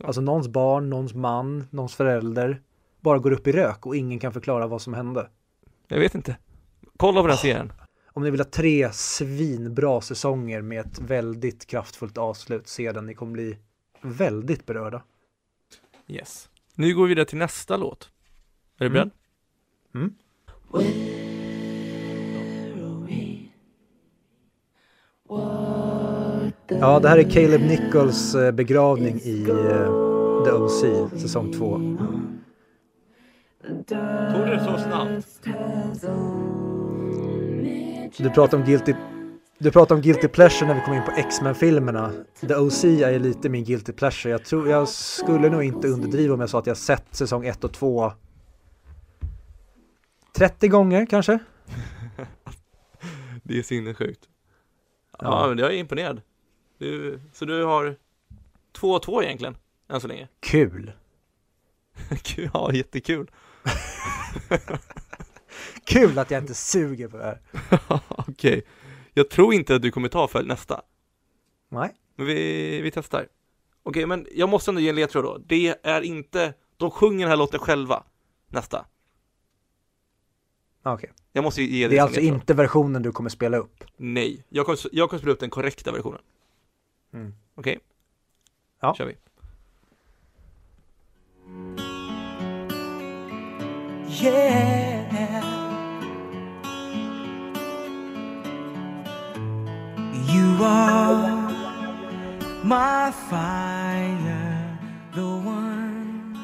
Alltså 0.04 0.22
någons 0.22 0.48
barn, 0.48 0.90
någons 0.90 1.14
man, 1.14 1.68
någons 1.72 1.96
förälder 1.96 2.62
bara 3.02 3.20
går 3.20 3.32
upp 3.32 3.48
i 3.48 3.52
rök 3.52 3.86
och 3.86 3.96
ingen 3.96 4.20
kan 4.20 4.34
förklara 4.34 4.68
vad 4.68 4.82
som 4.82 4.94
hände. 4.94 5.30
Jag 5.88 6.00
vet 6.00 6.16
inte. 6.16 6.38
Kolla 6.98 7.22
på 7.22 7.28
den 7.28 7.38
serien. 7.38 7.74
Om 8.14 8.24
ni 8.24 8.30
vill 8.32 8.40
ha 8.40 8.46
tre 8.46 8.90
svinbra 8.94 10.02
säsonger 10.02 10.62
med 10.62 10.86
ett 10.86 11.00
väldigt 11.00 11.66
kraftfullt 11.68 12.18
avslut, 12.18 12.68
se 12.68 12.92
den. 12.92 13.06
Ni 13.06 13.14
kommer 13.14 13.32
bli 13.32 13.58
väldigt 14.02 14.66
berörda. 14.66 15.04
Yes. 16.08 16.50
Nu 16.76 16.96
går 16.96 17.04
vi 17.04 17.10
vidare 17.10 17.26
till 17.26 17.38
nästa 17.38 17.78
låt. 17.78 18.10
Är 18.80 18.80
du 18.80 18.86
Mm. 18.86 18.94
beredd? 18.94 19.12
Mm. 19.96 20.14
Ja, 26.70 27.00
det 27.00 27.10
här 27.10 27.18
är 27.18 27.30
Caleb 27.30 27.62
Nichols 27.62 28.36
eh, 28.36 28.52
begravning 28.52 29.20
i 29.24 29.42
eh, 29.50 30.46
The 30.46 30.52
OC, 30.52 30.82
säsong 31.22 31.54
två. 31.54 31.70
Tog 34.34 34.48
det 34.48 34.66
så 34.66 34.78
snabbt? 34.78 35.28
Du 38.18 38.30
pratar 38.30 38.58
om 38.58 38.64
Guilty 38.66 38.94
du 39.60 39.72
pratar 39.72 39.96
om 39.96 40.02
Guilty 40.02 40.28
Pleasure 40.28 40.68
när 40.68 40.76
vi 40.76 40.82
kom 40.82 40.94
in 40.94 41.04
på 41.04 41.12
X-Men-filmerna. 41.12 42.12
The 42.48 42.56
OC 42.56 42.84
är 42.84 43.10
ju 43.12 43.20
lite 43.20 43.50
min 43.50 43.64
Guilty 43.64 43.92
Pleasure. 43.94 44.32
Jag, 44.32 44.46
tror, 44.46 44.70
jag 44.70 44.88
skulle 44.90 45.50
nog 45.50 45.64
inte 45.64 45.88
underdriva 45.88 46.34
om 46.34 46.40
jag 46.40 46.50
sa 46.50 46.60
att 46.60 46.68
jag 46.68 46.78
sett 46.78 47.16
säsong 47.16 47.46
1 47.46 47.64
och 47.64 47.74
2 47.74 48.12
30 50.36 50.68
gånger 50.68 51.06
kanske? 51.06 51.40
Det 53.44 53.58
är 53.58 53.64
sinnessjukt. 53.64 54.22
Ja, 55.20 55.42
Ja. 55.42 55.48
men 55.50 55.58
jag 55.58 55.74
är 55.74 55.78
imponerad. 55.78 56.22
Du, 56.78 57.20
så 57.34 57.46
du 57.46 57.64
har 57.64 57.96
2-2 58.74 59.24
egentligen, 59.24 59.58
än 59.90 60.02
så 60.02 60.08
länge. 60.08 60.28
Kul! 60.40 60.92
Ja, 62.54 62.74
jättekul. 62.74 63.32
Kul 65.86 66.20
att 66.20 66.32
jag 66.32 66.44
inte 66.44 66.54
suger 66.54 67.08
på 67.08 67.18
det 67.18 67.24
här. 67.24 67.40
Okej. 68.08 68.64
Jag 69.14 69.30
tror 69.30 69.54
inte 69.54 69.76
att 69.76 69.82
du 69.82 69.92
kommer 69.92 70.08
ta 70.10 70.28
för 70.28 70.44
nästa. 70.44 70.82
Nej. 71.70 71.94
Men 72.16 72.26
vi, 72.26 72.82
vi 72.82 72.92
testar. 72.92 73.28
Okej, 73.84 74.06
men 74.06 74.28
jag 74.32 74.50
måste 74.50 74.72
ändå 74.72 74.82
ge 74.82 74.90
en 74.90 74.96
ledtråd 74.96 75.24
då. 75.24 75.38
Det 75.46 75.76
är 75.84 76.02
inte, 76.02 76.54
de 76.78 76.92
sjunger 76.92 77.20
den 77.20 77.30
här 77.30 77.38
låten 77.38 77.60
själva. 77.60 78.04
Nästa. 78.48 78.86
Okej. 80.84 81.12
Jag 81.34 81.44
måste 81.44 81.64
ge 81.64 81.88
dig 81.88 81.90
Det 81.90 81.98
är 81.98 82.02
alltså 82.02 82.20
ledtråd. 82.20 82.36
inte 82.36 82.54
versionen 82.54 83.02
du 83.02 83.12
kommer 83.12 83.30
spela 83.30 83.58
upp. 83.58 83.84
Nej. 83.98 84.46
Jag 84.50 84.66
kommer, 84.66 84.80
jag 84.92 85.10
kommer 85.10 85.20
spela 85.20 85.34
upp 85.34 85.40
den 85.40 85.50
korrekta 85.50 85.92
versionen. 85.92 86.22
Mm. 87.18 87.34
Okej? 87.56 87.80
Ja. 88.82 88.96
kör 88.96 89.06
vi. 89.06 89.16
Yeah. 94.26 95.44
You 100.30 100.64
are 100.64 101.52
my 102.64 103.12
fire, 103.30 104.78
the 105.14 105.22
one. 105.22 106.38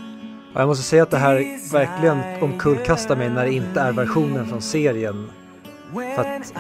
Ja, 0.54 0.60
Jag 0.60 0.68
måste 0.68 0.84
säga 0.84 1.04
att 1.04 1.12
det 1.12 1.18
här 1.18 1.72
verkligen 1.72 2.44
omkullkastar 2.44 3.16
mig 3.16 3.30
när 3.30 3.46
det 3.46 3.54
inte 3.54 3.82
är 3.82 3.92
versionen 3.92 4.46
från 4.46 4.62
serien. 4.62 5.30
When 5.94 6.20
att 6.20 6.54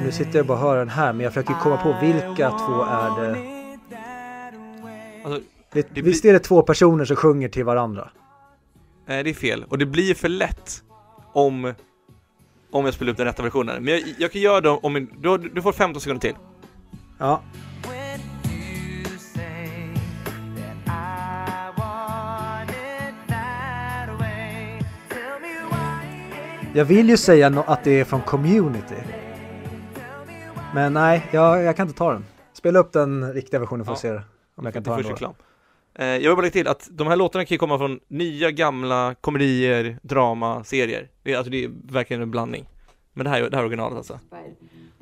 nu 0.00 0.12
sitter 0.12 0.38
jag 0.38 0.46
bara 0.46 0.58
och 0.58 0.64
hör 0.64 0.76
den 0.76 0.88
här, 0.88 1.12
men 1.12 1.24
jag 1.24 1.32
försöker 1.32 1.54
komma 1.54 1.76
på 1.76 1.96
vilka 2.00 2.50
två 2.50 2.82
är 2.82 3.22
det. 3.22 3.54
Alltså, 5.24 5.40
det, 5.72 5.94
det 5.94 6.02
visst 6.02 6.24
är 6.24 6.32
det 6.32 6.38
två 6.38 6.62
personer 6.62 7.04
som 7.04 7.16
sjunger 7.16 7.48
till 7.48 7.64
varandra? 7.64 8.10
Nej, 9.06 9.24
det 9.24 9.30
är 9.30 9.34
fel. 9.34 9.64
Och 9.68 9.78
det 9.78 9.86
blir 9.86 10.14
för 10.14 10.28
lätt 10.28 10.82
om, 11.32 11.74
om 12.70 12.84
jag 12.84 12.94
spelar 12.94 13.12
upp 13.12 13.16
den 13.16 13.26
rätta 13.26 13.42
versionen. 13.42 13.84
Men 13.84 13.94
jag, 13.94 14.02
jag 14.18 14.32
kan 14.32 14.40
göra 14.40 14.60
det 14.60 14.68
om... 14.68 15.08
Du, 15.18 15.38
du 15.38 15.62
får 15.62 15.72
15 15.72 16.00
sekunder 16.00 16.20
till. 16.20 16.36
Ja. 17.18 17.42
Jag 26.76 26.84
vill 26.84 27.08
ju 27.08 27.16
säga 27.16 27.64
att 27.66 27.84
det 27.84 28.00
är 28.00 28.04
från 28.04 28.22
Community. 28.22 28.94
Men 30.74 30.92
nej, 30.92 31.26
jag, 31.32 31.62
jag 31.62 31.76
kan 31.76 31.86
inte 31.88 31.98
ta 31.98 32.12
den. 32.12 32.24
Spela 32.52 32.78
upp 32.78 32.92
den 32.92 33.32
riktiga 33.32 33.60
versionen 33.60 33.84
för 33.84 33.92
att 33.92 34.04
Ja. 34.04 34.18
se 34.18 34.24
om 34.54 34.64
jag 34.64 34.74
kan 34.74 34.82
ta 34.84 34.96
den 34.96 35.14
då. 35.20 35.34
Eh, 35.94 36.06
jag 36.06 36.18
vill 36.20 36.30
bara 36.36 36.40
lägga 36.40 36.50
till 36.52 36.68
att 36.68 36.88
de 36.92 37.06
här 37.06 37.16
låtarna 37.16 37.44
kan 37.44 37.54
ju 37.54 37.58
komma 37.58 37.78
från 37.78 38.00
nya, 38.08 38.50
gamla 38.50 39.14
komedier, 39.20 39.98
drama, 40.02 40.64
serier. 40.64 41.08
Det 41.22 41.32
är, 41.32 41.36
alltså 41.36 41.50
det 41.50 41.64
är 41.64 41.70
verkligen 41.92 42.22
en 42.22 42.30
blandning. 42.30 42.68
Men 43.12 43.24
det 43.24 43.30
här, 43.30 43.42
är- 43.42 43.50
det 43.50 43.56
här 43.56 43.62
är 43.62 43.66
originalet 43.66 43.96
alltså. 43.96 44.20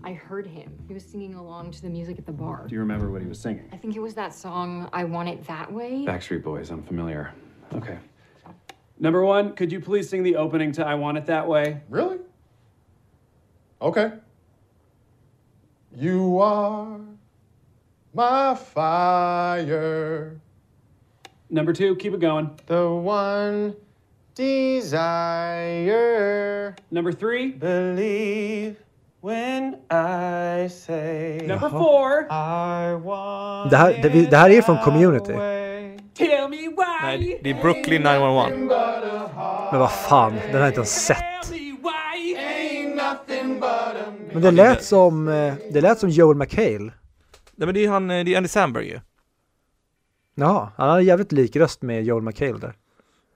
I 0.08 0.20
heard 0.28 0.46
him. 0.46 0.70
He 0.88 0.94
was 0.94 1.02
singing 1.10 1.34
along 1.34 1.72
to 1.72 1.78
the 1.80 1.88
music 1.88 2.18
at 2.18 2.26
the 2.26 2.32
bar. 2.32 2.58
Do 2.68 2.74
you 2.74 2.80
remember 2.80 3.06
what 3.06 3.22
he 3.22 3.28
was 3.28 3.42
singing? 3.42 3.64
I 3.72 3.78
think 3.78 3.96
it 3.96 4.02
was 4.02 4.14
that 4.14 4.34
song, 4.34 4.86
I 5.00 5.04
Want 5.04 5.28
It 5.28 5.46
That 5.46 5.72
Way. 5.72 6.06
Backstreet 6.06 6.42
Boys, 6.44 6.70
I'm 6.70 6.82
familiar. 6.82 7.26
Okay. 7.74 7.96
Number 8.98 9.22
one, 9.24 9.52
could 9.56 9.72
you 9.72 9.80
please 9.80 10.08
sing 10.08 10.24
the 10.24 10.36
opening 10.36 10.72
to 10.74 10.82
I 10.82 10.94
Want 10.94 11.18
It 11.18 11.26
That 11.26 11.46
Way? 11.48 11.76
Really? 11.90 12.18
Okay. 13.80 14.10
You 16.00 16.40
are 16.42 17.00
my 18.14 18.54
fire, 18.74 20.38
Number 21.50 21.74
two, 21.74 21.96
keep 21.96 22.14
it 22.14 22.20
going. 22.20 22.48
the 22.66 22.86
one 22.88 23.74
desire. 25.42 26.74
Number 26.90 27.12
three, 27.12 27.52
Believe 27.52 28.76
when 29.20 29.76
I 29.90 30.68
say 30.68 31.40
number 31.46 31.68
four. 31.68 32.26
I 32.30 32.94
want 32.94 33.70
Det 33.70 33.76
här- 33.76 33.98
det 34.02 34.08
vi- 34.08 34.26
det 34.26 34.36
här 34.36 34.50
är 34.50 34.62
från 34.62 34.78
Community. 34.78 35.32
it 35.32 35.38
that. 35.38 36.14
Tell 36.14 36.48
me 36.48 36.56
why. 36.56 37.02
Nej, 37.02 37.40
det 37.42 37.50
är 37.50 37.62
Brooklyn 37.62 38.02
911. 38.02 38.48
Men 39.70 39.80
vad 39.80 39.92
fan, 39.92 40.32
den 40.46 40.52
har 40.54 40.60
jag 40.60 40.68
inte 40.68 40.76
ens 40.80 41.04
sett. 41.06 41.18
Men 44.32 44.42
det 44.42 44.50
lät 44.50 44.84
som, 44.84 45.28
eh, 45.28 45.54
det 45.72 45.80
lät 45.80 45.98
som 45.98 46.10
Joel 46.10 46.36
McHale. 46.36 46.92
Nej 47.56 47.66
men 47.66 47.74
det 47.74 47.84
är 47.84 47.88
han, 47.88 48.10
eh, 48.10 48.24
det 48.24 48.32
är 48.32 48.36
Andy 48.36 48.48
Samberg 48.48 48.86
ju. 48.88 49.00
Jaha, 50.34 50.72
han 50.76 50.88
hade 50.90 51.02
jävligt 51.02 51.32
lik 51.32 51.56
röst 51.56 51.82
med 51.82 52.04
Joel 52.04 52.22
McHale 52.22 52.58
där. 52.58 52.74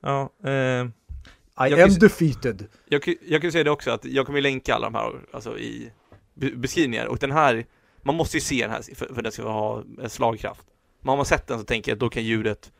Ja, 0.02 0.30
eh, 0.44 0.50
I 0.52 0.88
am 1.58 1.76
kan 1.76 1.94
defeated. 1.98 2.66
jag, 2.88 3.02
kan- 3.02 3.14
jag 3.22 3.40
kan 3.40 3.48
ju 3.48 3.52
säga 3.52 3.64
det 3.64 3.70
också 3.70 3.90
att 3.90 4.04
jag 4.04 4.26
kommer 4.26 4.38
ju 4.38 4.42
länka 4.42 4.74
alla 4.74 4.86
de 4.90 4.94
här 4.94 5.12
alltså 5.32 5.58
i 5.58 5.92
be- 6.34 6.56
beskrivningar 6.56 7.06
och 7.06 7.18
den 7.18 7.30
här, 7.32 7.66
man 8.02 8.14
måste 8.14 8.36
ju 8.36 8.40
se 8.40 8.62
den 8.62 8.70
här 8.70 8.94
för, 8.94 9.14
för 9.14 9.22
den 9.22 9.32
ska 9.32 9.42
ha 9.42 9.82
slagkraft. 10.08 10.66
Men 11.00 11.08
har 11.08 11.16
man 11.16 11.26
sett 11.26 11.46
den 11.46 11.58
så 11.58 11.64
tänker 11.64 11.90
jag 11.90 11.96
att 11.96 12.00
då 12.00 12.08
kan 12.08 12.24
ljudet 12.24 12.72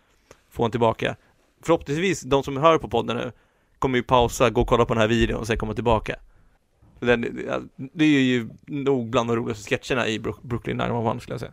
få 0.50 0.64
en 0.64 0.70
tillbaka. 0.70 1.16
Förhoppningsvis, 1.62 2.20
de 2.20 2.42
som 2.42 2.56
hör 2.56 2.78
på 2.78 2.88
podden 2.88 3.16
nu 3.16 3.32
kommer 3.78 3.96
ju 3.98 4.02
pausa, 4.02 4.50
gå 4.50 4.60
och 4.60 4.66
kolla 4.68 4.84
på 4.84 4.94
den 4.94 5.00
här 5.00 5.08
videon 5.08 5.40
och 5.40 5.46
sen 5.46 5.58
komma 5.58 5.74
tillbaka. 5.74 6.16
Den, 7.00 7.20
det 7.92 8.04
är 8.04 8.20
ju 8.22 8.48
nog 8.66 9.10
bland 9.10 9.28
de 9.28 9.36
roligaste 9.36 9.76
sketcherna 9.76 10.08
i 10.08 10.18
Brook- 10.18 10.42
Brooklyn 10.42 10.76
911 10.76 11.20
skulle 11.20 11.34
jag 11.34 11.40
säga. 11.40 11.52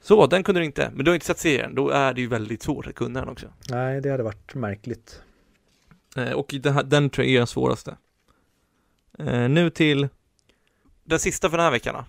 Så, 0.00 0.26
den 0.26 0.42
kunde 0.42 0.60
du 0.60 0.64
inte, 0.64 0.90
men 0.94 1.04
du 1.04 1.10
har 1.10 1.14
inte 1.14 1.26
sett 1.26 1.38
serien, 1.38 1.74
då 1.74 1.90
är 1.90 2.14
det 2.14 2.20
ju 2.20 2.26
väldigt 2.26 2.62
svårt 2.62 2.86
att 2.86 2.94
kunna 2.94 3.20
den 3.20 3.28
också. 3.28 3.46
Nej, 3.70 4.00
det 4.00 4.10
hade 4.10 4.22
varit 4.22 4.54
märkligt. 4.54 5.22
Eh, 6.16 6.32
och 6.32 6.54
den, 6.62 6.74
här, 6.74 6.82
den 6.82 7.10
tror 7.10 7.24
jag 7.26 7.34
är 7.34 7.38
den 7.38 7.46
svåraste. 7.46 7.96
Eh, 9.18 9.48
nu 9.48 9.70
till 9.70 10.08
den 11.04 11.18
sista 11.18 11.50
för 11.50 11.56
den 11.56 11.64
här 11.64 11.70
veckan 11.70 11.94
då. 11.94 12.04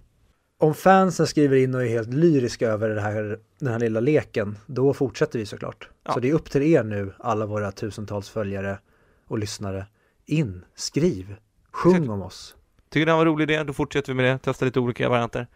Om 0.68 0.74
fansen 0.74 1.28
skriver 1.28 1.56
in 1.58 1.76
och 1.76 1.84
är 1.84 1.88
helt 1.88 2.14
lyriska 2.14 2.68
över 2.70 2.90
det 2.90 3.02
här, 3.02 3.40
den 3.60 3.72
här 3.72 3.80
lilla 3.80 4.00
leken, 4.00 4.58
då 4.66 4.94
fortsätter 4.94 5.40
vi 5.40 5.46
såklart. 5.46 5.90
Ja. 6.04 6.14
Så 6.14 6.20
det 6.20 6.30
är 6.30 6.34
upp 6.34 6.52
till 6.52 6.62
er 6.64 6.84
nu, 6.84 7.14
alla 7.20 7.46
våra 7.46 7.72
tusentals 7.72 8.30
följare 8.30 8.80
och 9.28 9.40
lyssnare. 9.40 9.86
In, 10.26 10.66
skriv, 10.76 11.36
sjung 11.80 12.10
om 12.10 12.22
oss. 12.22 12.56
Tycker 12.90 13.06
du 13.06 13.06
det 13.06 13.14
var 13.14 13.20
en 13.20 13.26
rolig 13.28 13.52
idé? 13.52 13.64
Då 13.64 13.74
fortsätter 13.74 14.14
vi 14.14 14.14
med 14.14 14.26
det, 14.26 14.40
testar 14.44 14.66
lite 14.66 14.80
olika 14.80 15.10
varianter. 15.10 15.48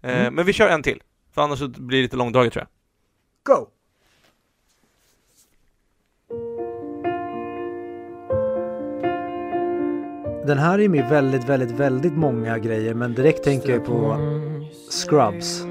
Eh, 0.00 0.20
Mm. 0.20 0.34
Men 0.34 0.46
vi 0.46 0.52
kör 0.52 0.68
en 0.68 0.82
till, 0.82 1.02
för 1.34 1.42
annars 1.42 1.60
blir 1.66 1.98
det 1.98 2.02
lite 2.02 2.16
långdraget 2.16 2.52
tror 2.52 2.66
jag. 3.44 3.56
Go! 3.56 3.68
Den 10.46 10.58
här 10.58 10.78
är 10.78 10.88
med 10.88 11.08
väldigt, 11.08 11.44
väldigt, 11.44 11.70
väldigt 11.70 12.12
många 12.12 12.58
grejer 12.58 12.94
men 12.94 13.14
direkt 13.14 13.44
tänker 13.44 13.72
jag 13.72 13.84
på 13.84 14.16
Scrubs. 14.90 15.62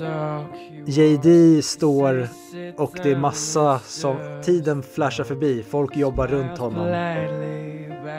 Alltså, 0.00 0.46
JD 0.86 1.62
står 1.62 2.28
och 2.76 2.98
det 3.02 3.10
är 3.10 3.16
massa 3.16 3.78
som 3.78 4.16
tiden 4.44 4.82
flashar 4.82 5.24
förbi. 5.24 5.64
Folk 5.70 5.96
jobbar 5.96 6.26
runt 6.26 6.58
honom. 6.58 6.86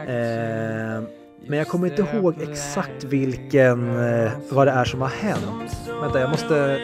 Eh, 0.07 1.03
men 1.47 1.57
jag 1.57 1.67
kommer 1.67 1.87
inte 1.87 2.01
ihåg 2.01 2.41
exakt 2.41 3.03
vilken, 3.03 3.99
eh, 3.99 4.31
vad 4.49 4.67
det 4.67 4.71
är 4.71 4.85
som 4.85 5.01
har 5.01 5.09
hänt. 5.09 5.71
Vänta, 6.01 6.19
jag 6.19 6.29
måste 6.29 6.79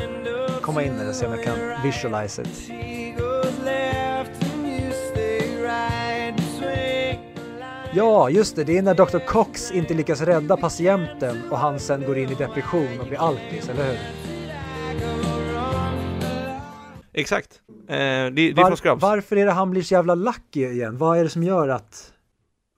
komma 0.62 0.84
in 0.84 0.94
i 0.96 1.04
det 1.04 1.10
och 1.10 1.16
se 1.16 1.26
om 1.26 1.32
jag 1.32 1.44
kan 1.44 1.58
visualize 1.84 2.42
it. 2.42 2.72
Ja, 7.94 8.30
just 8.30 8.56
det. 8.56 8.64
Det 8.64 8.78
är 8.78 8.82
när 8.82 8.94
Dr. 8.94 9.20
Cox 9.20 9.72
inte 9.72 9.94
lyckas 9.94 10.22
rädda 10.22 10.58
patienten 10.58 11.42
och 11.52 11.58
han 11.58 11.80
sen 11.80 12.02
går 12.02 12.18
in 12.18 12.30
i 12.30 12.36
depression 12.36 13.00
och 13.00 13.08
blir 13.08 13.20
alkis, 13.20 13.70
eller 13.70 13.84
hur? 13.86 14.25
Exakt. 17.18 17.62
Eh, 17.70 17.96
det, 17.96 18.30
det 18.32 18.50
är 18.52 18.54
Var- 18.56 18.68
från 18.68 18.78
Scrubs. 18.78 19.02
Varför 19.02 19.36
är 19.36 19.46
det 19.46 19.52
han 19.52 19.72
blir 19.72 19.82
så 19.82 19.94
jävla 19.94 20.16
lucky 20.16 20.66
igen? 20.66 20.98
Vad 20.98 21.18
är 21.20 21.24
det 21.24 21.30
som 21.30 21.44
gör 21.44 21.68
att... 21.70 22.12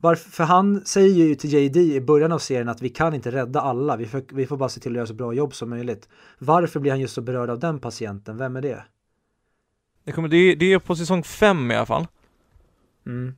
Varför, 0.02 0.30
för 0.30 0.44
han 0.44 0.86
säger 0.86 1.26
ju 1.26 1.36
till 1.36 1.54
JD 1.54 1.78
i 1.96 2.02
början 2.02 2.32
av 2.32 2.40
serien 2.40 2.70
att 2.70 2.82
vi 2.82 2.90
kan 2.90 3.14
inte 3.14 3.32
rädda 3.32 3.62
alla, 3.62 3.96
vi 3.96 4.06
får, 4.06 4.24
vi 4.32 4.48
får 4.48 4.58
bara 4.58 4.70
se 4.70 4.80
till 4.80 4.92
att 4.92 4.96
göra 4.96 5.08
så 5.08 5.14
bra 5.14 5.34
jobb 5.34 5.54
som 5.56 5.70
möjligt. 5.70 6.10
Varför 6.40 6.80
blir 6.80 6.92
han 6.92 7.00
just 7.00 7.14
så 7.14 7.22
berörd 7.22 7.50
av 7.50 7.60
den 7.60 7.80
patienten? 7.80 8.38
Vem 8.38 8.56
är 8.56 8.62
det? 8.62 8.84
Det, 10.04 10.12
kommer, 10.12 10.28
det, 10.28 10.38
är- 10.38 10.56
det 10.56 10.74
är 10.74 10.80
på 10.80 10.96
säsong 10.96 11.24
fem 11.24 11.72
i 11.72 11.76
alla 11.76 11.86
fall. 11.86 12.08
Mm. 13.06 13.36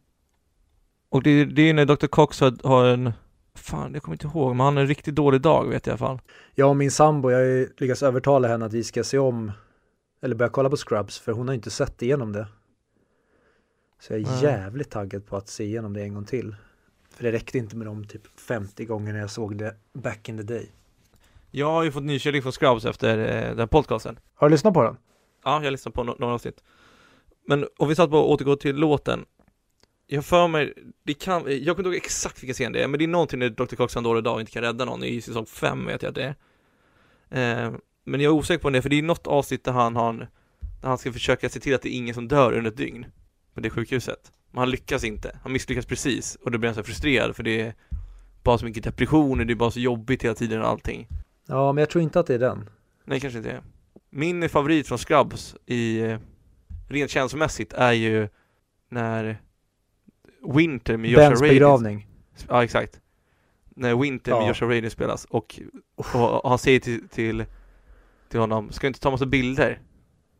Och 1.10 1.24
det, 1.24 1.46
det 1.46 1.62
är 1.70 1.74
när 1.74 1.86
Dr. 1.86 2.08
Cox 2.08 2.40
har, 2.42 2.68
har 2.68 2.86
en, 2.86 3.12
fan 3.56 3.94
jag 3.94 4.04
kommer 4.04 4.16
inte 4.16 4.28
ihåg, 4.28 4.56
men 4.56 4.66
han 4.66 4.76
har 4.76 4.82
en 4.82 4.88
riktigt 4.88 5.16
dålig 5.16 5.42
dag 5.42 5.68
vet 5.70 5.88
jag 5.88 5.92
i 5.92 5.94
alla 5.94 6.08
fall. 6.08 6.20
Jag 6.56 6.70
och 6.70 6.78
min 6.78 6.92
sambo, 6.92 7.32
jag 7.32 7.38
har 7.38 7.46
ju 7.46 7.70
lyckats 7.78 8.04
övertala 8.04 8.48
henne 8.48 8.66
att 8.66 8.74
vi 8.74 8.84
ska 8.84 9.04
se 9.04 9.18
om, 9.18 9.52
eller 10.22 10.36
börja 10.36 10.50
kolla 10.50 10.70
på 10.70 10.78
Scrubs, 10.78 11.20
för 11.20 11.32
hon 11.32 11.48
har 11.48 11.56
inte 11.56 11.70
sett 11.70 12.02
igenom 12.02 12.34
det. 12.34 12.48
Så 14.00 14.14
jag 14.14 14.20
är 14.22 14.26
Nej. 14.26 14.44
jävligt 14.44 14.90
taggad 14.90 15.26
på 15.26 15.38
att 15.38 15.48
se 15.48 15.64
igenom 15.64 15.94
det 15.94 16.02
en 16.02 16.14
gång 16.14 16.26
till. 16.26 16.56
För 17.10 17.24
det 17.24 17.32
räckte 17.32 17.58
inte 17.58 17.76
med 17.76 17.88
de 17.88 18.06
typ 18.08 18.40
50 18.40 18.86
gånger 18.86 19.16
jag 19.16 19.30
såg 19.30 19.58
det 19.58 19.76
back 19.94 20.30
in 20.30 20.38
the 20.38 20.44
day. 20.44 20.72
Jag 21.52 21.72
har 21.72 21.84
ju 21.84 21.92
fått 21.92 22.04
nykärlek 22.04 22.44
från 22.44 22.52
Scrubs 22.52 22.86
efter 22.86 23.18
eh, 23.18 23.56
den 23.56 23.68
podcasten. 23.68 24.20
Har 24.36 24.50
du 24.50 24.52
lyssnat 24.52 24.74
på 24.74 24.84
den? 24.84 24.98
Ja, 25.44 25.64
jag 25.64 25.72
lyssnade 25.72 25.96
på 25.96 26.04
no- 26.04 26.16
några 26.20 26.34
avsnitt. 26.34 26.64
Men 27.48 27.68
om 27.78 27.88
vi 27.90 27.96
satt 27.96 28.10
på 28.10 28.18
att 28.20 28.26
återgå 28.26 28.56
till 28.56 28.76
låten. 28.76 29.26
Jag 30.08 30.26
för 30.26 30.48
mig, 30.48 30.74
det 31.04 31.14
kan, 31.14 31.34
jag 31.36 31.46
kommer 31.46 31.70
inte 31.70 31.82
ihåg 31.82 31.96
exakt 31.96 32.44
vilken 32.44 32.54
scen 32.54 32.72
det 32.72 32.84
är, 32.84 32.88
men 32.88 32.98
det 32.98 33.06
är 33.06 33.08
någonting 33.08 33.40
när 33.40 33.50
Dr. 33.50 33.76
Cox 33.76 33.96
har 33.96 34.00
en 34.00 34.04
dålig 34.04 34.24
dag 34.24 34.34
och 34.34 34.40
inte 34.40 34.52
kan 34.52 34.64
rädda 34.64 34.86
någon 34.86 35.04
i 35.04 35.22
säsong 35.22 35.46
5 35.46 35.86
vet 35.86 36.02
jag 36.02 36.10
att 36.10 36.16
det 36.16 36.36
är. 37.30 37.66
Eh, 37.66 37.74
men 38.10 38.22
jag 38.22 38.32
är 38.32 38.36
osäker 38.36 38.62
på 38.62 38.70
det, 38.70 38.82
för 38.82 38.90
det 38.90 39.00
är 39.00 39.04
något 39.04 39.28
avsnitt 39.28 39.64
där 39.64 39.72
han 39.72 39.96
har, 39.96 40.14
där 40.82 40.90
han 40.90 40.98
ska 40.98 41.14
försöka 41.14 41.50
se 41.50 41.60
till 41.60 41.76
att 41.76 41.82
det 41.82 41.90
är 41.90 41.98
ingen 41.98 42.16
som 42.16 42.28
dör 42.28 42.54
under 42.54 42.72
ett 42.72 42.78
dygn 42.78 43.06
på 43.54 43.60
det 43.60 43.70
sjukhuset. 43.70 44.32
Men 44.52 44.60
han 44.60 44.70
lyckas 44.70 45.04
inte, 45.04 45.40
han 45.44 45.52
misslyckas 45.52 45.86
precis 45.86 46.36
och 46.36 46.52
då 46.52 46.58
blir 46.58 46.70
han 46.70 46.76
så 46.76 46.84
frustrerad 46.84 47.36
för 47.36 47.44
det 47.44 47.62
är 47.62 47.74
bara 48.44 48.58
så 48.58 48.66
mycket 48.66 48.84
depressioner, 48.84 49.46
det 49.46 49.54
är 49.54 49.56
bara 49.56 49.72
så 49.72 49.80
jobbigt 49.80 50.24
hela 50.24 50.36
tiden 50.36 50.62
och 50.62 50.68
allting. 50.68 51.08
Ja, 51.46 51.72
men 51.72 51.82
jag 51.82 51.90
tror 51.90 52.02
inte 52.02 52.20
att 52.20 52.28
det 52.28 52.34
är 52.34 52.40
den. 52.40 52.70
Nej, 53.06 53.20
kanske 53.20 53.38
inte 53.38 53.52
är. 53.52 53.62
Min 54.10 54.50
favorit 54.50 54.88
från 54.88 54.98
Scrubs 54.98 55.56
i 55.66 56.00
eh, 56.00 56.20
rent 56.88 57.12
känslomässigt 57.12 57.74
är 57.74 57.92
ju 57.92 58.30
när 58.90 59.42
Winter 60.56 60.98
med 60.98 61.10
Joshua 61.10 61.30
Bens 61.30 61.42
Radin 61.42 61.54
begravning. 61.54 62.08
Ja, 62.48 62.64
exakt. 62.64 63.00
När 63.70 63.96
Winter 63.96 64.32
med 64.32 64.42
Ja. 64.42 64.48
Joshua 64.48 64.70
Radin 64.70 64.92
spelas 64.92 65.26
och, 65.26 65.60
och, 65.96 66.44
och 66.44 66.50
han 66.50 66.60
säger 66.60 66.80
till, 66.80 67.10
till, 67.10 67.46
till 68.30 68.40
honom, 68.40 68.72
ska 68.72 68.82
du 68.82 68.88
inte 68.88 69.00
ta 69.00 69.12
massa 69.12 69.26
bilder? 69.26 69.82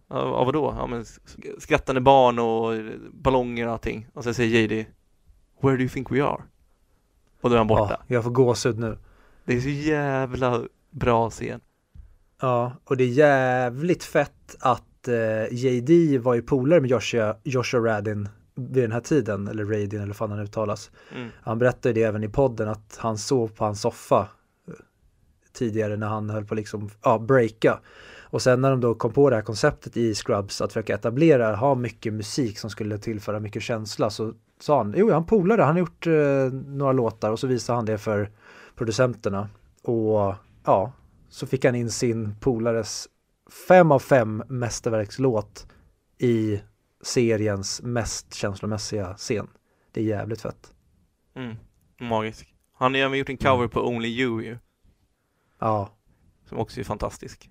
Av 0.08 0.46
vadå? 0.46 0.76
Ja 0.78 0.88
men 0.88 1.04
sk- 1.04 1.60
skrattande 1.60 2.02
barn 2.02 2.40
och 2.40 2.74
ballonger 3.14 3.66
och 3.68 3.74
allting. 3.74 4.08
Och 4.14 4.24
sen 4.24 4.34
säger 4.34 4.60
JD, 4.62 4.86
Where 5.62 5.76
do 5.78 5.82
you 5.82 5.90
think 5.90 6.12
we 6.12 6.24
are? 6.24 6.42
Och 7.42 7.50
då 7.50 7.54
är 7.56 7.58
han 7.58 7.68
borta. 7.68 7.98
Ja, 8.08 8.16
jag 8.16 8.24
får 8.24 8.32
gåshud 8.32 8.80
nu. 8.80 8.98
Det 9.46 9.54
är 9.58 9.62
så 9.62 9.70
jävla 9.70 10.64
bra 10.92 11.30
scen. 11.30 11.62
Ja, 12.42 12.74
och 12.86 12.98
det 12.98 13.04
är 13.04 13.08
jävligt 13.08 14.04
fett 14.04 14.56
att 14.60 15.08
eh, 15.08 15.54
JD 15.54 16.18
var 16.18 16.34
ju 16.34 16.42
polare 16.42 16.82
med 16.82 16.90
Joshua, 16.90 17.36
Joshua 17.44 17.80
Radin 17.82 18.30
vid 18.56 18.84
den 18.84 18.92
här 18.92 19.00
tiden, 19.02 19.48
eller 19.48 19.66
Radin 19.66 19.94
eller 20.00 20.08
vad 20.08 20.16
fan 20.16 20.32
han 20.32 20.40
uttalas. 20.40 20.92
Mm. 21.16 21.30
Han 21.42 21.60
berättade 21.60 21.94
det 21.94 22.04
även 22.04 22.24
i 22.24 22.30
podden 22.30 22.70
att 22.70 22.98
han 23.02 23.18
sov 23.18 23.48
på 23.48 23.66
hans 23.66 23.82
soffa 23.82 24.20
eh, 24.22 24.28
tidigare 25.54 25.98
när 25.98 26.08
han 26.08 26.30
höll 26.30 26.46
på 26.46 26.56
liksom, 26.56 26.90
ja, 27.04 27.20
breaka. 27.20 27.80
Och 28.32 28.42
sen 28.42 28.62
när 28.62 28.70
de 28.70 28.82
då 28.82 28.96
kom 28.96 29.14
på 29.14 29.30
det 29.30 29.36
här 29.36 29.44
konceptet 29.44 29.98
i 29.98 30.16
Scrubs 30.16 30.62
att 30.62 30.74
försöka 30.74 30.96
etablera, 30.96 31.56
ha 31.56 31.76
mycket 31.76 32.14
musik 32.14 32.60
som 32.60 32.70
skulle 32.70 32.98
tillföra 32.98 33.40
mycket 33.40 33.64
känsla 33.64 34.10
så 34.10 34.34
sa 34.60 34.78
han. 34.78 34.94
Jo, 34.98 35.12
han 35.12 35.26
polare, 35.26 35.62
han 35.62 35.76
har 35.76 35.80
gjort 35.80 36.08
eh, 36.08 36.14
några 36.68 36.92
låtar 36.92 37.32
och 37.32 37.40
så 37.40 37.48
visade 37.48 37.78
han 37.78 37.86
det 37.86 37.98
för 37.98 38.32
producenterna. 38.76 39.50
Och 39.84 40.36
ja, 40.66 40.92
så 41.30 41.48
fick 41.48 41.66
han 41.66 41.76
in 41.76 41.92
sin 41.92 42.36
polares 42.40 43.08
fem 43.68 43.92
av 43.92 44.00
fem 44.00 44.44
mästerverkslåt 44.48 45.68
i 46.18 46.62
seriens 47.02 47.82
mest 47.82 48.34
känslomässiga 48.34 49.14
scen. 49.14 49.48
Det 49.92 50.02
är 50.02 50.06
jävligt 50.06 50.42
fett. 50.42 50.74
Mm. 51.36 51.56
Magisk. 52.00 52.54
Han 52.74 52.94
har 52.94 53.02
även 53.02 53.18
gjort 53.20 53.30
en 53.30 53.38
cover 53.38 53.68
på 53.68 53.88
Only 53.88 54.08
You 54.08 54.42
ju, 54.42 54.58
Ja, 55.60 55.90
som 56.46 56.58
också 56.58 56.80
är 56.80 56.84
fantastisk. 56.84 57.50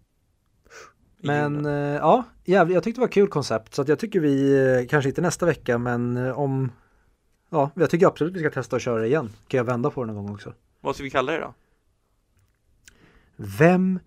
Men 1.20 1.66
eh, 1.66 1.72
ja, 1.72 2.24
jävligt, 2.44 2.74
jag 2.74 2.84
tyckte 2.84 3.00
det 3.00 3.04
var 3.04 3.12
kul 3.12 3.28
koncept 3.28 3.74
så 3.74 3.82
att 3.82 3.88
jag 3.88 3.98
tycker 3.98 4.20
vi, 4.20 4.66
eh, 4.80 4.88
kanske 4.88 5.08
inte 5.08 5.20
nästa 5.20 5.46
vecka 5.46 5.78
men 5.78 6.16
eh, 6.16 6.38
om 6.38 6.70
Ja, 7.50 7.70
jag 7.74 7.90
tycker 7.90 8.06
absolut 8.06 8.34
vi 8.34 8.38
ska 8.38 8.50
testa 8.50 8.76
att 8.76 8.82
köra 8.82 9.00
det 9.00 9.06
igen. 9.06 9.30
Kan 9.48 9.58
jag 9.58 9.64
vända 9.64 9.90
på 9.90 10.04
det 10.04 10.12
någon 10.12 10.26
gång 10.26 10.34
också? 10.34 10.54
Vad 10.80 10.94
ska 10.94 11.04
vi 11.04 11.10
kalla 11.10 11.32
det 11.32 11.38
då? 11.38 11.54
Vem 13.36 13.98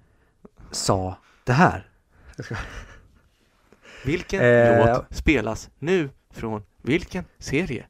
sa 0.71 1.17
det 1.43 1.53
här? 1.53 1.89
Vilken 4.05 4.41
Eh, 4.41 4.87
låt 4.87 5.17
spelas 5.17 5.69
nu 5.79 6.09
från 6.29 6.63
vilken 6.81 7.23
serie? 7.37 7.85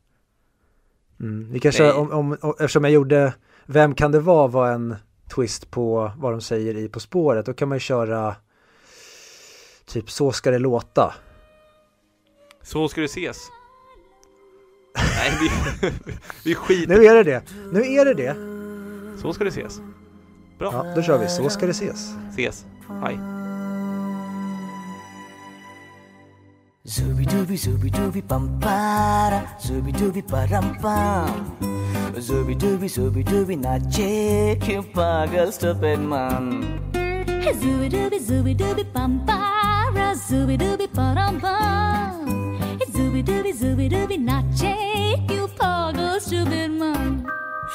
Mm, 1.19 1.51
vi 1.51 1.59
kanske, 1.59 1.91
om, 1.91 2.11
om, 2.11 2.37
om, 2.41 2.51
eftersom 2.59 2.83
jag 2.83 2.93
gjorde 2.93 3.33
Vem 3.65 3.95
kan 3.95 4.11
det 4.11 4.19
vara 4.19 4.47
var 4.47 4.71
en 4.71 4.95
twist 5.35 5.71
på 5.71 6.11
vad 6.17 6.33
de 6.33 6.41
säger 6.41 6.77
i 6.77 6.89
På 6.89 6.99
spåret. 6.99 7.45
Då 7.45 7.53
kan 7.53 7.69
man 7.69 7.75
ju 7.75 7.79
köra 7.79 8.35
typ 9.85 10.11
Så 10.11 10.31
ska 10.31 10.51
det 10.51 10.59
låta. 10.59 11.13
Så 12.61 12.87
ska 12.87 13.01
det 13.01 13.05
ses. 13.05 13.37
Nej, 14.95 15.31
vi, 15.41 15.49
vi 16.45 16.55
skiter 16.55 16.97
Nu 16.97 17.05
är 17.05 17.15
det 17.15 17.23
det. 17.23 17.43
Nu 17.71 17.81
är 17.81 18.05
det 18.05 18.13
det. 18.13 18.35
Så 19.21 19.33
ska 19.33 19.43
det 19.43 19.49
ses. 19.49 19.81
Bra, 20.59 20.71
Ja, 20.73 20.95
då 20.95 21.01
kör 21.01 21.17
vi 21.17 21.27
Så 21.29 21.49
ska 21.49 21.65
det 21.65 21.71
ses. 21.71 22.13
ses. 22.31 22.65
Hej. 23.03 23.19
Zooby 26.83 27.25
dooby 27.25 27.57
zooby 27.57 27.89
dooby 27.89 28.21
pam 28.21 28.59
para 28.59 29.41
Zooby 32.19 32.55
dooby 32.55 32.87
Zooby 32.89 33.23
dooby 33.23 33.55
nache 33.57 34.57
क्यों 34.63 34.81
पागल 34.95 35.51
stupid 35.57 35.99
man 36.11 36.45
Zooby 37.61 37.87
dooby 37.93 38.19
zooby 38.27 38.53
dooby 38.61 38.83
bum 38.93 39.11
bara 39.25 40.07
zooby 40.27 40.57
dooby 40.61 40.87
bum 40.97 41.39
bum 41.43 42.27
Zooby 42.95 43.23
dooby 43.29 43.53
zooby 43.61 43.87
dooby 43.93 44.17
nache 44.29 44.75
you 45.31 45.47
pagal 45.61 46.19
stupid 46.27 46.71
man 46.81 47.09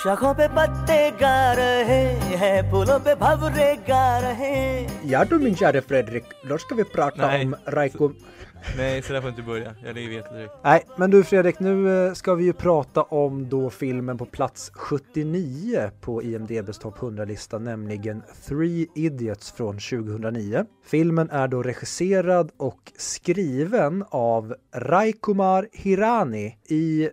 शाखों 0.02 0.32
पे 0.38 0.46
पत्ते 0.56 0.98
गा 1.20 1.36
रहे 1.58 2.02
हैं 2.40 2.56
फूलों 2.70 2.98
पे 3.04 3.14
भवरे 3.22 3.68
गा 3.88 4.06
रहे 4.24 4.56
Ja 5.12 5.24
du 5.24 5.38
min 5.44 5.54
käre 5.60 5.80
Fredrik, 5.82 6.24
då 6.48 6.58
ska 6.58 6.74
vi 6.74 6.84
prata 6.84 7.26
Nej. 7.26 7.44
om 7.46 7.54
Raiko. 7.76 8.12
Nej, 8.76 9.02
så 9.02 9.12
där 9.12 9.20
får 9.20 9.30
inte 9.30 9.42
börja. 9.42 9.74
Jag 9.84 9.94
vet 9.94 10.30
det 10.30 10.36
direkt. 10.36 10.54
Nej, 10.64 10.84
men 10.96 11.10
du 11.10 11.24
Fredrik, 11.24 11.60
nu 11.60 12.06
eh, 12.06 12.12
ska 12.12 12.34
vi 12.34 12.44
ju 12.44 12.52
prata 12.52 13.02
om 13.02 13.48
då 13.48 13.70
filmen 13.70 14.18
på 14.18 14.26
plats 14.26 14.70
79 14.74 15.90
på 16.00 16.22
IMDBs 16.22 16.78
topp 16.78 16.98
100-lista, 16.98 17.58
nämligen 17.58 18.22
Three 18.48 18.86
Idiots 18.94 19.52
från 19.52 19.78
2009. 19.78 20.64
Filmen 20.84 21.30
är 21.30 21.48
då 21.48 21.62
regisserad 21.62 22.50
och 22.56 22.92
skriven 22.96 24.04
av 24.08 24.54
Raikumar 24.74 25.68
Hirani. 25.72 26.56
I 26.68 27.10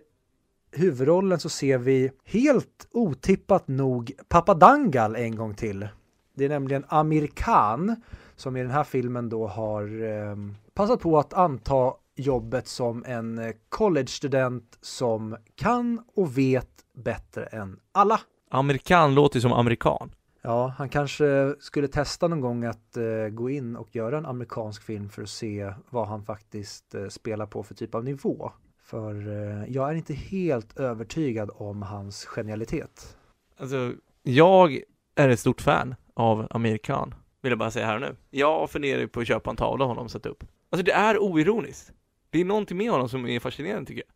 huvudrollen 0.72 1.40
så 1.40 1.48
ser 1.48 1.78
vi 1.78 2.10
helt 2.24 2.88
otippat 2.92 3.68
nog 3.68 4.12
Papadangal 4.28 5.16
en 5.16 5.36
gång 5.36 5.54
till. 5.54 5.88
Det 6.34 6.44
är 6.44 6.48
nämligen 6.48 6.84
Amir 6.88 7.26
Khan 7.26 7.96
som 8.36 8.56
i 8.56 8.62
den 8.62 8.70
här 8.70 8.84
filmen 8.84 9.28
då 9.28 9.46
har 9.46 9.82
eh, 10.02 10.36
passat 10.74 11.00
på 11.00 11.18
att 11.18 11.34
anta 11.34 11.92
jobbet 12.16 12.68
som 12.68 13.04
en 13.04 13.38
eh, 13.38 13.52
college-student 13.68 14.78
som 14.80 15.36
kan 15.54 16.04
och 16.14 16.38
vet 16.38 16.70
bättre 16.94 17.44
än 17.44 17.80
alla. 17.92 18.20
Amerikan 18.50 19.14
låter 19.14 19.36
ju 19.36 19.40
som 19.40 19.52
amerikan. 19.52 20.10
Ja, 20.42 20.74
han 20.78 20.88
kanske 20.88 21.54
skulle 21.60 21.88
testa 21.88 22.28
någon 22.28 22.40
gång 22.40 22.64
att 22.64 22.96
eh, 22.96 23.28
gå 23.30 23.50
in 23.50 23.76
och 23.76 23.96
göra 23.96 24.18
en 24.18 24.26
amerikansk 24.26 24.82
film 24.82 25.08
för 25.08 25.22
att 25.22 25.28
se 25.28 25.72
vad 25.90 26.08
han 26.08 26.24
faktiskt 26.24 26.94
eh, 26.94 27.08
spelar 27.08 27.46
på 27.46 27.62
för 27.62 27.74
typ 27.74 27.94
av 27.94 28.04
nivå. 28.04 28.52
För 28.82 29.28
eh, 29.28 29.72
jag 29.72 29.90
är 29.90 29.94
inte 29.94 30.14
helt 30.14 30.78
övertygad 30.78 31.50
om 31.54 31.82
hans 31.82 32.24
genialitet. 32.24 33.16
Alltså, 33.56 33.92
jag 34.22 34.80
är 35.14 35.28
ett 35.28 35.40
stort 35.40 35.60
fan 35.60 35.94
av 36.14 36.46
amerikan. 36.50 37.14
Vill 37.42 37.50
jag 37.52 37.58
bara 37.58 37.70
säga 37.70 37.86
här 37.86 37.94
och 37.94 38.00
nu. 38.00 38.16
Jag 38.30 38.70
funderar 38.70 39.06
på 39.06 39.20
att 39.20 39.26
köpa 39.26 39.50
en 39.50 39.56
tavla 39.56 39.84
av 39.84 39.88
honom 39.88 40.04
och 40.04 40.10
sätta 40.10 40.28
upp. 40.28 40.44
Alltså 40.74 40.84
det 40.84 40.92
är 40.92 41.18
oironiskt. 41.18 41.92
Det 42.30 42.40
är 42.40 42.44
någonting 42.44 42.76
med 42.76 42.90
honom 42.90 43.08
som 43.08 43.26
är 43.26 43.40
fascinerande 43.40 43.86
tycker 43.86 44.02
jag. 44.06 44.14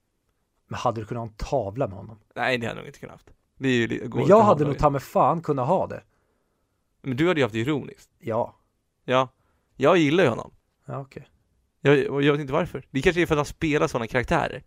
Men 0.67 0.79
hade 0.79 1.01
du 1.01 1.07
kunnat 1.07 1.21
ha 1.21 1.29
en 1.29 1.35
tavla 1.35 1.89
med 1.89 1.97
honom? 1.97 2.19
Nej, 2.35 2.59
det 2.59 2.67
hade 2.67 2.79
jag 2.79 2.83
nog 2.83 2.89
inte 2.89 2.99
kunnat 2.99 3.13
haft. 3.13 3.31
Det 3.59 3.69
är 3.69 3.73
ju, 3.73 4.09
Men 4.09 4.27
jag 4.27 4.43
hade 4.43 4.65
ha 4.65 4.69
nog 4.71 4.79
ta 4.79 4.91
med 4.91 5.03
fan 5.03 5.43
kunnat 5.43 5.69
ha 5.69 5.87
det. 5.87 6.03
Men 7.03 7.17
du 7.17 7.29
hade 7.29 7.41
ju 7.41 7.45
haft 7.45 7.53
det 7.53 7.61
ironiskt. 7.61 8.11
Ja, 8.19 8.57
Ja. 9.05 9.29
Jag 9.77 9.97
gillar 9.97 10.25
ju 10.25 10.31
honom. 10.31 10.55
ja 10.87 11.01
okej. 11.01 11.29
Jag, 11.81 12.11
och 12.11 12.23
jag 12.23 12.33
vet 12.33 12.41
inte 12.41 12.53
varför. 12.53 12.87
Det 12.91 13.03
kanske 13.03 13.23
är 13.23 13.27
för 13.27 13.35
att 13.35 13.39
han 13.39 13.45
spelar 13.45 13.87
sådana 13.89 14.07
karaktärer. 14.07 14.63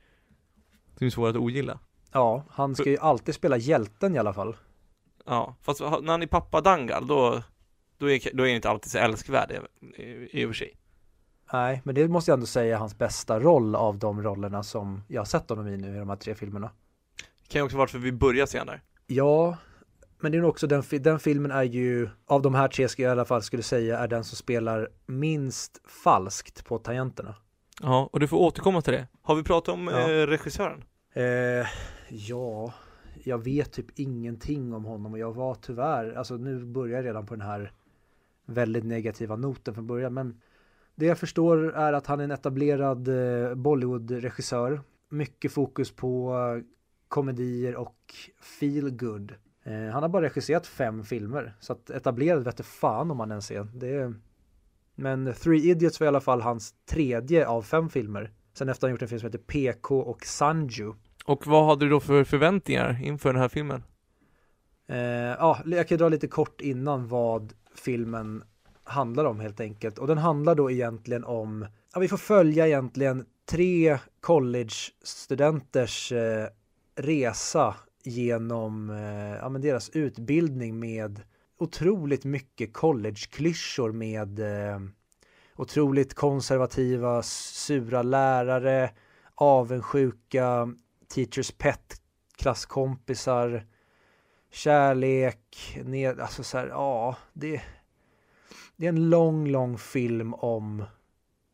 Som 0.97 1.07
är 1.07 1.11
svåra 1.11 1.29
att 1.29 1.35
ogilla. 1.35 1.79
Ja, 2.11 2.43
han 2.49 2.75
ska 2.75 2.89
ju 2.89 2.97
alltid 2.97 3.35
spela 3.35 3.57
hjälten 3.57 4.15
i 4.15 4.19
alla 4.19 4.33
fall. 4.33 4.55
Ja, 5.25 5.55
fast 5.61 5.79
när 5.81 6.11
han 6.11 6.21
är 6.21 6.27
pappa 6.27 6.61
Dangal, 6.61 7.07
då, 7.07 7.43
då, 7.97 8.09
är, 8.09 8.35
då 8.35 8.43
är 8.43 8.47
han 8.47 8.55
inte 8.55 8.69
alltid 8.69 8.91
så 8.91 8.97
älskvärd 8.97 9.51
i, 9.51 10.01
i, 10.01 10.41
i 10.41 10.45
och 10.45 10.49
för 10.49 10.53
sig. 10.53 10.77
Nej, 11.53 11.81
men 11.85 11.95
det 11.95 12.07
måste 12.07 12.31
jag 12.31 12.35
ändå 12.37 12.45
säga 12.45 12.75
är 12.75 12.79
hans 12.79 12.97
bästa 12.97 13.39
roll 13.39 13.75
av 13.75 13.97
de 13.99 14.23
rollerna 14.23 14.63
som 14.63 15.03
jag 15.07 15.21
har 15.21 15.25
sett 15.25 15.49
honom 15.49 15.67
i 15.67 15.77
nu 15.77 15.95
i 15.95 15.99
de 15.99 16.09
här 16.09 16.15
tre 16.15 16.35
filmerna. 16.35 16.71
Kan 17.47 17.59
ju 17.59 17.65
också 17.65 17.77
vara 17.77 17.87
för 17.87 17.97
vi 17.99 18.11
börjar 18.11 18.45
senare. 18.45 18.81
Ja, 19.07 19.57
men 20.19 20.31
det 20.31 20.37
är 20.37 20.41
nog 20.41 20.49
också 20.49 20.67
den, 20.67 20.83
den 20.91 21.19
filmen 21.19 21.51
är 21.51 21.63
ju, 21.63 22.09
av 22.25 22.41
de 22.41 22.55
här 22.55 22.67
tre 22.67 22.87
ska 22.87 23.01
jag 23.03 23.09
i 23.09 23.11
alla 23.11 23.25
fall 23.25 23.41
skulle 23.41 23.63
säga, 23.63 23.97
är 23.99 24.07
den 24.07 24.23
som 24.23 24.35
spelar 24.37 24.89
minst 25.05 25.81
falskt 26.03 26.65
på 26.65 26.77
tangenterna. 26.77 27.35
Ja, 27.81 28.09
och 28.13 28.19
du 28.19 28.27
får 28.27 28.37
återkomma 28.37 28.81
till 28.81 28.93
det. 28.93 29.07
Har 29.21 29.35
vi 29.35 29.43
pratat 29.43 29.73
om 29.73 29.87
Ja. 29.87 29.99
eh, 30.11 30.27
regissören? 30.27 30.83
Eh, 31.13 31.67
ja, 32.09 32.73
jag 33.23 33.43
vet 33.43 33.71
typ 33.71 33.99
ingenting 33.99 34.73
om 34.73 34.85
honom 34.85 35.13
och 35.13 35.19
jag 35.19 35.33
var 35.35 35.55
tyvärr, 35.55 36.13
alltså 36.13 36.33
nu 36.37 36.65
börjar 36.65 36.95
jag 36.97 37.05
redan 37.05 37.25
på 37.25 37.35
den 37.35 37.47
här 37.47 37.71
väldigt 38.45 38.83
negativa 38.85 39.35
noten 39.35 39.73
från 39.73 39.87
början, 39.87 40.13
men 40.13 40.41
det 41.01 41.07
jag 41.07 41.17
förstår 41.17 41.75
är 41.75 41.93
att 41.93 42.07
han 42.07 42.19
är 42.19 42.23
en 42.23 42.31
etablerad 42.31 43.07
eh, 43.07 43.55
Bollywood-regissör. 43.55 44.81
Mycket 45.09 45.51
fokus 45.51 45.91
på 45.91 46.33
eh, 46.33 46.63
komedier 47.07 47.75
och 47.75 47.95
feel 48.41 48.89
good. 48.89 49.33
Eh, 49.63 49.93
han 49.93 50.03
har 50.03 50.09
bara 50.09 50.25
regisserat 50.25 50.67
fem 50.67 51.03
filmer, 51.03 51.55
så 51.59 51.73
att 51.73 51.89
etablerad 51.89 52.43
vete 52.43 52.63
fan 52.63 53.11
om 53.11 53.19
han 53.19 53.31
ens 53.31 53.51
är. 53.51 53.63
Det 53.63 53.89
är... 53.89 54.13
Men 54.95 55.33
Three 55.33 55.69
Idiots 55.69 55.99
var 55.99 56.05
i 56.05 56.07
alla 56.07 56.21
fall 56.21 56.41
hans 56.41 56.73
tredje 56.89 57.47
av 57.47 57.61
fem 57.61 57.89
filmer. 57.89 58.31
Sen 58.53 58.69
efter 58.69 58.87
han 58.87 58.91
gjort 58.91 59.01
en 59.01 59.07
film 59.07 59.19
som 59.19 59.27
heter 59.27 59.39
PK 59.39 59.99
och 59.99 60.25
Sanju. 60.25 60.93
Och 61.25 61.47
vad 61.47 61.65
hade 61.65 61.85
du 61.85 61.89
då 61.89 61.99
för 61.99 62.23
förväntningar 62.23 62.99
inför 63.03 63.33
den 63.33 63.41
här 63.41 63.49
filmen? 63.49 63.83
Eh, 64.87 64.97
ja, 65.39 65.59
jag 65.65 65.87
kan 65.87 65.97
dra 65.97 66.09
lite 66.09 66.27
kort 66.27 66.61
innan 66.61 67.07
vad 67.07 67.53
filmen 67.75 68.43
handlar 68.91 69.25
om 69.25 69.39
helt 69.39 69.59
enkelt. 69.59 69.97
Och 69.97 70.07
den 70.07 70.17
handlar 70.17 70.55
då 70.55 70.71
egentligen 70.71 71.23
om, 71.23 71.67
ja 71.93 71.99
vi 71.99 72.07
får 72.07 72.17
följa 72.17 72.67
egentligen 72.67 73.25
tre 73.45 73.99
college-studenters 74.19 76.11
eh, 76.11 76.47
resa 76.95 77.75
genom 78.03 78.89
eh, 78.89 79.35
ja, 79.35 79.49
men 79.49 79.61
deras 79.61 79.89
utbildning 79.89 80.79
med 80.79 81.21
otroligt 81.57 82.25
mycket 82.25 82.73
college-klyschor 82.73 83.91
med 83.91 84.39
eh, 84.39 84.79
otroligt 85.55 86.13
konservativa, 86.13 87.23
sura 87.23 88.03
lärare, 88.03 88.89
avundsjuka, 89.35 90.73
teachers 91.07 91.51
pet, 91.51 92.01
klasskompisar, 92.37 93.65
kärlek, 94.51 95.79
ned, 95.83 96.19
alltså 96.19 96.43
så 96.43 96.57
här, 96.57 96.67
ja, 96.67 97.15
det, 97.33 97.61
det 98.81 98.87
är 98.87 98.89
en 98.89 99.09
lång, 99.09 99.47
lång 99.47 99.77
film 99.77 100.33
om, 100.33 100.83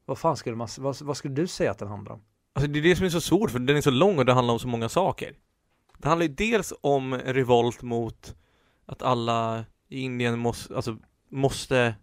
vad 0.05 0.17
fan 0.17 0.37
skulle 0.37 0.55
man, 0.55 0.67
vad, 0.77 1.01
vad 1.01 1.17
skulle 1.17 1.33
du 1.33 1.47
säga 1.47 1.71
att 1.71 1.77
den 1.77 1.87
handlar 1.87 2.13
om? 2.13 2.21
Alltså 2.53 2.71
det 2.71 2.79
är 2.79 2.83
det 2.83 2.95
som 2.95 3.05
är 3.05 3.09
så 3.09 3.21
svårt, 3.21 3.51
för 3.51 3.59
den 3.59 3.77
är 3.77 3.81
så 3.81 3.91
lång 3.91 4.17
och 4.17 4.25
det 4.25 4.33
handlar 4.33 4.53
om 4.53 4.59
så 4.59 4.67
många 4.67 4.89
saker. 4.89 5.35
Det 5.97 6.07
handlar 6.07 6.27
ju 6.27 6.33
dels 6.33 6.73
om 6.81 7.13
revolt 7.13 7.81
mot 7.81 8.35
att 8.85 9.01
alla 9.01 9.65
i 9.89 10.01
Indien 10.01 10.39
måste, 10.39 10.75
alltså 10.75 10.97
måste, 11.29 11.95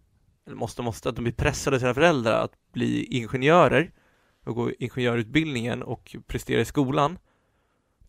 eller 0.45 0.55
måste, 0.55 0.81
måste, 0.81 1.09
att 1.09 1.15
de 1.15 1.21
blir 1.21 1.33
pressade 1.33 1.75
av 1.75 1.79
sina 1.79 1.93
föräldrar 1.93 2.43
att 2.43 2.53
bli 2.73 3.03
ingenjörer 3.03 3.91
och 4.45 4.55
gå 4.55 4.71
ingenjörutbildningen 4.79 5.83
och 5.83 6.15
prestera 6.27 6.61
i 6.61 6.65
skolan. 6.65 7.17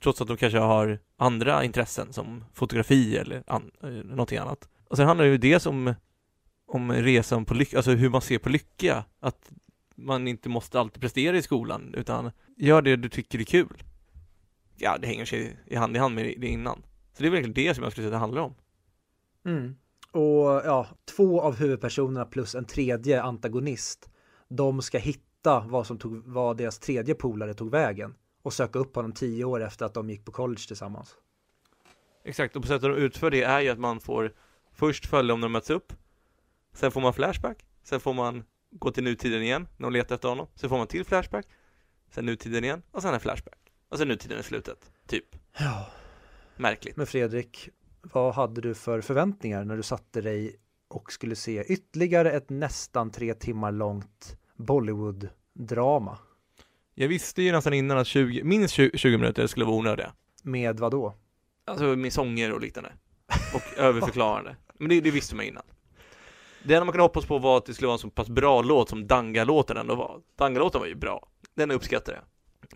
trots 0.02 0.20
att 0.20 0.28
de 0.28 0.36
kanske 0.36 0.58
har 0.58 0.98
andra 1.16 1.64
intressen 1.64 2.12
som 2.12 2.44
fotografi 2.54 3.16
eller 3.16 3.44
an, 3.46 3.70
eh, 3.82 3.88
någonting 3.88 4.38
annat. 4.38 4.50
Alltså, 4.50 4.68
och 4.88 4.96
sen 4.96 5.06
handlar 5.06 5.24
det 5.24 5.30
ju 5.30 5.38
dels 5.38 5.66
om, 5.66 5.94
om 6.66 6.92
resan 6.92 7.44
på 7.44 7.54
lycka, 7.54 7.76
alltså 7.76 7.90
hur 7.90 8.10
man 8.10 8.20
ser 8.20 8.38
på 8.38 8.48
lycka, 8.48 9.04
att 9.20 9.50
man 9.94 10.28
inte 10.28 10.48
måste 10.48 10.80
alltid 10.80 11.00
prestera 11.00 11.36
i 11.36 11.42
skolan, 11.42 11.94
utan 11.94 12.30
gör 12.56 12.82
det 12.82 12.96
du 12.96 13.08
tycker 13.08 13.38
är 13.38 13.44
kul. 13.44 13.82
Ja, 14.76 14.98
det 14.98 15.06
hänger 15.06 15.24
sig 15.24 15.58
i 15.66 15.76
hand 15.76 15.96
i 15.96 15.98
hand 15.98 16.14
med 16.14 16.34
det 16.38 16.46
innan. 16.46 16.82
Så 17.12 17.22
det 17.22 17.28
är 17.28 17.30
verkligen 17.30 17.54
det 17.54 17.74
som 17.74 17.82
jag 17.84 17.92
skulle 17.92 18.04
säga 18.04 18.16
att 18.16 18.20
det 18.20 18.24
handlar 18.24 18.42
om. 18.42 18.54
Mm. 19.44 19.76
Och 20.10 20.62
ja, 20.64 20.86
två 21.16 21.40
av 21.40 21.56
huvudpersonerna 21.56 22.24
plus 22.24 22.54
en 22.54 22.64
tredje 22.64 23.22
antagonist. 23.22 24.10
De 24.48 24.82
ska 24.82 24.98
hitta 24.98 25.64
vad 25.68 25.86
som 25.86 25.98
tog, 25.98 26.22
vad 26.26 26.56
deras 26.56 26.78
tredje 26.78 27.14
polare 27.14 27.54
tog 27.54 27.70
vägen 27.70 28.14
och 28.42 28.52
söka 28.52 28.78
upp 28.78 28.96
honom 28.96 29.12
tio 29.12 29.44
år 29.44 29.62
efter 29.62 29.86
att 29.86 29.94
de 29.94 30.10
gick 30.10 30.24
på 30.24 30.32
college 30.32 30.62
tillsammans. 30.66 31.14
Exakt, 32.24 32.56
och 32.56 32.62
på 32.62 32.68
sättet 32.68 32.82
de 32.82 32.96
utför 32.96 33.30
det 33.30 33.42
är 33.42 33.60
ju 33.60 33.68
att 33.68 33.78
man 33.78 34.00
får 34.00 34.32
först 34.72 35.06
följa 35.06 35.34
när 35.34 35.42
de 35.42 35.52
möts 35.52 35.70
upp, 35.70 35.92
sen 36.76 36.90
får 36.90 37.00
man 37.00 37.12
flashback, 37.12 37.66
sen 37.82 38.00
får 38.00 38.14
man 38.14 38.44
gå 38.70 38.90
till 38.90 39.04
nutiden 39.04 39.42
igen 39.42 39.68
när 39.76 39.86
de 39.86 39.92
letar 39.92 40.14
efter 40.14 40.28
honom, 40.28 40.46
sen 40.54 40.68
får 40.68 40.78
man 40.78 40.86
till 40.86 41.04
flashback, 41.04 41.46
sen 42.10 42.26
nutiden 42.26 42.64
igen 42.64 42.82
och 42.90 43.02
sen 43.02 43.14
en 43.14 43.20
flashback. 43.20 43.58
Och 43.88 43.98
sen 43.98 44.08
nutiden 44.08 44.40
i 44.40 44.42
slutet, 44.42 44.90
typ. 45.06 45.24
Ja, 45.58 45.86
Märkligt. 46.56 46.96
men 46.96 47.06
Fredrik, 47.06 47.68
vad 48.02 48.34
hade 48.34 48.60
du 48.60 48.74
för 48.74 49.00
förväntningar 49.00 49.64
när 49.64 49.76
du 49.76 49.82
satte 49.82 50.20
dig 50.20 50.56
och 50.88 51.12
skulle 51.12 51.36
se 51.36 51.64
ytterligare 51.72 52.32
ett 52.32 52.50
nästan 52.50 53.10
tre 53.10 53.34
timmar 53.34 53.72
långt 53.72 54.36
Bollywood-drama? 54.56 56.18
Jag 56.94 57.08
visste 57.08 57.42
ju 57.42 57.52
nästan 57.52 57.72
innan 57.72 57.98
att 57.98 58.06
20, 58.06 58.44
minst 58.44 58.74
20, 58.74 58.98
20 58.98 59.18
minuter 59.18 59.46
skulle 59.46 59.64
vara 59.66 59.76
onödiga. 59.76 60.12
Med 60.42 60.80
vad 60.80 60.90
då? 60.92 61.14
Alltså 61.64 61.84
med 61.84 62.12
sånger 62.12 62.52
och 62.52 62.60
liknande. 62.60 62.92
Och 63.54 63.62
överförklarande. 63.78 64.56
Men 64.78 64.88
det, 64.88 65.00
det 65.00 65.10
visste 65.10 65.34
man 65.34 65.44
innan. 65.44 65.62
Det 66.66 66.74
enda 66.74 66.84
man 66.84 66.92
kunde 66.92 67.02
hoppas 67.02 67.26
på 67.26 67.38
var 67.38 67.56
att 67.56 67.64
det 67.66 67.74
skulle 67.74 67.86
vara 67.86 67.94
en 67.94 67.98
så 67.98 68.10
pass 68.10 68.28
bra 68.28 68.62
låt 68.62 68.88
som 68.88 69.06
Danga-låten 69.06 69.76
ändå 69.76 69.94
var. 69.94 70.20
Danga-låten 70.36 70.80
var 70.80 70.86
ju 70.88 70.94
bra. 70.94 71.28
Den 71.54 71.70
uppskattade 71.70 72.16
jag. 72.16 72.24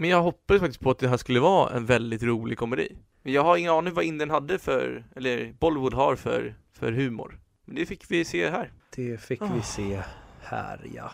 Men 0.01 0.11
jag 0.11 0.23
hoppades 0.23 0.61
faktiskt 0.61 0.81
på 0.81 0.91
att 0.91 0.99
det 0.99 1.09
här 1.09 1.17
skulle 1.17 1.41
vara 1.41 1.71
en 1.77 1.87
väldigt 1.87 2.23
rolig 2.23 2.59
komedi. 2.59 2.97
Men 3.23 3.33
jag 3.33 3.43
har 3.45 3.57
ingen 3.57 3.73
aning 3.73 3.95
vad 3.95 4.05
Indien 4.05 4.31
hade 4.31 4.59
för, 4.59 5.05
eller 5.17 5.53
Bollywood 5.61 5.95
har 5.95 6.17
för, 6.17 6.55
för 6.73 6.93
humor. 6.93 7.41
Men 7.65 7.75
det 7.75 7.87
fick 7.87 8.11
vi 8.11 8.25
se 8.25 8.51
här. 8.51 8.73
Det 8.97 9.21
fick 9.21 9.43
vi 9.43 9.47
Ah. 9.59 9.63
se 9.63 10.03
här, 10.41 10.81
ja. 10.95 11.11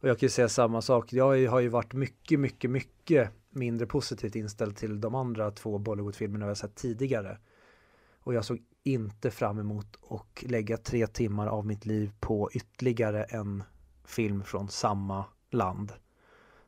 Och 0.00 0.08
jag 0.08 0.18
kan 0.18 0.26
ju 0.26 0.30
säga 0.30 0.48
samma 0.48 0.82
sak. 0.82 1.12
Jag 1.12 1.46
har 1.48 1.60
ju- 1.60 1.68
varit 1.68 1.92
mycket, 1.92 2.40
mycket, 2.40 2.70
mycket 2.70 3.30
mindre 3.50 3.86
positivt 3.86 4.34
inställd 4.36 4.76
till 4.76 5.00
de 5.00 5.14
andra 5.14 5.50
två 5.50 5.78
Bollywoodfilmerna 5.78 6.46
har 6.46 6.54
sett 6.54 6.74
tidigare. 6.74 7.38
Och 8.20 8.34
jag 8.34 8.44
såg 8.44 8.58
inte 8.86 9.30
fram 9.30 9.58
emot 9.58 9.96
att 10.10 10.42
lägga 10.42 10.76
tre 10.76 11.06
timmar 11.06 11.46
av 11.46 11.66
mitt 11.66 11.86
liv 11.86 12.12
på 12.20 12.50
ytterligare 12.52 13.24
en 13.24 13.62
film 14.04 14.42
från 14.42 14.68
samma 14.68 15.24
land. 15.50 15.92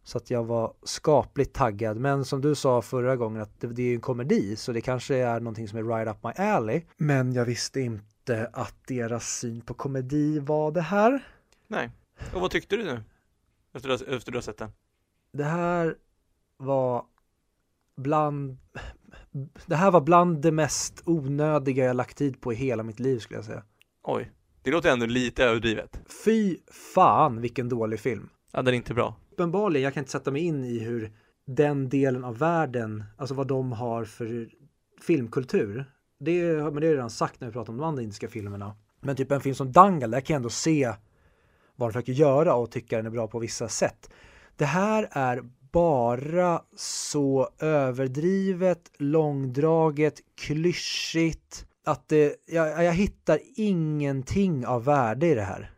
Så 0.03 0.19
att 0.19 0.31
jag 0.31 0.45
var 0.45 0.75
skapligt 0.83 1.55
taggad. 1.55 1.97
Men 1.97 2.25
som 2.25 2.41
du 2.41 2.55
sa 2.55 2.83
förra 2.83 3.17
gången 3.17 3.43
att 3.43 3.61
det, 3.61 3.83
är 3.83 3.87
ju 3.87 3.95
en 3.95 4.01
komedi 4.01 4.57
så 4.57 4.73
det 4.73 4.81
kanske 4.81 5.17
är 5.17 5.41
någonting 5.41 5.69
som 5.69 5.79
är 5.79 5.97
right 5.97 6.09
up 6.09 6.25
my 6.25 6.45
alley. 6.45 6.83
Men 6.97 7.33
jag 7.33 7.45
visste 7.45 7.81
inte 7.81 8.51
att 8.53 8.75
deras 8.87 9.39
syn 9.39 9.61
på 9.61 9.75
komedi 9.75 10.39
var 10.39 10.73
det 10.73 10.81
här. 10.81 11.29
Nej. 11.67 11.91
Och 12.35 12.41
vad 12.41 12.51
tyckte 12.51 12.77
du 12.77 12.85
nu? 12.85 13.03
Efter 13.73 13.89
att 13.89 14.03
efter 14.03 14.33
du 14.33 14.39
har 14.39 14.43
sett 14.43 14.59
den? 14.59 14.71
Det 15.33 15.45
här 15.45 15.97
var 16.57 17.05
bland 17.97 18.59
det 19.67 19.77
här 19.77 19.91
var 19.91 20.01
bland 20.01 20.43
det 20.43 20.53
mest 20.53 21.03
onödiga 21.07 21.85
jag 21.85 21.97
lagt 21.97 22.19
tid 22.19 22.41
på 22.41 22.53
i 22.53 22.57
hela 22.57 22.83
mitt 22.83 23.01
liv 23.01 23.19
skulle 23.19 23.39
jag 23.39 23.45
säga. 23.45 23.63
Oj. 24.03 24.33
Det 24.63 24.71
låter 24.71 24.93
ändå 24.93 25.07
lite 25.07 25.45
överdrivet. 25.45 26.01
Fy 26.25 26.57
fan 26.95 27.41
vilken 27.41 27.69
dålig 27.69 28.01
film. 28.01 28.29
Ja, 28.53 28.63
den 28.63 28.75
är 28.75 28.77
inte 28.77 28.95
bra. 28.95 29.17
Uppenbarligen, 29.33 29.85
jag 29.85 29.95
kan 29.95 30.01
inte 30.01 30.11
sätta 30.11 30.31
mig 30.31 30.43
in 30.43 30.65
i 30.65 30.79
hur 30.79 31.13
den 31.47 31.89
delen 31.89 32.25
av 32.25 32.39
världen, 32.39 33.05
alltså 33.17 33.35
vad 33.35 33.47
de 33.47 33.73
har 33.73 34.05
för 34.05 34.49
filmkultur. 35.01 35.85
Det, 36.21 36.43
men 36.43 36.75
det 36.75 36.81
har 36.81 36.83
jag 36.83 36.95
redan 36.95 37.11
sagt 37.11 37.41
när 37.41 37.49
vi 37.49 37.53
pratar 37.53 37.73
om 37.73 37.77
de 37.77 37.85
andra 37.85 38.03
indiska 38.03 38.29
filmerna. 38.29 38.77
Men 39.01 39.17
typ 39.17 39.33
en 39.33 39.41
film 39.41 39.55
som 39.55 39.73
Dangal, 39.73 40.11
där 40.11 40.21
kan 40.21 40.35
jag 40.35 40.39
ändå 40.39 40.51
se 40.51 40.93
vad 41.77 41.89
de 41.89 41.93
försöker 41.93 42.13
göra 42.13 42.55
och 42.55 42.71
tycka 42.71 42.97
den 42.97 43.07
är 43.07 43.11
bra 43.11 43.29
på 43.29 43.39
vissa 43.39 43.69
sätt. 43.69 44.11
Det 44.57 44.65
här 44.65 45.09
är 45.11 45.43
bara 45.73 46.63
så 46.77 47.49
överdrivet, 47.59 48.91
långdraget, 48.99 50.21
klyschigt 50.37 51.67
att 51.85 52.09
det, 52.09 52.37
jag, 52.47 52.85
jag 52.85 52.93
hittar 52.93 53.39
ingenting 53.57 54.67
av 54.67 54.85
värde 54.85 55.27
i 55.27 55.35
det 55.35 55.43
här. 55.43 55.71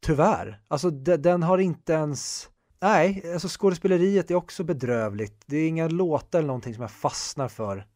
Tyvärr. 0.00 0.60
Alltså 0.68 0.90
de, 0.90 1.16
den 1.16 1.42
har 1.42 1.58
inte 1.58 1.92
ens... 1.92 2.48
Nej, 2.80 3.32
alltså 3.32 3.48
skådespeleriet 3.50 4.30
är 4.30 4.34
också 4.34 4.64
bedrövligt. 4.64 5.42
Det 5.46 5.56
är 5.56 5.68
inga 5.68 5.88
låtar 5.88 6.38
eller 6.38 6.46
någonting 6.46 6.74
som 6.74 6.82
jag 6.82 6.90
fastnar 6.90 7.48
för. 7.48 7.86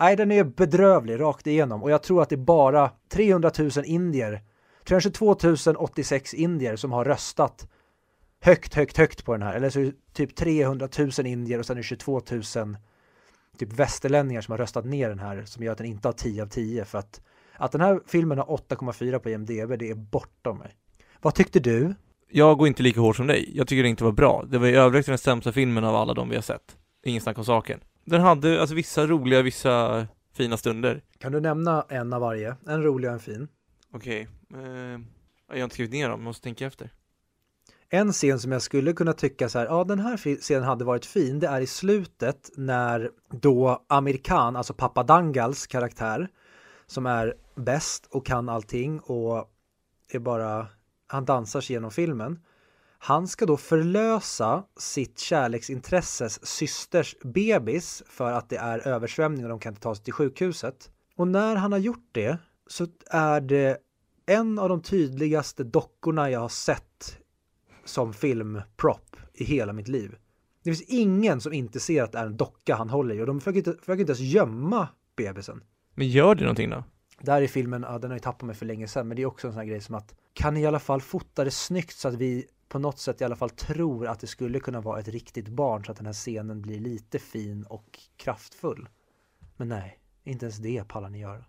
Nej, 0.00 0.16
den 0.16 0.30
är 0.30 0.44
bedrövlig 0.44 1.20
rakt 1.20 1.46
igenom 1.46 1.82
och 1.82 1.90
jag 1.90 2.02
tror 2.02 2.22
att 2.22 2.28
det 2.28 2.34
är 2.34 2.36
bara 2.36 2.90
300 3.08 3.50
000 3.58 3.70
indier, 3.84 4.42
322 4.84 5.36
086 5.78 6.34
indier 6.34 6.76
som 6.76 6.92
har 6.92 7.04
röstat 7.04 7.68
högt, 8.40 8.74
högt, 8.74 8.96
högt 8.96 9.24
på 9.24 9.32
den 9.32 9.42
här. 9.42 9.54
Eller 9.54 9.70
så 9.70 9.80
är 9.80 9.84
det 9.84 9.92
typ 10.12 10.36
300 10.36 10.88
000 10.98 11.26
indier 11.26 11.58
och 11.58 11.66
sen 11.66 11.76
är 11.76 11.80
det 11.80 11.86
22 11.86 12.20
000 12.30 12.42
typ 13.58 13.72
västerlänningar 13.72 14.40
som 14.40 14.52
har 14.52 14.58
röstat 14.58 14.84
ner 14.84 15.08
den 15.08 15.18
här 15.18 15.44
som 15.44 15.64
gör 15.64 15.72
att 15.72 15.78
den 15.78 15.86
inte 15.86 16.08
har 16.08 16.12
10 16.12 16.42
av 16.42 16.46
10 16.46 16.84
för 16.84 16.98
att 16.98 17.20
att 17.60 17.72
den 17.72 17.80
här 17.80 18.00
filmen 18.06 18.38
har 18.38 18.44
8,4 18.44 19.18
på 19.18 19.30
IMDB 19.30 19.78
det 19.78 19.90
är 19.90 19.94
bortom 19.94 20.58
mig. 20.58 20.74
Vad 21.20 21.34
tyckte 21.34 21.60
du? 21.60 21.94
Jag 22.30 22.58
går 22.58 22.68
inte 22.68 22.82
lika 22.82 23.00
hårt 23.00 23.16
som 23.16 23.26
dig. 23.26 23.50
Jag 23.54 23.68
tycker 23.68 23.82
det 23.82 23.88
inte 23.88 24.04
var 24.04 24.12
bra. 24.12 24.44
Det 24.48 24.58
var 24.58 24.66
i 24.66 24.74
övrigt 24.74 25.06
den 25.06 25.18
sämsta 25.18 25.52
filmen 25.52 25.84
av 25.84 25.96
alla 25.96 26.14
de 26.14 26.28
vi 26.28 26.34
har 26.34 26.42
sett. 26.42 26.76
Ingen 27.04 27.20
snack 27.20 27.38
om 27.38 27.44
saken. 27.44 27.80
Den 28.04 28.20
hade 28.20 28.60
alltså 28.60 28.74
vissa 28.74 29.06
roliga, 29.06 29.42
vissa 29.42 30.06
fina 30.32 30.56
stunder. 30.56 31.02
Kan 31.18 31.32
du 31.32 31.40
nämna 31.40 31.86
en 31.88 32.12
av 32.12 32.20
varje? 32.20 32.56
En 32.66 32.82
rolig 32.82 33.08
och 33.10 33.14
en 33.14 33.20
fin. 33.20 33.48
Okej. 33.92 34.28
Eh, 34.54 35.00
jag 35.48 35.56
har 35.56 35.64
inte 35.64 35.74
skrivit 35.74 35.92
ner 35.92 36.08
dem, 36.08 36.22
måste 36.22 36.42
tänka 36.44 36.66
efter. 36.66 36.90
En 37.92 38.12
scen 38.12 38.40
som 38.40 38.52
jag 38.52 38.62
skulle 38.62 38.92
kunna 38.92 39.12
tycka 39.12 39.48
så 39.48 39.58
här, 39.58 39.66
ja 39.66 39.84
den 39.84 39.98
här 39.98 40.36
scenen 40.36 40.64
hade 40.64 40.84
varit 40.84 41.06
fin, 41.06 41.38
det 41.38 41.46
är 41.46 41.60
i 41.60 41.66
slutet 41.66 42.50
när 42.56 43.10
då 43.30 43.84
Amir 43.88 44.16
Khan, 44.16 44.56
alltså 44.56 44.74
pappa 44.74 45.02
Dangals 45.02 45.66
karaktär, 45.66 46.28
som 46.86 47.06
är 47.06 47.34
bäst 47.54 48.06
och 48.10 48.26
kan 48.26 48.48
allting 48.48 49.00
och 49.00 49.50
är 50.10 50.18
bara, 50.18 50.66
han 51.06 51.24
dansar 51.24 51.60
sig 51.60 51.74
genom 51.74 51.90
filmen. 51.90 52.38
Han 52.98 53.28
ska 53.28 53.46
då 53.46 53.56
förlösa 53.56 54.64
sitt 54.78 55.18
kärleksintresses 55.18 56.46
systers 56.46 57.16
bebis 57.22 58.02
för 58.06 58.32
att 58.32 58.48
det 58.48 58.56
är 58.56 58.88
översvämning 58.88 59.44
och 59.44 59.50
de 59.50 59.58
kan 59.58 59.72
inte 59.72 59.82
ta 59.82 59.94
sig 59.94 60.04
till 60.04 60.12
sjukhuset. 60.12 60.90
Och 61.16 61.28
när 61.28 61.56
han 61.56 61.72
har 61.72 61.78
gjort 61.78 62.08
det 62.12 62.38
så 62.66 62.86
är 63.10 63.40
det 63.40 63.78
en 64.26 64.58
av 64.58 64.68
de 64.68 64.82
tydligaste 64.82 65.64
dockorna 65.64 66.30
jag 66.30 66.40
har 66.40 66.48
sett 66.48 67.19
som 67.84 68.12
filmprop 68.12 69.16
i 69.34 69.44
hela 69.44 69.72
mitt 69.72 69.88
liv. 69.88 70.16
Det 70.62 70.70
finns 70.70 70.88
ingen 70.88 71.40
som 71.40 71.52
inte 71.52 71.80
ser 71.80 72.02
att 72.02 72.12
det 72.12 72.18
är 72.18 72.26
en 72.26 72.36
docka 72.36 72.74
han 72.74 72.90
håller 72.90 73.14
i 73.14 73.22
och 73.22 73.26
de 73.26 73.40
försöker 73.40 73.58
inte, 73.58 73.72
försöker 73.72 74.00
inte 74.00 74.12
ens 74.12 74.20
gömma 74.20 74.88
bebisen. 75.16 75.64
Men 75.94 76.08
gör 76.08 76.34
det 76.34 76.42
någonting 76.42 76.70
då? 76.70 76.84
Där 77.20 77.42
i 77.42 77.48
filmen, 77.48 77.84
ja, 77.88 77.98
den 77.98 78.10
har 78.10 78.16
ju 78.16 78.20
tappat 78.20 78.42
mig 78.42 78.54
för 78.54 78.66
länge 78.66 78.88
sedan, 78.88 79.08
men 79.08 79.16
det 79.16 79.22
är 79.22 79.26
också 79.26 79.46
en 79.46 79.52
sån 79.52 79.58
här 79.58 79.66
grej 79.66 79.80
som 79.80 79.94
att 79.94 80.14
kan 80.32 80.54
ni 80.54 80.60
i 80.60 80.66
alla 80.66 80.78
fall 80.78 81.00
fota 81.00 81.44
det 81.44 81.50
snyggt 81.50 81.96
så 81.96 82.08
att 82.08 82.14
vi 82.14 82.46
på 82.68 82.78
något 82.78 82.98
sätt 82.98 83.20
i 83.20 83.24
alla 83.24 83.36
fall 83.36 83.50
tror 83.50 84.06
att 84.06 84.20
det 84.20 84.26
skulle 84.26 84.60
kunna 84.60 84.80
vara 84.80 85.00
ett 85.00 85.08
riktigt 85.08 85.48
barn 85.48 85.84
så 85.84 85.90
att 85.92 85.96
den 85.96 86.06
här 86.06 86.12
scenen 86.12 86.62
blir 86.62 86.80
lite 86.80 87.18
fin 87.18 87.64
och 87.64 87.98
kraftfull. 88.16 88.88
Men 89.56 89.68
nej, 89.68 89.98
inte 90.24 90.44
ens 90.46 90.58
det 90.58 90.88
pallar 90.88 91.10
ni 91.10 91.20
göra. 91.20 91.44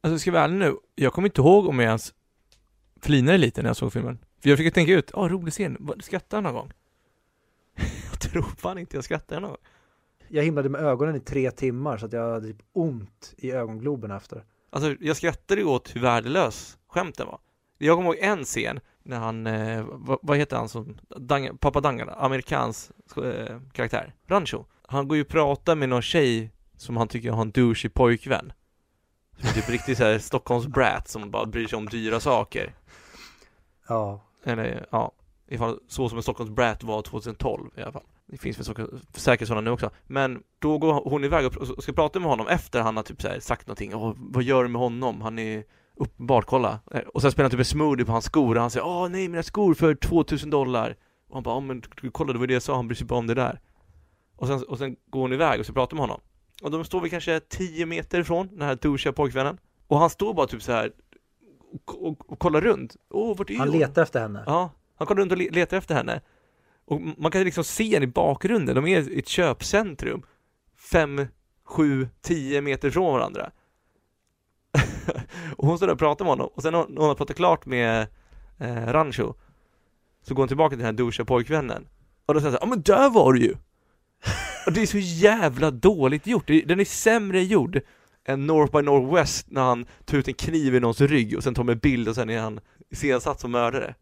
Alltså 0.00 0.18
ska 0.18 0.30
jag 0.30 0.32
vara 0.32 0.44
ärlig 0.44 0.58
nu, 0.58 0.76
jag 0.94 1.12
kommer 1.12 1.28
inte 1.28 1.40
ihåg 1.40 1.66
om 1.66 1.78
jag 1.78 1.86
ens 1.86 2.14
flinade 3.00 3.38
lite 3.38 3.62
när 3.62 3.68
jag 3.68 3.76
såg 3.76 3.92
filmen. 3.92 4.18
För 4.42 4.48
jag 4.48 4.58
fick 4.58 4.74
tänka 4.74 4.92
ut, 4.92 5.10
ja 5.14 5.28
rolig 5.28 5.52
scen, 5.52 5.90
skrattade 6.00 6.36
jag 6.36 6.42
någon 6.42 6.54
gång? 6.54 6.72
jag 8.10 8.20
tror 8.20 8.42
fan 8.42 8.78
inte 8.78 8.96
jag 8.96 9.04
skrattade 9.04 9.40
någon 9.40 9.50
gång. 9.50 9.60
Jag 10.28 10.42
himlade 10.42 10.68
med 10.68 10.80
ögonen 10.80 11.16
i 11.16 11.20
tre 11.20 11.50
timmar 11.50 11.98
så 11.98 12.06
att 12.06 12.12
jag 12.12 12.32
hade 12.32 12.46
typ 12.46 12.62
ont 12.72 13.34
i 13.36 13.52
ögongloberna 13.52 14.16
efter. 14.16 14.44
Alltså 14.70 14.96
jag 15.00 15.16
skrattade 15.16 15.60
ju 15.60 15.66
åt 15.66 15.96
hur 15.96 16.00
värdelös 16.00 16.78
skämten 16.88 17.26
var. 17.26 17.38
Jag 17.78 17.96
kommer 17.96 18.14
ihåg 18.14 18.18
en 18.20 18.44
scen 18.44 18.80
när 19.02 19.18
han, 19.18 19.46
eh, 19.46 19.84
vad, 19.88 20.18
vad 20.22 20.36
heter 20.36 20.56
han 20.56 20.68
som, 20.68 20.96
Dang, 21.16 21.58
pappa 21.58 21.80
Dangala, 21.80 22.12
amerikans 22.12 22.92
eh, 23.16 23.60
karaktär, 23.72 24.14
Rancho. 24.26 24.64
Han 24.86 25.08
går 25.08 25.16
ju 25.16 25.22
och 25.22 25.28
pratar 25.28 25.74
med 25.74 25.88
någon 25.88 26.02
tjej 26.02 26.50
som 26.76 26.96
han 26.96 27.08
tycker 27.08 27.30
har 27.30 27.42
en 27.42 27.50
douchig 27.50 27.94
pojkvän. 27.94 28.52
Som 29.38 29.48
är 29.48 29.52
typ 29.52 29.68
riktigt 29.68 29.98
såhär 29.98 30.18
Stockholms 30.18 30.66
brat 30.66 31.08
som 31.08 31.30
bara 31.30 31.46
bryr 31.46 31.66
sig 31.66 31.76
om 31.76 31.86
dyra 31.86 32.20
saker. 32.20 32.74
Ja, 33.88 34.20
eller 34.44 34.86
ja, 34.90 35.12
ifall 35.48 35.78
så 35.88 36.08
som 36.08 36.18
en 36.18 36.22
Stockholms 36.22 36.50
brat 36.50 36.82
var 36.82 37.02
2012 37.02 37.70
i 37.76 37.82
alla 37.82 37.92
fall. 37.92 38.02
Det 38.26 38.38
finns 38.38 38.58
väl 38.58 38.64
så, 38.64 38.74
säkert 39.14 39.48
sådana 39.48 39.60
nu 39.60 39.70
också. 39.70 39.90
Men 40.06 40.42
då 40.58 40.78
går 40.78 41.10
hon 41.10 41.24
iväg 41.24 41.46
och 41.46 41.82
ska 41.82 41.92
prata 41.92 42.20
med 42.20 42.28
honom 42.28 42.46
efter 42.48 42.80
han 42.80 42.96
har 42.96 43.02
typ 43.02 43.22
så 43.22 43.28
här 43.28 43.40
sagt 43.40 43.66
någonting. 43.66 43.94
Åh, 43.94 44.12
vad 44.16 44.42
gör 44.42 44.62
du 44.62 44.68
med 44.68 44.80
honom? 44.80 45.20
Han 45.20 45.38
är 45.38 45.64
uppenbart, 45.96 46.46
kolla. 46.46 46.80
Eh, 46.90 47.00
och 47.00 47.22
sen 47.22 47.32
spelar 47.32 47.44
han 47.44 47.50
typ 47.50 47.58
en 47.58 47.64
smoothie 47.64 48.04
på 48.04 48.12
hans 48.12 48.24
skor 48.24 48.54
och 48.54 48.60
han 48.60 48.70
säger 48.70 48.86
Åh 48.86 49.08
nej, 49.08 49.28
mina 49.28 49.42
skor 49.42 49.74
för 49.74 49.94
2000 49.94 50.50
dollar. 50.50 50.96
Och 51.28 51.34
han 51.34 51.42
bara, 51.42 51.60
men 51.60 51.82
kolla 52.12 52.32
det 52.32 52.38
var 52.38 52.46
det 52.46 52.52
jag 52.52 52.62
sa, 52.62 52.76
han 52.76 52.88
bryr 52.88 52.96
sig 52.96 53.06
bara 53.06 53.18
om 53.18 53.26
det 53.26 53.34
där. 53.34 53.60
Och 54.36 54.46
sen, 54.46 54.62
och 54.62 54.78
sen 54.78 54.96
går 55.10 55.20
hon 55.20 55.32
iväg 55.32 55.60
och 55.60 55.66
ska 55.66 55.72
prata 55.72 55.96
med 55.96 56.02
honom. 56.02 56.20
Och 56.62 56.70
de 56.70 56.84
står 56.84 57.00
vi 57.00 57.10
kanske 57.10 57.40
10 57.40 57.86
meter 57.86 58.20
ifrån 58.20 58.48
den 58.52 58.62
här 58.62 58.74
douchiga 58.74 59.12
pojkvännen. 59.12 59.58
Och 59.86 59.98
han 59.98 60.10
står 60.10 60.34
bara 60.34 60.46
typ 60.46 60.62
så 60.62 60.72
här 60.72 60.92
och, 61.72 62.06
och, 62.06 62.32
och 62.32 62.38
kollar 62.38 62.60
runt. 62.60 62.96
Åh, 63.10 63.36
vart 63.36 63.50
är 63.50 63.58
Han 63.58 63.68
hon? 63.68 63.78
letar 63.78 64.02
efter 64.02 64.20
henne. 64.20 64.44
Ja, 64.46 64.70
han 64.94 65.06
kollar 65.06 65.20
runt 65.20 65.32
och 65.32 65.38
le- 65.38 65.50
letar 65.50 65.76
efter 65.76 65.94
henne. 65.94 66.20
Och 66.84 67.00
man 67.00 67.30
kan 67.30 67.44
liksom 67.44 67.64
se 67.64 67.94
henne 67.94 68.04
i 68.04 68.08
bakgrunden, 68.08 68.74
de 68.74 68.86
är 68.86 69.10
i 69.10 69.18
ett 69.18 69.28
köpcentrum. 69.28 70.22
Fem, 70.92 71.26
sju, 71.64 72.08
tio 72.20 72.60
meter 72.60 72.90
från 72.90 73.12
varandra. 73.12 73.50
och 75.56 75.66
hon 75.68 75.76
står 75.76 75.86
där 75.86 75.92
och 75.94 75.98
pratar 75.98 76.24
med 76.24 76.32
honom, 76.32 76.46
och 76.54 76.62
sen 76.62 76.72
när 76.72 76.78
hon 76.80 76.96
har 77.08 77.14
pratat 77.14 77.36
klart 77.36 77.66
med 77.66 78.06
eh, 78.58 78.86
Rancho, 78.86 79.34
så 80.22 80.34
går 80.34 80.42
hon 80.42 80.48
tillbaka 80.48 80.70
till 80.70 80.78
den 80.78 80.86
här 80.86 80.92
douchiga 80.92 81.24
pojkvännen. 81.24 81.88
Och 82.26 82.34
då 82.34 82.40
säger 82.40 82.52
han 82.52 82.58
ja 82.62 82.66
men 82.66 82.82
där 82.82 83.10
var 83.10 83.32
du 83.32 83.40
ju! 83.40 83.54
och 84.66 84.72
det 84.72 84.82
är 84.82 84.86
så 84.86 84.98
jävla 84.98 85.70
dåligt 85.70 86.26
gjort, 86.26 86.46
den 86.46 86.80
är 86.80 86.84
sämre 86.84 87.42
gjord 87.42 87.80
än 88.24 88.46
North 88.46 88.76
by 88.76 88.82
Northwest 88.82 89.50
när 89.50 89.62
han 89.62 89.86
tar 90.04 90.18
ut 90.18 90.28
en 90.28 90.34
kniv 90.34 90.74
i 90.74 90.80
någons 90.80 91.00
rygg 91.00 91.36
och 91.36 91.42
sen 91.44 91.54
tar 91.54 91.64
med 91.64 91.80
bild 91.80 92.08
och 92.08 92.14
sen 92.14 92.30
är 92.30 92.40
han 92.40 92.60
iscensatt 92.90 93.40
som 93.40 93.50
mördare. 93.50 93.94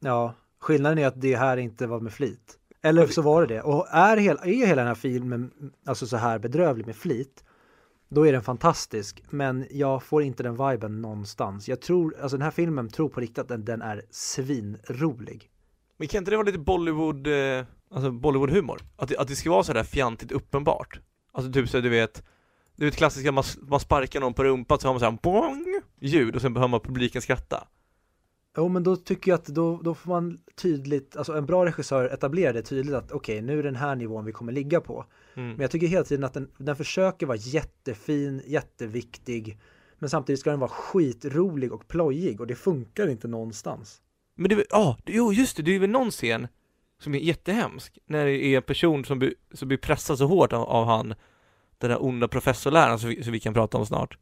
Ja, 0.00 0.34
skillnaden 0.60 0.98
är 0.98 1.06
att 1.06 1.20
det 1.20 1.36
här 1.36 1.56
inte 1.56 1.86
var 1.86 2.00
med 2.00 2.12
flit. 2.12 2.58
Eller 2.82 3.06
så 3.06 3.22
var 3.22 3.46
det 3.46 3.54
det. 3.54 3.62
Och 3.62 3.86
är 3.90 4.16
hela, 4.16 4.40
är 4.44 4.66
hela 4.66 4.76
den 4.82 4.86
här 4.86 4.94
filmen 4.94 5.50
alltså 5.86 6.06
så 6.06 6.16
här 6.16 6.38
bedrövlig 6.38 6.86
med 6.86 6.96
flit, 6.96 7.44
då 8.08 8.26
är 8.26 8.32
den 8.32 8.42
fantastisk. 8.42 9.22
Men 9.30 9.66
jag 9.70 10.02
får 10.02 10.22
inte 10.22 10.42
den 10.42 10.68
viben 10.70 11.02
någonstans. 11.02 11.68
Jag 11.68 11.80
tror, 11.80 12.16
alltså 12.20 12.36
den 12.36 12.44
här 12.44 12.50
filmen 12.50 12.88
tror 12.88 13.08
på 13.08 13.20
riktigt 13.20 13.38
att 13.38 13.48
den, 13.48 13.64
den 13.64 13.82
är 13.82 14.02
svinrolig. 14.10 15.50
Men 15.96 16.08
kan 16.08 16.18
inte 16.18 16.30
det 16.30 16.36
vara 16.36 16.46
lite 16.46 16.58
Bollywood, 16.58 17.26
eh, 17.26 17.64
alltså 17.90 18.10
Bollywood-humor? 18.10 18.78
Att, 18.96 19.08
det- 19.08 19.18
att 19.18 19.28
det 19.28 19.36
ska 19.36 19.50
vara 19.50 19.62
sådär 19.64 19.84
fjantigt 19.84 20.32
uppenbart? 20.32 21.00
Alltså 21.32 21.52
typ 21.52 21.68
så 21.68 21.80
du 21.80 21.88
vet, 21.88 22.22
du 22.76 22.84
vet 22.84 22.96
klassiska, 22.96 23.32
man, 23.32 23.44
man 23.68 23.80
sparkar 23.80 24.20
någon 24.20 24.34
på 24.34 24.44
rumpan 24.44 24.78
så 24.78 24.88
har 24.88 24.92
man 24.92 25.00
såhär 25.00 25.18
bong 25.22 25.80
ljud 26.00 26.34
och 26.36 26.40
sen 26.42 26.56
hör 26.56 26.68
man 26.68 26.80
publiken 26.80 27.22
skratta. 27.22 27.68
Jo, 28.56 28.68
men 28.68 28.82
då 28.82 28.96
tycker 28.96 29.30
jag 29.30 29.38
att 29.38 29.46
då, 29.46 29.80
då 29.82 29.94
får 29.94 30.10
man 30.10 30.38
tydligt, 30.56 31.16
alltså 31.16 31.32
en 31.32 31.46
bra 31.46 31.64
regissör 31.66 32.04
etablerar 32.08 32.52
det 32.52 32.62
tydligt 32.62 32.94
att 32.94 33.12
okej, 33.12 33.42
nu 33.42 33.58
är 33.58 33.62
den 33.62 33.76
här 33.76 33.96
nivån 33.96 34.24
vi 34.24 34.32
kommer 34.32 34.52
ligga 34.52 34.80
på. 34.80 35.04
Mm. 35.36 35.48
Men 35.50 35.60
jag 35.60 35.70
tycker 35.70 35.86
hela 35.86 36.04
tiden 36.04 36.24
att 36.24 36.34
den, 36.34 36.48
den 36.58 36.76
försöker 36.76 37.26
vara 37.26 37.36
jättefin, 37.36 38.42
jätteviktig, 38.46 39.58
men 39.98 40.10
samtidigt 40.10 40.40
ska 40.40 40.50
den 40.50 40.60
vara 40.60 40.70
skitrolig 40.70 41.72
och 41.72 41.88
plojig 41.88 42.40
och 42.40 42.46
det 42.46 42.54
funkar 42.54 43.08
inte 43.08 43.28
någonstans. 43.28 44.00
Men 44.36 44.48
det, 44.48 44.64
ja, 44.70 44.96
det- 45.04 45.12
jo 45.12 45.32
just 45.32 45.56
det, 45.56 45.62
det 45.62 45.74
är 45.74 45.78
väl 45.78 45.90
någon 45.90 46.10
scen 46.10 46.48
som 47.00 47.14
är 47.14 47.18
jättehemsk, 47.18 47.98
när 48.06 48.24
det 48.26 48.44
är 48.44 48.56
en 48.56 48.62
person 48.62 49.04
som, 49.04 49.18
blir- 49.18 49.34
som 49.52 49.68
blir 49.68 49.78
pressad 49.78 50.18
så 50.18 50.26
hårt 50.26 50.52
av, 50.52 50.62
av 50.62 50.86
han, 50.86 51.14
den 51.88 51.90
där 51.98 52.04
onda 52.04 52.28
professorläraren 52.28 52.98
som 52.98 53.08
vi, 53.08 53.22
som 53.24 53.32
vi 53.32 53.40
kan 53.40 53.54
prata 53.54 53.78
om 53.78 53.86
snart. 53.86 54.18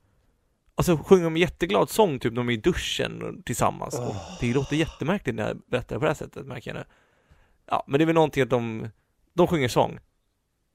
Alltså 0.75 0.97
sjunger 0.97 1.25
de 1.25 1.35
en 1.35 1.41
jätteglad 1.41 1.91
sång 1.91 2.19
typ 2.19 2.33
när 2.33 2.41
de 2.41 2.49
är 2.49 2.53
i 2.53 2.57
duschen 2.57 3.23
och- 3.23 3.45
tillsammans. 3.45 3.99
Och 3.99 4.15
det 4.41 4.55
låter 4.55 4.77
jättemärkligt 4.77 5.37
när 5.37 5.49
jag 5.49 5.61
berättar 5.71 5.97
på 5.97 6.05
det 6.05 6.11
här 6.11 6.15
sättet, 6.15 6.47
märker 6.47 6.71
jag 6.71 6.77
nu. 6.81 6.85
Ja, 7.67 7.85
men 7.87 7.99
det 7.99 8.05
är 8.05 8.07
väl 8.07 8.15
någonting 8.15 8.43
att 8.43 8.51
de, 8.51 8.89
de 9.35 9.47
sjunger 9.47 9.69
sång. 9.69 9.99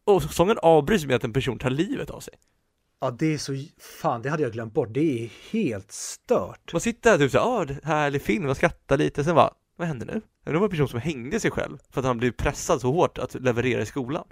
Och 0.03 0.23
sången 0.23 0.57
avbryts 0.61 1.05
med 1.05 1.15
att 1.15 1.23
en 1.23 1.33
person 1.33 1.59
tar 1.59 1.69
livet 1.69 2.09
av 2.09 2.19
sig. 2.19 2.33
Ja, 2.99 3.11
det 3.11 3.33
är 3.33 3.38
så, 3.38 3.53
fan 4.01 4.21
det 4.21 4.29
hade 4.29 4.43
jag 4.43 4.51
glömt 4.51 4.73
bort, 4.73 4.88
det 4.91 5.23
är 5.23 5.29
helt 5.51 5.91
stört. 5.91 6.73
Man 6.73 6.81
sitter 6.81 7.11
där 7.11 7.17
typ 7.17 7.31
såhär, 7.31 7.45
ah, 7.45 7.65
härlig 7.83 8.21
film, 8.21 8.45
och 8.49 8.57
skrattar 8.57 8.97
lite, 8.97 9.23
sen 9.23 9.35
bara, 9.35 9.53
vad 9.75 9.88
händer 9.88 10.05
nu? 10.05 10.21
Det 10.43 10.57
var 10.57 10.63
en 10.63 10.69
person 10.69 10.88
som 10.88 10.99
hängde 10.99 11.39
sig 11.39 11.51
själv 11.51 11.77
för 11.89 12.01
att 12.01 12.07
han 12.07 12.17
blev 12.17 12.31
pressad 12.31 12.81
så 12.81 12.91
hårt 12.91 13.17
att 13.17 13.33
leverera 13.33 13.81
i 13.81 13.85
skolan. 13.85 14.27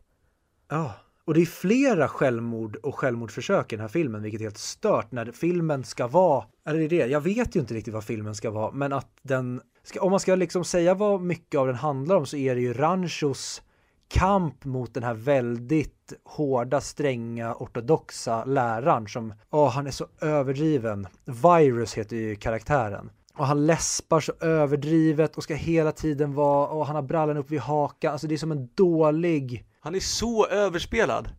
Ja, 0.69 0.93
och 1.25 1.33
det 1.33 1.41
är 1.41 1.45
flera 1.45 2.07
självmord 2.07 2.75
och 2.75 2.95
självmordsförsök 2.95 3.73
i 3.73 3.75
den 3.75 3.81
här 3.81 3.87
filmen, 3.87 4.21
vilket 4.21 4.41
är 4.41 4.45
helt 4.45 4.57
stört 4.57 5.11
när 5.11 5.31
filmen 5.31 5.83
ska 5.83 6.07
vara, 6.07 6.45
eller 6.67 6.79
det 6.79 6.85
är 6.85 6.89
det, 6.89 7.11
jag 7.11 7.21
vet 7.21 7.55
ju 7.55 7.59
inte 7.59 7.73
riktigt 7.73 7.93
vad 7.93 8.03
filmen 8.03 8.35
ska 8.35 8.51
vara, 8.51 8.71
men 8.71 8.93
att 8.93 9.09
den, 9.21 9.61
ska, 9.83 10.01
om 10.01 10.11
man 10.11 10.19
ska 10.19 10.35
liksom 10.35 10.65
säga 10.65 10.93
vad 10.93 11.21
mycket 11.21 11.59
av 11.59 11.67
den 11.67 11.75
handlar 11.75 12.15
om 12.15 12.25
så 12.25 12.37
är 12.37 12.55
det 12.55 12.61
ju 12.61 12.73
Ranchos 12.73 13.61
kamp 14.07 14.65
mot 14.65 14.93
den 14.93 15.03
här 15.03 15.13
väldigt 15.13 16.13
hårda, 16.23 16.81
stränga, 16.81 17.55
ortodoxa 17.55 18.45
läraren 18.45 19.07
som, 19.07 19.33
åh, 19.49 19.69
han 19.69 19.87
är 19.87 19.91
så 19.91 20.07
överdriven. 20.21 21.07
Virus 21.25 21.93
heter 21.93 22.15
ju 22.15 22.35
karaktären. 22.35 23.09
Och 23.37 23.45
han 23.45 23.65
läspar 23.65 24.19
så 24.19 24.33
överdrivet 24.39 25.37
och 25.37 25.43
ska 25.43 25.55
hela 25.55 25.91
tiden 25.91 26.33
vara, 26.33 26.67
och 26.67 26.85
han 26.85 26.95
har 26.95 27.03
brallan 27.03 27.37
upp 27.37 27.51
vid 27.51 27.59
hakan, 27.59 28.11
alltså 28.11 28.27
det 28.27 28.35
är 28.35 28.37
som 28.37 28.51
en 28.51 28.69
dålig 28.75 29.65
han 29.85 29.95
är 29.95 29.99
så 29.99 30.47
överspelad. 30.47 31.29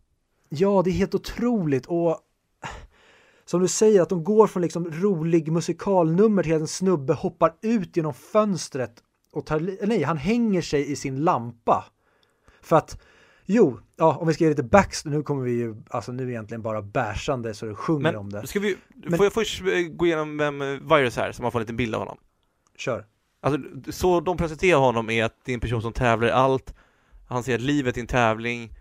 Ja, 0.48 0.82
det 0.84 0.90
är 0.90 0.92
helt 0.92 1.14
otroligt 1.14 1.86
och 1.86 2.18
som 3.44 3.60
du 3.60 3.68
säger 3.68 4.02
att 4.02 4.08
de 4.08 4.24
går 4.24 4.46
från 4.46 4.62
liksom 4.62 4.92
rolig 4.92 5.52
musikalnummer 5.52 6.42
till 6.42 6.54
att 6.54 6.60
en 6.60 6.66
snubbe 6.66 7.12
hoppar 7.14 7.54
ut 7.62 7.96
genom 7.96 8.14
fönstret 8.14 9.02
och 9.32 9.46
tar, 9.46 9.86
nej, 9.86 10.02
han 10.02 10.16
hänger 10.16 10.62
sig 10.62 10.92
i 10.92 10.96
sin 10.96 11.24
lampa. 11.24 11.84
För 12.60 12.76
att, 12.76 13.02
jo, 13.44 13.80
ja, 13.96 14.16
om 14.16 14.28
vi 14.28 14.34
ska 14.34 14.44
ge 14.44 14.50
lite 14.50 14.62
backstory, 14.62 15.16
nu 15.16 15.22
kommer 15.22 15.42
vi 15.42 15.52
ju, 15.52 15.76
alltså 15.90 16.12
nu 16.12 16.30
egentligen 16.30 16.62
bara 16.62 16.82
bärsande 16.82 17.54
så 17.54 17.66
det 17.66 17.74
sjunger 17.74 18.16
om 18.16 18.30
det. 18.30 18.38
Men 18.38 18.46
ska 18.46 18.60
vi, 18.60 18.76
Men- 18.94 19.16
får 19.16 19.26
jag 19.26 19.32
först 19.32 19.60
eh, 19.60 19.66
gå 19.80 20.06
igenom 20.06 20.36
vem 20.38 20.62
eh, 20.62 20.68
Virus 20.68 21.18
är 21.18 21.32
så 21.32 21.42
man 21.42 21.52
får 21.52 21.58
en 21.58 21.62
liten 21.62 21.76
bild 21.76 21.94
av 21.94 22.00
honom? 22.00 22.18
Kör. 22.76 23.06
Alltså, 23.40 23.60
så 23.92 24.20
de 24.20 24.36
presenterar 24.36 24.78
honom 24.78 25.10
är 25.10 25.24
att 25.24 25.34
det 25.44 25.52
är 25.52 25.54
en 25.54 25.60
person 25.60 25.82
som 25.82 25.92
tävlar 25.92 26.28
i 26.28 26.30
allt. 26.30 26.74
Han 27.26 27.42
säger 27.42 27.58
att 27.58 27.64
livet 27.64 27.96
är 27.96 28.00
en 28.00 28.06
tävling. 28.06 28.72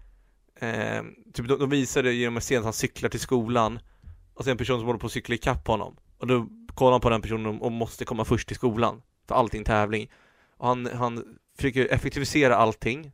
Eh, 0.60 1.04
typ 1.34 1.48
de, 1.48 1.60
de 1.60 1.70
visar 1.70 2.04
det 2.04 2.14
genom 2.14 2.36
en 2.36 2.42
scen 2.42 2.58
att 2.58 2.64
han 2.64 2.74
cyklar 2.74 3.10
till 3.10 3.20
skolan. 3.20 3.80
Och 4.34 4.44
sen 4.44 4.52
en 4.52 4.58
person 4.58 4.80
som 4.80 4.86
håller 4.86 5.00
på 5.00 5.06
att 5.06 5.12
cykla 5.12 5.36
ikapp 5.36 5.68
honom. 5.68 5.96
Och 6.18 6.28
då 6.28 6.48
kollar 6.68 6.92
han 6.92 7.02
på 7.02 7.10
den 7.10 7.22
personen 7.22 7.60
och 7.62 7.72
måste 7.72 8.06
komma 8.06 8.26
först 8.26 8.48
till 8.48 8.56
skolan. 8.56 9.02
För 9.28 9.36
allting 9.36 9.58
är 9.58 9.62
en 9.62 9.66
tävling. 9.66 10.12
Och 10.58 10.68
han, 10.68 10.86
han 10.86 11.24
försöker 11.56 11.94
effektivisera 11.94 12.56
allting. 12.56 13.12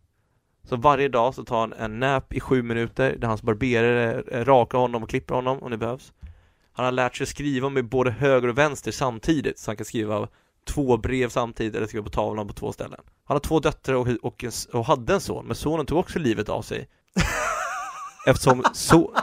Så 0.63 0.75
varje 0.75 1.07
dag 1.07 1.35
så 1.35 1.43
tar 1.43 1.59
han 1.59 1.73
en 1.73 1.99
nap 1.99 2.33
i 2.33 2.39
sju 2.39 2.63
minuter 2.63 3.15
där 3.15 3.27
hans 3.27 3.41
barberare 3.41 4.43
rakar 4.43 4.77
honom 4.77 5.03
och 5.03 5.09
klipper 5.09 5.35
honom 5.35 5.63
om 5.63 5.71
det 5.71 5.77
behövs. 5.77 6.13
Han 6.73 6.85
har 6.85 6.91
lärt 6.91 7.15
sig 7.15 7.27
skriva 7.27 7.69
med 7.69 7.85
både 7.85 8.11
höger 8.11 8.47
och 8.47 8.57
vänster 8.57 8.91
samtidigt 8.91 9.59
så 9.59 9.71
han 9.71 9.77
kan 9.77 9.85
skriva 9.85 10.27
två 10.65 10.97
brev 10.97 11.29
samtidigt 11.29 11.75
eller 11.75 11.87
skriva 11.87 12.03
på 12.03 12.09
tavlan 12.09 12.47
på 12.47 12.53
två 12.53 12.73
ställen. 12.73 12.99
Han 13.23 13.35
har 13.35 13.39
två 13.39 13.59
döttrar 13.59 13.95
och, 13.95 14.07
och, 14.21 14.43
en, 14.43 14.51
och 14.73 14.85
hade 14.85 15.13
en 15.13 15.21
son, 15.21 15.45
men 15.45 15.55
sonen 15.55 15.85
tog 15.85 15.99
också 15.99 16.19
livet 16.19 16.49
av 16.49 16.61
sig. 16.61 16.89
Eftersom 18.27 18.63
så... 18.73 19.15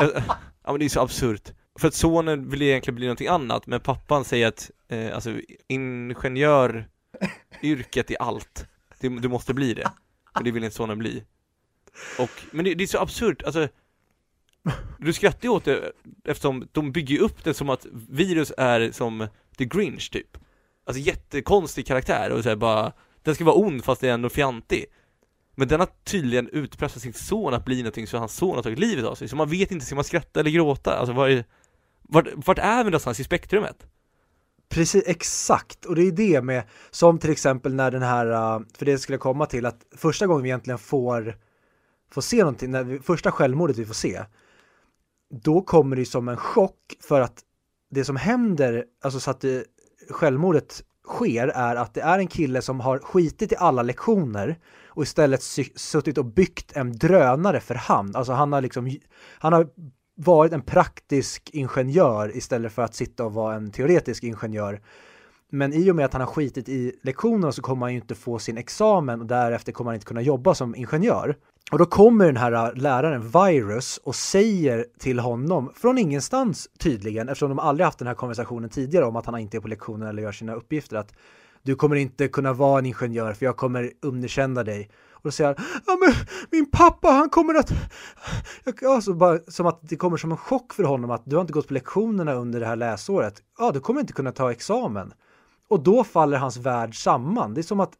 eh, 0.00 0.22
Ja 0.64 0.72
men 0.72 0.78
det 0.78 0.84
är 0.84 0.88
så 0.88 1.00
absurt. 1.00 1.52
För 1.78 1.88
att 1.88 1.94
sonen 1.94 2.50
vill 2.50 2.62
egentligen 2.62 2.94
bli 2.94 3.06
någonting 3.06 3.28
annat, 3.28 3.66
men 3.66 3.80
pappan 3.80 4.24
säger 4.24 4.46
att 4.46 4.70
eh, 4.88 5.14
alltså 5.14 5.40
ingenjöryrket 5.68 8.10
är 8.10 8.22
allt. 8.22 8.66
Du, 9.00 9.08
du 9.08 9.28
måste 9.28 9.54
bli 9.54 9.74
det. 9.74 9.90
För 10.36 10.44
det 10.44 10.50
vill 10.50 10.64
inte 10.64 10.76
sonen 10.76 10.98
bli. 10.98 11.24
Och, 12.18 12.30
men 12.50 12.64
det, 12.64 12.74
det 12.74 12.84
är 12.84 12.88
så 12.88 12.98
absurt, 12.98 13.42
alltså 13.42 13.68
Du 14.98 15.12
skrattar 15.12 15.42
ju 15.42 15.48
åt 15.48 15.64
det 15.64 15.92
eftersom 16.24 16.68
de 16.72 16.92
bygger 16.92 17.18
upp 17.18 17.44
det 17.44 17.54
som 17.54 17.70
att 17.70 17.86
virus 18.08 18.52
är 18.56 18.92
som 18.92 19.28
The 19.58 19.64
Grinch 19.64 20.10
typ 20.10 20.38
Alltså 20.84 21.02
jättekonstig 21.02 21.86
karaktär 21.86 22.30
och 22.30 22.42
så 22.42 22.48
här 22.48 22.56
bara 22.56 22.92
Den 23.22 23.34
ska 23.34 23.44
vara 23.44 23.56
ond 23.56 23.84
fast 23.84 24.00
den 24.00 24.10
är 24.10 24.14
ändå 24.14 24.28
fjantig 24.28 24.86
Men 25.54 25.68
den 25.68 25.80
har 25.80 25.88
tydligen 26.04 26.48
utpressat 26.48 27.02
sin 27.02 27.12
son 27.12 27.54
att 27.54 27.64
bli 27.64 27.78
någonting 27.78 28.06
så 28.06 28.18
hans 28.18 28.34
son 28.34 28.54
har 28.54 28.62
tagit 28.62 28.78
livet 28.78 29.04
av 29.04 29.14
sig 29.14 29.28
Så 29.28 29.36
man 29.36 29.50
vet 29.50 29.70
inte, 29.70 29.86
ska 29.86 29.94
man 29.94 30.04
skratta 30.04 30.40
eller 30.40 30.50
gråta? 30.50 30.96
Alltså 30.96 31.12
var 31.12 31.28
är, 31.28 31.44
vart, 32.02 32.26
vart 32.34 32.58
är 32.58 32.84
vi 32.84 32.90
någonstans 32.90 33.20
i 33.20 33.24
spektrumet? 33.24 33.86
Precis, 34.72 35.04
exakt. 35.06 35.84
Och 35.84 35.94
det 35.94 36.02
är 36.02 36.12
det 36.12 36.42
med, 36.42 36.62
som 36.90 37.18
till 37.18 37.30
exempel 37.30 37.74
när 37.74 37.90
den 37.90 38.02
här, 38.02 38.26
äh, 38.26 38.60
för 38.78 38.84
det 38.84 38.98
skulle 38.98 39.14
jag 39.14 39.20
komma 39.20 39.46
till, 39.46 39.66
att 39.66 39.86
första 39.96 40.26
gången 40.26 40.42
vi 40.42 40.48
egentligen 40.48 40.78
får, 40.78 41.36
får 42.10 42.20
se 42.20 42.38
någonting, 42.38 42.70
när 42.70 42.84
vi, 42.84 42.98
första 42.98 43.32
självmordet 43.32 43.78
vi 43.78 43.86
får 43.86 43.94
se, 43.94 44.24
då 45.44 45.62
kommer 45.62 45.96
det 45.96 46.02
ju 46.02 46.06
som 46.06 46.28
en 46.28 46.36
chock 46.36 46.96
för 47.00 47.20
att 47.20 47.40
det 47.90 48.04
som 48.04 48.16
händer, 48.16 48.84
alltså 49.04 49.20
så 49.20 49.30
att 49.30 49.40
det, 49.40 49.64
självmordet 50.10 50.82
sker 51.04 51.48
är 51.48 51.76
att 51.76 51.94
det 51.94 52.00
är 52.00 52.18
en 52.18 52.26
kille 52.26 52.62
som 52.62 52.80
har 52.80 52.98
skitit 52.98 53.52
i 53.52 53.56
alla 53.58 53.82
lektioner 53.82 54.58
och 54.86 55.02
istället 55.02 55.42
suttit 55.76 56.18
och 56.18 56.24
byggt 56.24 56.76
en 56.76 56.92
drönare 56.92 57.60
för 57.60 57.74
hand. 57.74 58.16
Alltså 58.16 58.32
han 58.32 58.52
har 58.52 58.60
liksom, 58.60 58.96
han 59.38 59.52
har 59.52 59.68
varit 60.14 60.52
en 60.52 60.62
praktisk 60.62 61.50
ingenjör 61.52 62.36
istället 62.36 62.72
för 62.72 62.82
att 62.82 62.94
sitta 62.94 63.24
och 63.24 63.34
vara 63.34 63.54
en 63.54 63.70
teoretisk 63.70 64.24
ingenjör. 64.24 64.80
Men 65.50 65.72
i 65.72 65.90
och 65.90 65.96
med 65.96 66.04
att 66.04 66.12
han 66.12 66.22
har 66.22 66.26
skitit 66.26 66.68
i 66.68 66.92
lektionerna 67.02 67.52
så 67.52 67.62
kommer 67.62 67.86
han 67.86 67.92
ju 67.92 68.00
inte 68.00 68.14
få 68.14 68.38
sin 68.38 68.58
examen 68.58 69.20
och 69.20 69.26
därefter 69.26 69.72
kommer 69.72 69.90
han 69.90 69.94
inte 69.94 70.06
kunna 70.06 70.22
jobba 70.22 70.54
som 70.54 70.74
ingenjör. 70.74 71.36
Och 71.70 71.78
då 71.78 71.86
kommer 71.86 72.26
den 72.26 72.36
här 72.36 72.52
äh, 72.52 72.74
läraren 72.74 73.28
Virus 73.28 73.98
och 73.98 74.14
säger 74.14 74.86
till 74.98 75.18
honom, 75.18 75.72
från 75.74 75.98
ingenstans 75.98 76.68
tydligen, 76.78 77.28
eftersom 77.28 77.48
de 77.48 77.58
aldrig 77.58 77.84
haft 77.84 77.98
den 77.98 78.08
här 78.08 78.14
konversationen 78.14 78.70
tidigare 78.70 79.04
om 79.04 79.16
att 79.16 79.26
han 79.26 79.38
inte 79.38 79.56
är 79.56 79.60
på 79.60 79.68
lektionen 79.68 80.08
eller 80.08 80.22
gör 80.22 80.32
sina 80.32 80.54
uppgifter, 80.54 80.96
att 80.96 81.14
du 81.62 81.74
kommer 81.74 81.96
inte 81.96 82.28
kunna 82.28 82.52
vara 82.52 82.78
en 82.78 82.86
ingenjör 82.86 83.32
för 83.32 83.46
jag 83.46 83.56
kommer 83.56 83.90
underkänna 84.02 84.64
dig. 84.64 84.90
Och 85.12 85.20
då 85.22 85.30
säger 85.30 85.54
han, 85.56 85.66
ja 85.86 85.96
men 86.00 86.14
min 86.50 86.70
pappa 86.70 87.08
han 87.08 87.30
kommer 87.30 87.54
att... 87.54 87.72
Ja, 88.80 89.00
så 89.00 89.14
bara, 89.14 89.38
som 89.48 89.66
att 89.66 89.80
det 89.82 89.96
kommer 89.96 90.16
som 90.16 90.30
en 90.30 90.36
chock 90.36 90.72
för 90.72 90.84
honom 90.84 91.10
att 91.10 91.22
du 91.24 91.36
har 91.36 91.40
inte 91.40 91.52
gått 91.52 91.68
på 91.68 91.74
lektionerna 91.74 92.32
under 92.32 92.60
det 92.60 92.66
här 92.66 92.76
läsåret. 92.76 93.42
Ja, 93.58 93.70
du 93.70 93.80
kommer 93.80 94.00
inte 94.00 94.12
kunna 94.12 94.32
ta 94.32 94.50
examen. 94.50 95.12
Och 95.68 95.82
då 95.82 96.04
faller 96.04 96.38
hans 96.38 96.56
värld 96.56 97.02
samman. 97.02 97.54
Det 97.54 97.60
är 97.60 97.62
som 97.62 97.80
att 97.80 97.94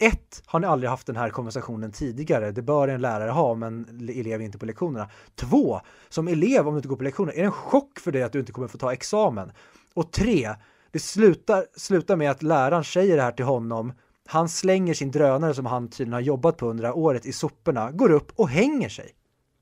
ett, 0.00 0.42
har 0.46 0.60
ni 0.60 0.66
aldrig 0.66 0.90
haft 0.90 1.06
den 1.06 1.16
här 1.16 1.30
konversationen 1.30 1.92
tidigare? 1.92 2.50
Det 2.50 2.62
bör 2.62 2.88
en 2.88 3.00
lärare 3.00 3.30
ha, 3.30 3.54
men 3.54 3.86
elev 4.10 4.42
inte 4.42 4.58
på 4.58 4.66
lektionerna. 4.66 5.10
Två, 5.34 5.80
som 6.08 6.28
elev 6.28 6.68
om 6.68 6.74
du 6.74 6.78
inte 6.78 6.88
går 6.88 6.96
på 6.96 7.04
lektioner, 7.04 7.32
är 7.32 7.36
det 7.36 7.44
en 7.44 7.52
chock 7.52 7.98
för 7.98 8.12
dig 8.12 8.22
att 8.22 8.32
du 8.32 8.40
inte 8.40 8.52
kommer 8.52 8.68
få 8.68 8.78
ta 8.78 8.92
examen? 8.92 9.52
Och 9.94 10.12
tre, 10.12 10.54
det 10.90 10.98
slutar, 10.98 11.64
slutar 11.76 12.16
med 12.16 12.30
att 12.30 12.42
läraren 12.42 12.84
säger 12.84 13.16
det 13.16 13.22
här 13.22 13.32
till 13.32 13.44
honom. 13.44 13.92
Han 14.26 14.48
slänger 14.48 14.94
sin 14.94 15.10
drönare 15.10 15.54
som 15.54 15.66
han 15.66 15.88
tydligen 15.88 16.12
har 16.12 16.20
jobbat 16.20 16.56
på 16.56 16.66
under 16.66 16.82
det 16.82 16.88
här 16.88 16.96
året 16.96 17.26
i 17.26 17.32
soporna, 17.32 17.90
går 17.90 18.10
upp 18.10 18.32
och 18.36 18.48
hänger 18.48 18.88
sig. 18.88 19.10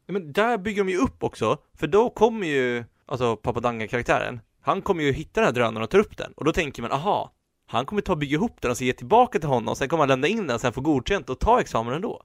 Ja, 0.07 0.13
men 0.13 0.33
där 0.33 0.59
bygger 0.59 0.85
de 0.85 0.91
ju 0.91 0.99
upp 0.99 1.23
också, 1.23 1.57
för 1.75 1.87
då 1.87 2.11
kommer 2.11 2.47
ju, 2.47 2.85
alltså 3.07 3.37
Papadanga-karaktären, 3.37 4.41
han 4.61 4.83
kommer 4.83 5.03
ju 5.03 5.13
hitta 5.13 5.41
den 5.41 5.47
här 5.47 5.55
drönaren 5.55 5.83
och 5.83 5.91
ta 5.91 5.99
upp 5.99 6.17
den, 6.17 6.33
och 6.33 6.45
då 6.45 6.53
tänker 6.53 6.83
man, 6.83 6.93
aha, 6.93 7.33
han 7.69 7.87
kommer 7.87 8.03
ta 8.03 8.13
och 8.13 8.19
bygga 8.19 8.35
ihop 8.35 8.57
den 8.61 8.71
och 8.71 8.77
så 8.77 8.85
ge 8.85 8.93
tillbaka 8.93 9.39
till 9.39 9.49
honom, 9.49 9.77
sen 9.77 9.89
kommer 9.89 10.01
han 10.03 10.09
lämna 10.09 10.27
in 10.27 10.47
den, 10.47 10.59
sen 10.59 10.73
få 10.73 10.81
godkänt 10.81 11.31
och 11.31 11.39
ta 11.39 11.61
examen 11.61 11.95
ändå. 11.95 12.23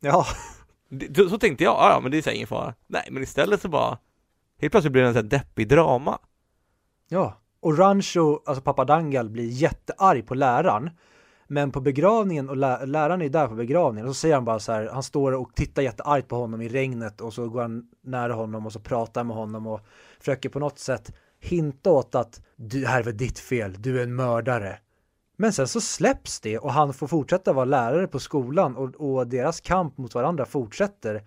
Ja, 0.00 0.26
Det- 0.88 1.28
Så 1.28 1.38
tänkte 1.38 1.64
jag, 1.64 1.74
"Ah, 1.78 1.90
ja 1.90 2.00
men 2.00 2.10
det 2.10 2.18
är 2.18 2.22
så 2.22 2.30
här 2.30 2.36
ingen 2.36 2.48
fara. 2.48 2.74
Nej, 2.86 3.08
men 3.10 3.22
istället 3.22 3.60
så 3.62 3.68
bara, 3.68 3.98
helt 4.60 4.70
plötsligt 4.72 4.92
blir 4.92 5.02
det 5.02 5.08
en 5.08 5.14
sån 5.14 5.22
här 5.22 5.30
deppig 5.30 5.68
drama. 5.68 6.18
Ja, 7.08 7.40
och 7.60 7.78
Rancho, 7.78 8.40
alltså 8.46 8.62
pappa 8.62 8.84
Dangal, 8.84 9.30
blir 9.30 9.48
jättearg 9.48 10.26
på 10.26 10.34
läraren. 10.34 10.90
Men 11.48 11.72
på 11.72 11.80
begravningen, 11.80 12.48
och 12.48 12.56
lä 12.56 12.86
läraren 12.86 13.22
är 13.22 13.28
där 13.28 13.48
på 13.48 13.54
begravningen, 13.54 14.08
och 14.08 14.16
så 14.16 14.20
säger 14.20 14.34
han 14.34 14.44
bara 14.44 14.58
så 14.58 14.72
här, 14.72 14.90
han 14.92 15.02
står 15.02 15.32
och 15.32 15.54
tittar 15.54 15.82
jätteargt 15.82 16.28
på 16.28 16.36
honom 16.36 16.60
i 16.62 16.68
regnet 16.68 17.20
och 17.20 17.32
så 17.34 17.48
går 17.48 17.60
han 17.62 17.88
nära 18.02 18.32
honom 18.34 18.66
och 18.66 18.72
så 18.72 18.80
pratar 18.80 19.24
med 19.24 19.36
honom 19.36 19.66
och 19.66 19.80
försöker 20.18 20.48
på 20.48 20.58
något 20.58 20.78
sätt 20.78 21.12
hinta 21.40 21.90
åt 21.90 22.14
att 22.14 22.42
du, 22.56 22.80
det 22.80 22.86
här 22.86 23.02
var 23.02 23.12
ditt 23.12 23.38
fel, 23.38 23.74
du 23.78 23.98
är 23.98 24.02
en 24.02 24.14
mördare. 24.14 24.78
Men 25.36 25.52
sen 25.52 25.68
så 25.68 25.80
släpps 25.80 26.40
det 26.40 26.58
och 26.58 26.72
han 26.72 26.94
får 26.94 27.06
fortsätta 27.06 27.52
vara 27.52 27.64
lärare 27.64 28.06
på 28.06 28.18
skolan 28.18 28.76
och, 28.76 28.94
och 28.94 29.26
deras 29.26 29.60
kamp 29.60 29.98
mot 29.98 30.14
varandra 30.14 30.46
fortsätter 30.46 31.22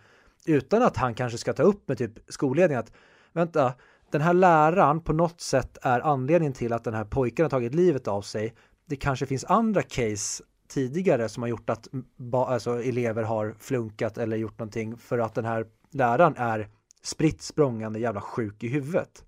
utan 0.46 0.84
att 0.84 0.98
han 0.98 1.14
kanske 1.14 1.38
ska 1.38 1.54
ta 1.54 1.64
upp 1.64 1.88
med 1.88 1.98
typ 1.98 2.12
skolledningen 2.28 2.80
att 2.80 2.92
vänta, 3.34 3.74
den 4.12 4.22
här 4.22 4.34
läraren 4.34 5.02
på 5.02 5.14
något 5.14 5.42
sätt 5.42 5.78
är 5.82 6.00
anledningen 6.00 6.54
till 6.54 6.74
att 6.74 6.84
den 6.84 6.94
här 6.94 7.06
pojken 7.06 7.44
har 7.44 7.50
tagit 7.50 7.76
livet 7.76 8.08
av 8.08 8.22
sig. 8.22 8.54
Det 8.86 8.96
kanske 8.96 9.26
finns 9.26 9.46
andra 9.46 9.82
case 9.82 10.44
tidigare 10.68 11.30
som 11.30 11.44
har 11.44 11.48
gjort 11.48 11.70
att 11.70 11.88
ba, 12.18 12.46
alltså, 12.46 12.84
elever 12.84 13.24
har 13.24 13.56
flunkat 13.60 14.18
eller 14.18 14.38
gjort 14.38 14.60
någonting 14.60 14.98
för 14.98 15.20
att 15.20 15.36
den 15.36 15.46
här 15.46 15.66
läraren 15.92 16.36
är 16.38 16.68
spritt 17.04 17.42
språngande 17.42 18.00
jävla 18.00 18.22
sjuk 18.22 18.64
i 18.64 18.68
huvudet. 18.68 19.26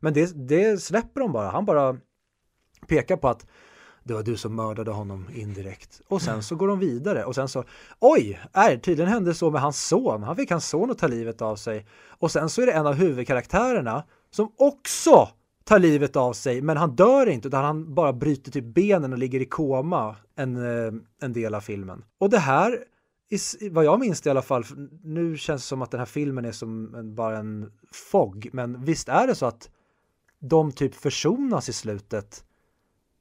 Men 0.00 0.12
det, 0.12 0.48
det 0.48 0.82
släpper 0.82 1.20
de 1.20 1.32
bara. 1.32 1.50
Han 1.50 1.64
bara 1.64 1.96
pekar 2.86 3.16
på 3.16 3.28
att 3.28 3.46
det 4.04 4.14
var 4.14 4.22
du 4.22 4.36
som 4.36 4.56
mördade 4.56 4.90
honom 4.90 5.26
indirekt. 5.34 6.00
Och 6.08 6.22
sen 6.22 6.42
så 6.42 6.56
går 6.56 6.68
de 6.68 6.78
vidare 6.78 7.24
och 7.24 7.34
sen 7.34 7.48
så 7.48 7.64
oj, 7.98 8.40
är, 8.52 8.76
tydligen 8.76 9.12
hände 9.12 9.34
så 9.34 9.50
med 9.50 9.60
hans 9.60 9.86
son. 9.86 10.22
Han 10.22 10.36
fick 10.36 10.50
hans 10.50 10.68
son 10.68 10.90
att 10.90 10.98
ta 10.98 11.06
livet 11.06 11.42
av 11.42 11.56
sig. 11.56 11.86
Och 12.08 12.30
sen 12.30 12.48
så 12.48 12.62
är 12.62 12.66
det 12.66 12.72
en 12.72 12.86
av 12.86 12.94
huvudkaraktärerna 12.94 14.04
som 14.30 14.52
också 14.56 15.28
tar 15.64 15.78
livet 15.78 16.16
av 16.16 16.32
sig, 16.32 16.62
men 16.62 16.76
han 16.76 16.96
dör 16.96 17.26
inte 17.28 17.48
utan 17.48 17.64
han 17.64 17.94
bara 17.94 18.12
bryter 18.12 18.52
typ 18.52 18.64
benen 18.64 19.12
och 19.12 19.18
ligger 19.18 19.40
i 19.40 19.44
koma 19.44 20.16
en, 20.36 20.56
eh, 20.56 20.92
en 21.22 21.32
del 21.32 21.54
av 21.54 21.60
filmen. 21.60 22.04
Och 22.18 22.30
det 22.30 22.38
här, 22.38 22.78
is- 23.30 23.56
vad 23.70 23.84
jag 23.84 24.00
minns 24.00 24.20
det 24.20 24.28
i 24.28 24.30
alla 24.30 24.42
fall, 24.42 24.64
nu 25.04 25.36
känns 25.36 25.62
det 25.62 25.66
som 25.66 25.82
att 25.82 25.90
den 25.90 26.00
här 26.00 26.06
filmen 26.06 26.44
är 26.44 26.52
som 26.52 26.94
en, 26.94 27.14
bara 27.14 27.38
en 27.38 27.72
fog, 28.10 28.48
men 28.52 28.84
visst 28.84 29.08
är 29.08 29.26
det 29.26 29.34
så 29.34 29.46
att 29.46 29.70
de 30.40 30.72
typ 30.72 30.94
försonas 30.94 31.68
i 31.68 31.72
slutet 31.72 32.44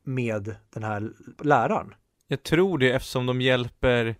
med 0.03 0.55
den 0.74 0.84
här 0.84 1.11
läraren? 1.43 1.93
Jag 2.28 2.43
tror 2.43 2.78
det 2.78 2.91
eftersom 2.91 3.26
de 3.26 3.41
hjälper 3.41 4.15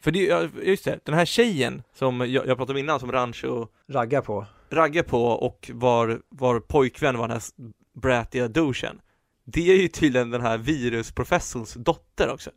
För 0.00 0.10
det, 0.10 0.18
ja, 0.24 0.48
just 0.62 0.84
det, 0.84 1.00
den 1.04 1.14
här 1.14 1.24
tjejen 1.24 1.82
som 1.94 2.20
jag, 2.20 2.30
jag 2.30 2.56
pratade 2.56 2.72
om 2.72 2.76
innan 2.78 3.00
som 3.00 3.12
Rancho 3.12 3.66
Raggar 3.88 4.20
på. 4.20 4.46
raggar 4.70 5.02
på 5.02 5.24
och 5.24 5.70
var, 5.74 6.22
var 6.28 6.60
pojkvän 6.60 7.18
var 7.18 7.28
den 7.28 7.36
här 7.36 7.42
brattiga 8.00 8.48
douchen 8.48 9.00
Det 9.44 9.72
är 9.72 9.76
ju 9.76 9.88
tydligen 9.88 10.30
den 10.30 10.40
här 10.40 10.58
virusprofessorns 10.58 11.74
dotter 11.74 12.32
också 12.32 12.50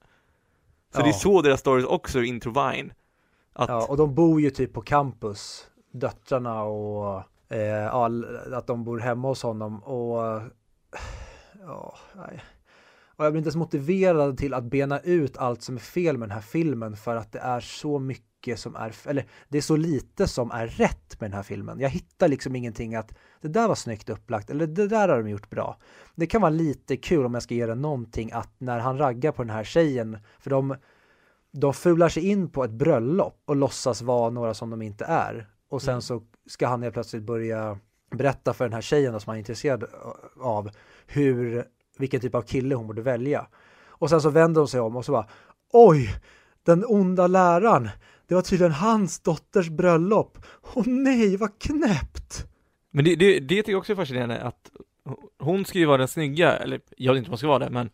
Så 0.95 1.01
det 1.01 1.07
är 1.07 1.07
Ja. 1.07 1.13
så 1.13 1.41
deras 1.41 1.59
stories 1.59 1.85
också 1.85 2.23
intervine 2.23 2.93
Att, 3.53 3.69
Ja, 3.69 3.85
och 3.89 3.97
de 3.97 4.15
bor 4.15 4.41
ju 4.41 4.49
typ 4.49 4.73
på 4.73 4.81
campus, 4.81 5.67
döttrarna 5.91 6.63
och 6.63 7.23
Eh, 7.49 7.59
ja, 7.59 8.09
att 8.53 8.67
de 8.67 8.83
bor 8.83 8.99
hemma 8.99 9.27
hos 9.27 9.43
honom 9.43 9.83
och 9.83 10.41
ja, 11.61 11.97
nej. 12.15 12.43
Och 13.17 13.25
jag 13.25 13.33
blir 13.33 13.37
inte 13.37 13.47
ens 13.47 13.55
motiverad 13.55 14.37
till 14.37 14.53
att 14.53 14.63
bena 14.63 14.99
ut 14.99 15.37
allt 15.37 15.61
som 15.61 15.75
är 15.75 15.79
fel 15.79 16.17
med 16.17 16.29
den 16.29 16.35
här 16.35 16.41
filmen 16.41 16.97
för 16.97 17.15
att 17.15 17.31
det 17.31 17.39
är 17.39 17.59
så 17.59 17.99
mycket 17.99 18.59
som 18.59 18.75
är, 18.75 18.95
eller 19.05 19.25
det 19.49 19.57
är 19.57 19.61
så 19.61 19.75
lite 19.75 20.27
som 20.27 20.51
är 20.51 20.67
rätt 20.67 21.21
med 21.21 21.31
den 21.31 21.35
här 21.35 21.43
filmen. 21.43 21.79
Jag 21.79 21.89
hittar 21.89 22.27
liksom 22.27 22.55
ingenting 22.55 22.95
att 22.95 23.13
det 23.41 23.47
där 23.47 23.67
var 23.67 23.75
snyggt 23.75 24.09
upplagt 24.09 24.49
eller 24.49 24.67
det 24.67 24.87
där 24.87 25.09
har 25.09 25.17
de 25.23 25.29
gjort 25.29 25.49
bra. 25.49 25.77
Det 26.15 26.27
kan 26.27 26.41
vara 26.41 26.49
lite 26.49 26.97
kul 26.97 27.25
om 27.25 27.33
jag 27.33 27.43
ska 27.43 27.53
ge 27.53 27.75
någonting 27.75 28.31
att 28.31 28.51
när 28.57 28.79
han 28.79 28.97
raggar 28.97 29.31
på 29.31 29.43
den 29.43 29.55
här 29.55 29.63
tjejen, 29.63 30.17
för 30.39 30.49
de 30.49 30.75
de 31.51 31.73
fular 31.73 32.09
sig 32.09 32.29
in 32.29 32.49
på 32.49 32.63
ett 32.63 32.71
bröllop 32.71 33.41
och 33.45 33.55
låtsas 33.55 34.01
vara 34.01 34.29
några 34.29 34.53
som 34.53 34.69
de 34.69 34.81
inte 34.81 35.05
är. 35.05 35.47
Och 35.69 35.81
sen 35.81 36.01
så 36.01 36.23
ska 36.45 36.67
han 36.67 36.83
helt 36.83 36.93
plötsligt 36.93 37.23
börja 37.23 37.79
berätta 38.11 38.53
för 38.53 38.65
den 38.65 38.73
här 38.73 38.81
tjejen 38.81 39.13
då, 39.13 39.19
som 39.19 39.29
han 39.29 39.35
är 39.35 39.39
intresserad 39.39 39.83
av 40.39 40.69
hur, 41.07 41.65
vilken 41.97 42.21
typ 42.21 42.35
av 42.35 42.41
kille 42.41 42.75
hon 42.75 42.87
borde 42.87 43.01
välja. 43.01 43.47
Och 43.87 44.09
sen 44.09 44.21
så 44.21 44.29
vänder 44.29 44.61
hon 44.61 44.67
sig 44.67 44.79
om 44.79 44.95
och 44.95 45.05
så 45.05 45.11
bara 45.11 45.27
Oj, 45.73 46.09
den 46.63 46.85
onda 46.87 47.27
läraren. 47.27 47.89
Det 48.27 48.35
var 48.35 48.41
tydligen 48.41 48.71
hans 48.71 49.19
dotters 49.19 49.69
bröllop. 49.69 50.37
Åh 50.73 50.83
nej, 50.87 51.37
vad 51.37 51.59
knäppt. 51.59 52.47
Men 52.91 53.05
det, 53.05 53.15
det, 53.15 53.39
det 53.39 53.55
tycker 53.55 53.71
jag 53.71 53.79
också 53.79 53.91
är 53.91 53.95
fascinerande 53.95 54.41
att 54.41 54.71
hon 55.39 55.65
ska 55.65 55.79
ju 55.79 55.85
vara 55.85 55.97
den 55.97 56.07
snygga, 56.07 56.57
eller 56.57 56.81
jag 56.97 57.13
vet 57.13 57.17
inte 57.17 57.27
om 57.27 57.31
hon 57.31 57.37
ska 57.37 57.47
vara 57.47 57.59
det, 57.59 57.69
men 57.69 57.89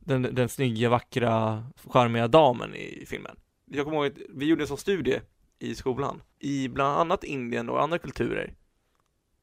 den, 0.00 0.22
den 0.22 0.48
snygga, 0.48 0.88
vackra, 0.88 1.64
charmiga 1.84 2.28
damen 2.28 2.74
i 2.74 3.04
filmen. 3.06 3.36
Jag 3.64 3.84
kommer 3.84 3.96
ihåg 3.96 4.06
att 4.06 4.18
vi 4.34 4.46
gjorde 4.46 4.62
en 4.62 4.68
sån 4.68 4.78
studie 4.78 5.20
i 5.58 5.74
skolan. 5.74 6.20
I 6.38 6.68
bland 6.68 7.00
annat 7.00 7.24
Indien 7.24 7.68
och 7.68 7.82
andra 7.82 7.98
kulturer 7.98 8.54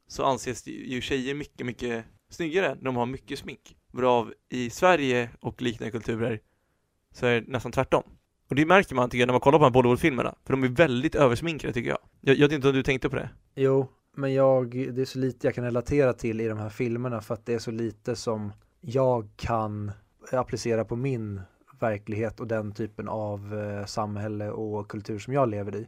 så 0.08 0.24
anses 0.24 0.68
ju 0.68 1.02
tjejer 1.02 1.36
mycket, 1.36 1.66
mycket 1.66 2.06
snyggare 2.30 2.76
när 2.76 2.84
de 2.84 2.96
har 2.96 3.06
mycket 3.06 3.40
smink. 3.40 3.78
Varav 3.92 4.34
i 4.50 4.70
Sverige 4.70 5.30
och 5.40 5.62
liknande 5.62 5.92
kulturer 5.92 6.40
så 7.12 7.26
är 7.26 7.42
det 7.42 7.48
nästan 7.48 7.72
tvärtom. 7.72 8.04
Och 8.50 8.56
det 8.56 8.66
märker 8.66 8.96
man 8.96 9.10
tycker 9.10 9.20
jag 9.20 9.28
när 9.28 9.34
man 9.34 9.42
kollar 9.42 9.60
på 9.60 9.64
de 9.64 9.66
här 9.66 9.74
Bollywoodfilmerna, 9.74 10.36
för 10.46 10.54
de 10.54 10.64
är 10.64 10.68
väldigt 10.68 11.16
översminkade 11.16 11.74
tycker 11.74 11.90
jag. 11.90 12.00
Jag, 12.22 12.36
jag 12.36 12.48
vet 12.48 12.56
inte 12.56 12.68
om 12.68 12.74
du 12.74 12.84
tänkte 12.84 13.10
på 13.10 13.16
det? 13.16 13.30
Jo, 13.56 13.88
men 14.16 14.34
jag, 14.34 14.70
det 14.70 15.02
är 15.02 15.06
så 15.06 15.20
lite 15.20 15.48
jag 15.48 15.56
kan 15.56 15.64
relatera 15.64 16.14
till 16.14 16.42
i 16.42 16.48
de 16.48 16.58
här 16.58 16.70
filmerna 16.70 17.22
för 17.22 17.34
att 17.34 17.46
det 17.46 17.54
är 17.54 17.60
så 17.60 17.72
lite 17.72 18.16
som 18.16 18.52
jag 18.82 19.30
kan 19.36 19.92
applicera 20.32 20.86
på 20.86 20.96
min 20.96 21.42
verklighet 21.80 22.40
och 22.40 22.48
den 22.48 22.72
typen 22.74 23.10
av 23.10 23.60
eh, 23.60 23.86
samhälle 23.86 24.50
och 24.50 24.88
kultur 24.88 25.20
som 25.20 25.34
jag 25.34 25.50
lever 25.50 25.76
i. 25.76 25.88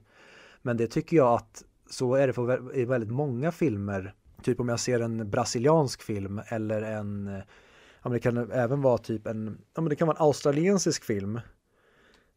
Men 0.65 0.77
det 0.77 0.87
tycker 0.87 1.17
jag 1.17 1.33
att 1.33 1.63
så 1.89 2.15
är 2.15 2.27
det 2.27 2.33
för, 2.33 2.77
i 2.77 2.85
väldigt 2.85 3.11
många 3.11 3.51
filmer. 3.51 4.13
Typ 4.41 4.59
om 4.59 4.69
jag 4.69 4.79
ser 4.79 4.99
en 4.99 5.29
brasiliansk 5.29 6.01
film 6.01 6.41
eller 6.47 6.81
en, 6.81 7.41
ja 8.01 8.09
men 8.09 8.11
det 8.11 8.19
kan 8.19 8.51
även 8.51 8.81
vara 8.81 8.97
typ 8.97 9.27
en, 9.27 9.57
ja 9.75 9.81
men 9.81 9.89
det 9.89 9.95
kan 9.95 10.07
vara 10.07 10.17
en 10.17 10.25
australiensisk 10.25 11.03
film. 11.03 11.39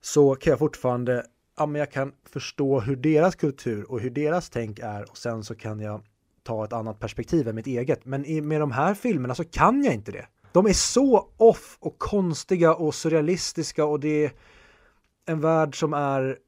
Så 0.01 0.35
kan 0.35 0.51
jag 0.51 0.59
fortfarande 0.59 1.27
ja, 1.59 1.67
men 1.67 1.79
jag 1.79 1.93
kan 1.93 2.13
förstå 2.25 2.81
hur 2.81 2.97
deras 2.97 3.35
kultur 3.35 3.91
och 3.91 4.01
hur 4.01 4.11
deras 4.11 4.51
tänk 4.51 4.79
är 4.79 5.11
och 5.11 5.19
sen 5.19 5.45
så 5.45 5.55
kan 5.55 5.81
jag 5.81 6.03
ta 6.43 6.65
ett 6.65 6.73
annat 6.73 6.99
perspektiv 6.99 7.49
än 7.49 7.55
mitt 7.55 7.67
eget. 7.67 8.05
Men 8.05 8.25
i, 8.25 8.41
med 8.41 8.61
de 8.61 8.71
här 8.71 8.95
filmerna 8.95 9.35
så 9.35 9.45
kan 9.45 9.85
jag 9.85 9.95
inte 9.95 10.13
det. 10.13 10.27
De 10.53 10.67
är 10.67 10.73
så 10.73 11.29
off 11.37 11.77
och 11.81 11.99
konstiga 11.99 12.75
och 12.75 12.95
surrealistiska 12.95 13.85
och 13.85 14.01
det 14.01 14.25
är 14.25 14.33
en 15.27 15.41
värld 15.41 15.79
som 15.79 15.95
är 15.95 16.39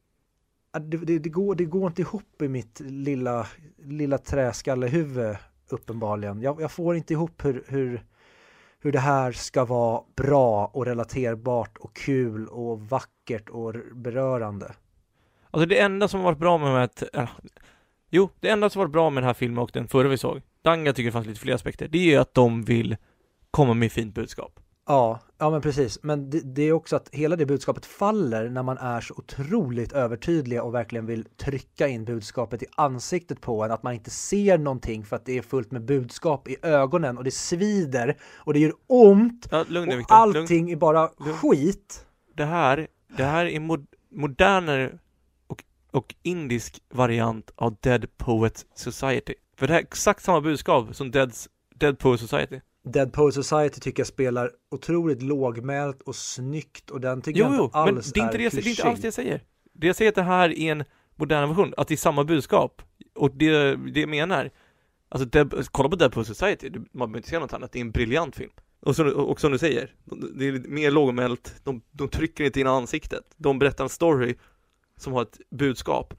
det, 0.78 0.96
det, 0.96 1.18
det, 1.18 1.28
går, 1.28 1.54
det 1.54 1.64
går 1.64 1.86
inte 1.86 2.02
ihop 2.02 2.42
i 2.42 2.48
mitt 2.48 2.80
lilla, 2.80 3.46
lilla 3.76 4.18
träskallehuvud 4.18 5.36
uppenbarligen. 5.68 6.42
Jag, 6.42 6.60
jag 6.60 6.72
får 6.72 6.96
inte 6.96 7.12
ihop 7.12 7.44
hur, 7.44 7.64
hur, 7.68 8.04
hur 8.80 8.92
det 8.92 8.98
här 8.98 9.32
ska 9.32 9.64
vara 9.64 10.02
bra 10.16 10.66
och 10.66 10.86
relaterbart 10.86 11.78
och 11.78 11.96
kul 11.96 12.48
och 12.48 12.80
vackert 12.80 13.48
och 13.48 13.74
berörande. 13.94 14.74
Alltså 15.50 15.66
det 15.66 15.80
enda 15.80 16.08
som 16.08 16.20
har 16.20 16.24
varit 16.24 16.38
bra 16.38 16.58
med 16.58 16.84
att, 16.84 17.02
äh, 17.12 17.30
jo, 18.10 18.28
det 18.40 18.48
enda 18.48 18.70
som 18.70 18.80
varit 18.80 18.92
bra 18.92 19.10
med 19.10 19.22
den 19.22 19.26
här 19.26 19.34
filmen 19.34 19.58
och 19.58 19.70
den 19.72 19.88
förra 19.88 20.08
vi 20.08 20.18
såg, 20.18 20.42
Danga 20.62 20.92
tycker 20.92 21.06
det 21.06 21.12
fanns 21.12 21.26
lite 21.26 21.40
fler 21.40 21.54
aspekter, 21.54 21.88
det 21.88 21.98
är 21.98 22.04
ju 22.04 22.16
att 22.16 22.34
de 22.34 22.62
vill 22.62 22.96
komma 23.50 23.74
med 23.74 23.92
fint 23.92 24.14
budskap. 24.14 24.60
Ja, 24.90 25.20
ja 25.38 25.50
men 25.50 25.60
precis. 25.62 26.02
Men 26.02 26.30
det, 26.30 26.40
det 26.40 26.62
är 26.62 26.72
också 26.72 26.96
att 26.96 27.08
hela 27.12 27.36
det 27.36 27.46
budskapet 27.46 27.86
faller 27.86 28.48
när 28.48 28.62
man 28.62 28.78
är 28.78 29.00
så 29.00 29.14
otroligt 29.14 29.92
övertydliga 29.92 30.62
och 30.62 30.74
verkligen 30.74 31.06
vill 31.06 31.24
trycka 31.24 31.88
in 31.88 32.04
budskapet 32.04 32.62
i 32.62 32.66
ansiktet 32.76 33.40
på 33.40 33.64
en. 33.64 33.70
Att 33.70 33.82
man 33.82 33.94
inte 33.94 34.10
ser 34.10 34.58
någonting 34.58 35.04
för 35.04 35.16
att 35.16 35.24
det 35.24 35.38
är 35.38 35.42
fullt 35.42 35.70
med 35.70 35.84
budskap 35.84 36.48
i 36.48 36.56
ögonen 36.62 37.18
och 37.18 37.24
det 37.24 37.30
svider 37.30 38.16
och 38.36 38.52
det 38.52 38.58
gör 38.60 38.72
ont 38.86 39.48
Ja, 39.50 39.64
lugn 39.68 39.92
och 39.92 39.98
Viktor. 39.98 40.26
Lugn. 40.26 40.38
allting 40.38 40.70
är 40.70 40.76
bara 40.76 41.10
Lugn. 41.18 41.32
skit. 41.32 42.06
Det 42.36 42.44
här, 42.44 42.86
det 43.16 43.24
här 43.24 43.46
är 43.46 43.60
mod 43.60 43.86
modernare 44.12 44.98
och, 45.46 45.64
och 45.90 46.14
indisk 46.22 46.82
variant 46.92 47.50
av 47.56 47.76
Dead 47.80 48.16
Poet 48.16 48.66
Society. 48.74 49.34
För 49.56 49.66
det 49.66 49.72
här 49.72 49.80
är 49.80 49.84
exakt 49.84 50.22
samma 50.22 50.40
budskap 50.40 50.96
som 50.96 51.10
Deads, 51.10 51.48
Dead 51.74 51.98
Poet 51.98 52.20
Society. 52.20 52.60
Dead 52.84 53.12
Poet 53.12 53.34
Society 53.34 53.80
tycker 53.80 54.00
jag 54.00 54.06
spelar 54.06 54.50
otroligt 54.70 55.22
lågmält 55.22 56.02
och 56.02 56.16
snyggt 56.16 56.90
och 56.90 57.00
den 57.00 57.22
tycker 57.22 57.40
Jo, 57.40 57.46
jag 57.46 57.56
jo, 57.56 57.64
inte 57.64 57.78
men 57.78 57.96
alls 57.96 58.12
det 58.12 58.20
är 58.20 58.24
inte, 58.24 58.36
det, 58.38 58.42
är 58.42 58.44
jag- 58.44 58.52
det 58.52 58.66
är 58.66 58.70
inte 58.70 58.84
alls 58.84 59.00
det 59.00 59.06
jag 59.06 59.14
säger. 59.14 59.42
Det 59.72 59.86
jag 59.86 59.96
säger 59.96 60.08
är 60.08 60.12
att 60.12 60.14
det 60.16 60.22
här 60.22 60.48
är 60.58 60.72
en 60.72 60.84
modern 61.16 61.48
version, 61.48 61.74
att 61.76 61.88
det 61.88 61.94
är 61.94 61.96
samma 61.96 62.24
budskap. 62.24 62.82
Och 63.14 63.30
det, 63.34 63.76
det 63.76 64.00
jag 64.00 64.08
menar, 64.08 64.50
alltså 65.08 65.28
Dead, 65.28 65.66
kolla 65.70 65.88
på 65.88 65.96
Dead 65.96 66.12
Poet 66.12 66.26
Society, 66.26 66.70
man 66.70 66.82
behöver 66.92 67.16
inte 67.18 67.28
säga 67.28 67.40
något 67.40 67.52
annat, 67.52 67.72
det 67.72 67.78
är 67.78 67.80
en 67.80 67.90
briljant 67.90 68.36
film. 68.36 68.50
Och, 68.80 68.96
så, 68.96 69.08
och 69.10 69.40
som 69.40 69.52
du 69.52 69.58
säger, 69.58 69.94
det 70.34 70.44
är 70.48 70.52
mer 70.68 70.90
lågmält, 70.90 71.54
de, 71.64 71.82
de 71.90 72.08
trycker 72.08 72.44
inte 72.44 72.60
in 72.60 72.66
ansiktet, 72.66 73.24
de 73.36 73.58
berättar 73.58 73.84
en 73.84 73.90
story 73.90 74.34
som 74.96 75.12
har 75.12 75.22
ett 75.22 75.38
budskap. 75.50 76.14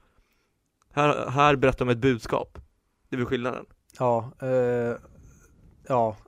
Här, 0.92 1.30
här 1.30 1.56
berättar 1.56 1.84
de 1.84 1.92
ett 1.92 1.98
budskap. 1.98 2.58
Det 3.08 3.16
är 3.16 3.18
väl 3.18 3.26
skillnaden. 3.26 3.64
Ja, 3.98 4.32
eh, 4.42 4.96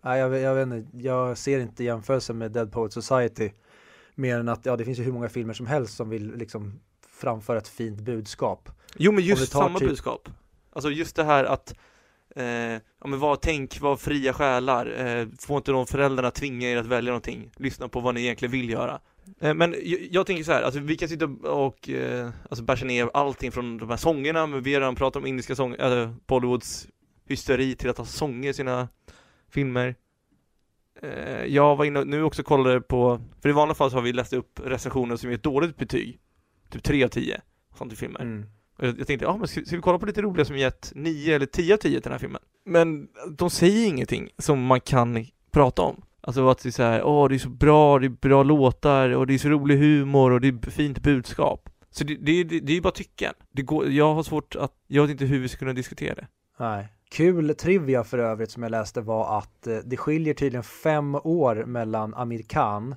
ja, 0.02 0.18
jag, 0.18 0.38
jag 0.38 0.54
vet 0.54 0.62
inte, 0.62 0.98
jag 0.98 1.38
ser 1.38 1.60
inte 1.60 1.84
jämförelsen 1.84 2.38
med 2.38 2.52
Dead 2.52 2.72
Poet 2.72 2.92
Society 2.92 3.50
mer 4.14 4.38
än 4.38 4.48
att 4.48 4.66
ja, 4.66 4.76
det 4.76 4.84
finns 4.84 4.98
ju 4.98 5.02
hur 5.02 5.12
många 5.12 5.28
filmer 5.28 5.54
som 5.54 5.66
helst 5.66 5.96
som 5.96 6.08
vill 6.08 6.36
liksom 6.36 6.80
framföra 7.10 7.58
ett 7.58 7.68
fint 7.68 8.00
budskap. 8.00 8.68
Jo 8.96 9.12
men 9.12 9.24
just 9.24 9.52
samma 9.52 9.78
typ- 9.78 9.88
budskap. 9.88 10.28
Alltså 10.72 10.90
just 10.90 11.16
det 11.16 11.24
här 11.24 11.44
att 11.44 11.74
eh, 12.36 12.44
ja 12.44 13.06
men 13.06 13.18
vad, 13.18 13.40
tänk, 13.40 13.80
var 13.80 13.96
fria 13.96 14.32
själar, 14.32 15.06
eh, 15.06 15.28
får 15.38 15.56
inte 15.56 15.72
de 15.72 15.86
föräldrarna 15.86 16.30
tvinga 16.30 16.70
er 16.70 16.76
att 16.76 16.86
välja 16.86 17.10
någonting, 17.10 17.50
lyssna 17.56 17.88
på 17.88 18.00
vad 18.00 18.14
ni 18.14 18.20
egentligen 18.22 18.52
vill 18.52 18.70
göra. 18.70 19.00
Eh, 19.40 19.54
men 19.54 19.74
jag, 19.82 20.08
jag 20.10 20.26
tänker 20.26 20.44
så 20.44 20.52
här, 20.52 20.62
alltså 20.62 20.80
vi 20.80 20.96
kan 20.96 21.08
sitta 21.08 21.26
och 21.50 21.88
eh, 21.88 22.30
alltså 22.50 22.64
basha 22.64 22.84
ner 22.84 23.10
allting 23.14 23.52
från 23.52 23.78
de 23.78 23.90
här 23.90 23.96
sångerna, 23.96 24.46
men 24.46 24.62
vi 24.62 24.74
har 24.74 24.80
redan 24.80 24.94
pratat 24.94 25.16
om 25.16 25.26
indiska 25.26 25.54
sånger, 25.54 25.78
eller 25.78 26.14
Bollywoods 26.26 26.88
hysteri 27.28 27.76
till 27.76 27.90
att 27.90 27.98
ha 27.98 28.04
sånger 28.04 28.50
i 28.50 28.54
sina 28.54 28.88
filmer. 29.54 29.94
Eh, 31.02 31.44
jag 31.44 31.76
var 31.76 31.84
inne 31.84 32.00
och 32.00 32.06
nu 32.06 32.22
också 32.22 32.42
kollade 32.42 32.80
på, 32.80 33.20
för 33.42 33.48
i 33.48 33.52
vanliga 33.52 33.74
fall 33.74 33.90
så 33.90 33.96
har 33.96 34.02
vi 34.02 34.12
läst 34.12 34.32
upp 34.32 34.60
recensioner 34.64 35.16
som 35.16 35.30
ger 35.30 35.36
ett 35.36 35.42
dåligt 35.42 35.76
betyg, 35.76 36.18
typ 36.70 36.82
3 36.82 37.04
av 37.04 37.08
10, 37.08 37.40
sånt 37.78 37.92
i 37.92 37.96
filmer. 37.96 38.20
Mm. 38.20 38.46
Jag 38.78 38.98
jag 38.98 39.06
tänkte, 39.06 39.24
ja 39.26 39.36
men 39.36 39.48
ska, 39.48 39.64
ska 39.64 39.76
vi 39.76 39.82
kolla 39.82 39.98
på 39.98 40.06
lite 40.06 40.22
roliga 40.22 40.44
som 40.44 40.56
gett 40.56 40.92
9 40.94 41.36
eller 41.36 41.46
10 41.46 41.74
av 41.74 41.78
10 41.78 41.90
till 41.90 42.02
den 42.02 42.12
här 42.12 42.18
filmen? 42.18 42.40
Men 42.64 43.08
de 43.38 43.50
säger 43.50 43.86
ingenting 43.86 44.28
som 44.38 44.66
man 44.66 44.80
kan 44.80 45.26
prata 45.50 45.82
om. 45.82 46.02
Alltså 46.20 46.48
att 46.48 46.58
det 46.58 46.68
är 46.68 46.70
så 46.70 46.82
här, 46.82 47.02
åh 47.02 47.28
det 47.28 47.34
är 47.34 47.38
så 47.38 47.48
bra, 47.48 47.98
det 47.98 48.06
är 48.06 48.08
bra 48.08 48.42
låtar 48.42 49.10
och 49.10 49.26
det 49.26 49.34
är 49.34 49.38
så 49.38 49.48
rolig 49.48 49.78
humor 49.78 50.30
och 50.30 50.40
det 50.40 50.48
är 50.48 50.70
fint 50.70 51.02
budskap. 51.02 51.70
Så 51.90 52.04
det, 52.04 52.14
det, 52.14 52.44
det, 52.44 52.60
det 52.60 52.72
är 52.72 52.74
ju 52.74 52.80
bara 52.80 52.92
tycken. 52.92 53.34
Det 53.52 53.62
går, 53.62 53.90
jag 53.90 54.14
har 54.14 54.22
svårt 54.22 54.56
att, 54.56 54.72
jag 54.86 55.02
vet 55.02 55.10
inte 55.10 55.24
hur 55.24 55.38
vi 55.38 55.48
ska 55.48 55.58
kunna 55.58 55.72
diskutera 55.72 56.14
det. 56.14 56.26
Nej. 56.58 56.88
Kul 57.14 57.54
trivia 57.54 58.04
för 58.04 58.18
övrigt 58.18 58.50
som 58.50 58.62
jag 58.62 58.70
läste 58.70 59.00
var 59.00 59.38
att 59.38 59.66
eh, 59.66 59.76
det 59.84 59.96
skiljer 59.96 60.34
tydligen 60.34 60.62
fem 60.62 61.14
år 61.14 61.64
mellan 61.64 62.14
Amir 62.14 62.42
Khan, 62.42 62.94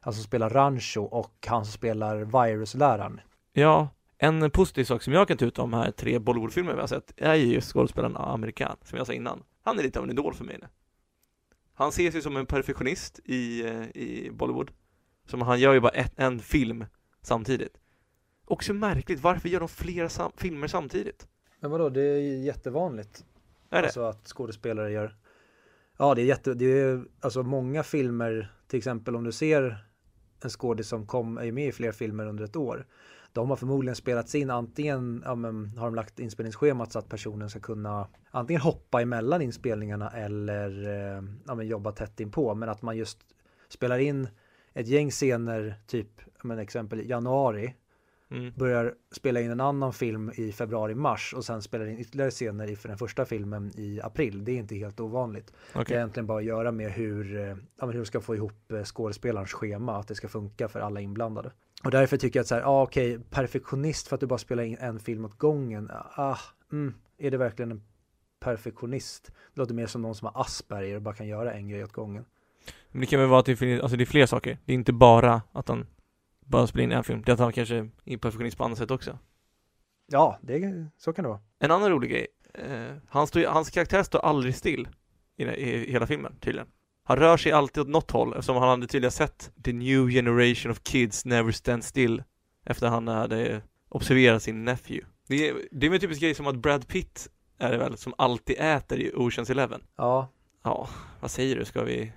han 0.00 0.12
som 0.12 0.22
spelar 0.22 0.50
Rancho 0.50 1.02
och 1.02 1.46
han 1.46 1.64
som 1.64 1.72
spelar 1.72 2.16
Virus-läraren. 2.16 3.20
Ja, 3.52 3.88
en 4.18 4.50
positiv 4.50 4.84
sak 4.84 5.02
som 5.02 5.12
jag 5.12 5.28
kan 5.28 5.36
ta 5.36 5.44
ut 5.44 5.58
om 5.58 5.70
de 5.70 5.76
här 5.76 5.90
tre 5.90 6.18
Bollywoodfilmer 6.18 6.74
vi 6.74 6.80
har 6.80 6.86
sett 6.86 7.12
är 7.16 7.34
ju 7.34 7.60
skådespelaren 7.60 8.16
Amerikan, 8.16 8.76
som 8.84 8.98
jag 8.98 9.06
sa 9.06 9.12
innan. 9.12 9.42
Han 9.62 9.78
är 9.78 9.82
lite 9.82 9.98
av 9.98 10.04
en 10.04 10.10
idol 10.10 10.34
för 10.34 10.44
mig 10.44 10.58
nu. 10.60 10.66
Han 11.74 11.88
ses 11.88 12.14
ju 12.14 12.22
som 12.22 12.36
en 12.36 12.46
perfektionist 12.46 13.20
i, 13.24 13.64
eh, 13.66 13.82
i 13.82 14.30
Bollywood. 14.32 14.70
Som 15.26 15.42
han 15.42 15.60
gör 15.60 15.72
ju 15.72 15.80
bara 15.80 15.92
ett, 15.92 16.12
en 16.16 16.38
film 16.40 16.84
samtidigt. 17.22 17.80
Också 18.44 18.74
märkligt, 18.74 19.20
varför 19.20 19.48
gör 19.48 19.60
de 19.60 19.68
flera 19.68 20.08
sam- 20.08 20.32
filmer 20.36 20.66
samtidigt? 20.66 21.26
Men 21.60 21.70
vadå, 21.70 21.88
det 21.88 22.02
är 22.02 22.18
jättevanligt. 22.44 23.24
Är 23.72 23.82
det? 23.82 23.86
Alltså 23.86 24.02
att 24.02 24.26
skådespelare 24.26 24.90
gör. 24.90 25.16
Ja, 25.98 26.14
det 26.14 26.22
är 26.22 26.24
jätte, 26.24 26.54
det 26.54 26.80
är 26.80 27.04
alltså 27.20 27.42
många 27.42 27.82
filmer, 27.82 28.52
till 28.66 28.78
exempel 28.78 29.16
om 29.16 29.24
du 29.24 29.32
ser 29.32 29.84
en 30.44 30.50
skådis 30.50 30.88
som 30.88 31.06
kom, 31.06 31.38
är 31.38 31.52
med 31.52 31.68
i 31.68 31.72
fler 31.72 31.92
filmer 31.92 32.26
under 32.26 32.44
ett 32.44 32.56
år. 32.56 32.86
De 33.32 33.50
har 33.50 33.56
förmodligen 33.56 33.96
spelats 33.96 34.34
in 34.34 34.50
antingen, 34.50 35.22
ja 35.24 35.34
men 35.34 35.78
har 35.78 35.86
de 35.86 35.94
lagt 35.94 36.18
inspelningsschemat 36.18 36.92
så 36.92 36.98
att 36.98 37.08
personen 37.08 37.50
ska 37.50 37.60
kunna 37.60 38.08
antingen 38.30 38.62
hoppa 38.62 39.02
emellan 39.02 39.42
inspelningarna 39.42 40.10
eller 40.10 40.88
eh, 40.88 41.22
ja, 41.46 41.54
men 41.54 41.66
jobba 41.66 41.92
tätt 41.92 42.20
inpå. 42.20 42.54
Men 42.54 42.68
att 42.68 42.82
man 42.82 42.96
just 42.96 43.18
spelar 43.68 43.98
in 43.98 44.28
ett 44.72 44.86
gäng 44.86 45.10
scener, 45.10 45.74
typ, 45.86 46.20
men 46.42 46.58
exempel 46.58 47.00
i 47.00 47.08
januari 47.08 47.74
Mm. 48.32 48.52
börjar 48.56 48.94
spela 49.10 49.40
in 49.40 49.50
en 49.50 49.60
annan 49.60 49.92
film 49.92 50.32
i 50.34 50.52
februari-mars 50.52 51.34
och 51.34 51.44
sen 51.44 51.62
spelar 51.62 51.86
in 51.86 51.98
ytterligare 51.98 52.30
scener 52.30 52.66
i 52.66 52.76
för 52.76 52.88
den 52.88 52.98
första 52.98 53.24
filmen 53.24 53.72
i 53.76 54.00
april. 54.00 54.44
Det 54.44 54.52
är 54.52 54.56
inte 54.56 54.74
helt 54.74 55.00
ovanligt. 55.00 55.46
Det 55.46 55.80
Okej. 55.80 55.94
har 55.94 56.00
egentligen 56.00 56.26
bara 56.26 56.38
att 56.38 56.44
göra 56.44 56.72
med 56.72 56.92
hur, 56.92 57.36
eh, 57.36 57.56
ja, 57.80 57.86
hur 57.86 57.98
du 57.98 58.04
ska 58.04 58.20
få 58.20 58.34
ihop 58.34 58.72
eh, 58.72 58.82
skådespelarens 58.82 59.52
schema, 59.52 59.98
att 59.98 60.08
det 60.08 60.14
ska 60.14 60.28
funka 60.28 60.68
för 60.68 60.80
alla 60.80 61.00
inblandade. 61.00 61.52
Och 61.84 61.90
därför 61.90 62.16
tycker 62.16 62.38
jag 62.38 62.42
att 62.42 62.48
så 62.48 62.54
här, 62.54 62.62
ah, 62.62 62.82
okej, 62.82 63.18
perfektionist 63.30 64.08
för 64.08 64.14
att 64.14 64.20
du 64.20 64.26
bara 64.26 64.38
spelar 64.38 64.62
in 64.62 64.76
en 64.80 65.00
film 65.00 65.24
åt 65.24 65.38
gången. 65.38 65.90
Ah, 66.14 66.38
mm, 66.72 66.94
är 67.18 67.30
det 67.30 67.36
verkligen 67.36 67.70
en 67.70 67.82
perfektionist? 68.40 69.26
Det 69.54 69.60
låter 69.60 69.74
mer 69.74 69.86
som 69.86 70.02
någon 70.02 70.14
som 70.14 70.30
har 70.32 70.40
Asperger 70.40 70.96
och 70.96 71.02
bara 71.02 71.14
kan 71.14 71.26
göra 71.26 71.52
en 71.52 71.68
grej 71.68 71.84
åt 71.84 71.92
gången. 71.92 72.24
Men 72.90 73.00
det 73.00 73.06
kan 73.06 73.20
väl 73.20 73.28
vara 73.28 73.40
att 73.40 73.46
det, 73.46 73.56
finns, 73.56 73.80
alltså 73.80 73.96
det 73.96 74.04
är 74.04 74.06
fler 74.06 74.26
saker. 74.26 74.58
Det 74.64 74.72
är 74.72 74.74
inte 74.74 74.92
bara 74.92 75.42
att 75.52 75.68
han 75.68 75.86
bara 76.52 76.66
spelar 76.66 76.84
in 76.84 76.92
en 76.92 77.04
film. 77.04 77.22
Det 77.22 77.30
är 77.30 77.34
att 77.34 77.40
han 77.40 77.52
kanske 77.52 77.88
är 78.04 78.16
perfektionist 78.16 78.56
på 78.56 78.64
andra 78.64 78.76
sätt 78.76 78.90
också. 78.90 79.18
Ja, 80.06 80.38
det, 80.42 80.86
så 80.98 81.12
kan 81.12 81.22
det 81.22 81.28
vara. 81.28 81.40
En 81.58 81.70
annan 81.70 81.90
rolig 81.90 82.10
grej. 82.10 82.26
Eh, 82.54 82.96
han 83.08 83.26
står, 83.26 83.44
hans 83.44 83.70
karaktär 83.70 84.02
står 84.02 84.18
aldrig 84.18 84.54
still 84.56 84.88
i, 85.36 85.44
i, 85.44 85.74
i 85.74 85.92
hela 85.92 86.06
filmen, 86.06 86.36
tydligen. 86.40 86.68
Han 87.04 87.16
rör 87.16 87.36
sig 87.36 87.52
alltid 87.52 87.80
åt 87.80 87.88
något 87.88 88.10
håll 88.10 88.32
eftersom 88.32 88.56
han 88.56 88.68
hade 88.68 88.86
tydligen 88.86 89.12
sett 89.12 89.52
The 89.64 89.72
new 89.72 90.10
generation 90.10 90.72
of 90.72 90.82
kids 90.82 91.24
never 91.24 91.52
stand 91.52 91.84
still 91.84 92.22
efter 92.66 92.88
han 92.88 93.08
hade 93.08 93.62
observerat 93.88 94.42
sin 94.42 94.64
nephew. 94.64 95.06
Det 95.28 95.48
är, 95.48 95.54
det 95.70 95.86
är 95.86 95.94
en 95.94 96.00
typisk 96.00 96.20
grej 96.20 96.34
som 96.34 96.46
att 96.46 96.56
Brad 96.56 96.88
Pitt 96.88 97.28
är 97.58 97.72
det 97.72 97.78
väl, 97.78 97.96
som 97.96 98.14
alltid 98.18 98.56
äter 98.58 98.98
i 98.98 99.12
Oceans 99.14 99.50
Eleven. 99.50 99.82
Ja, 99.96 100.28
Ja, 100.64 100.88
vad 101.20 101.30
säger 101.30 101.56
du? 101.56 101.64
Ska 101.64 101.84
vi... 101.84 102.12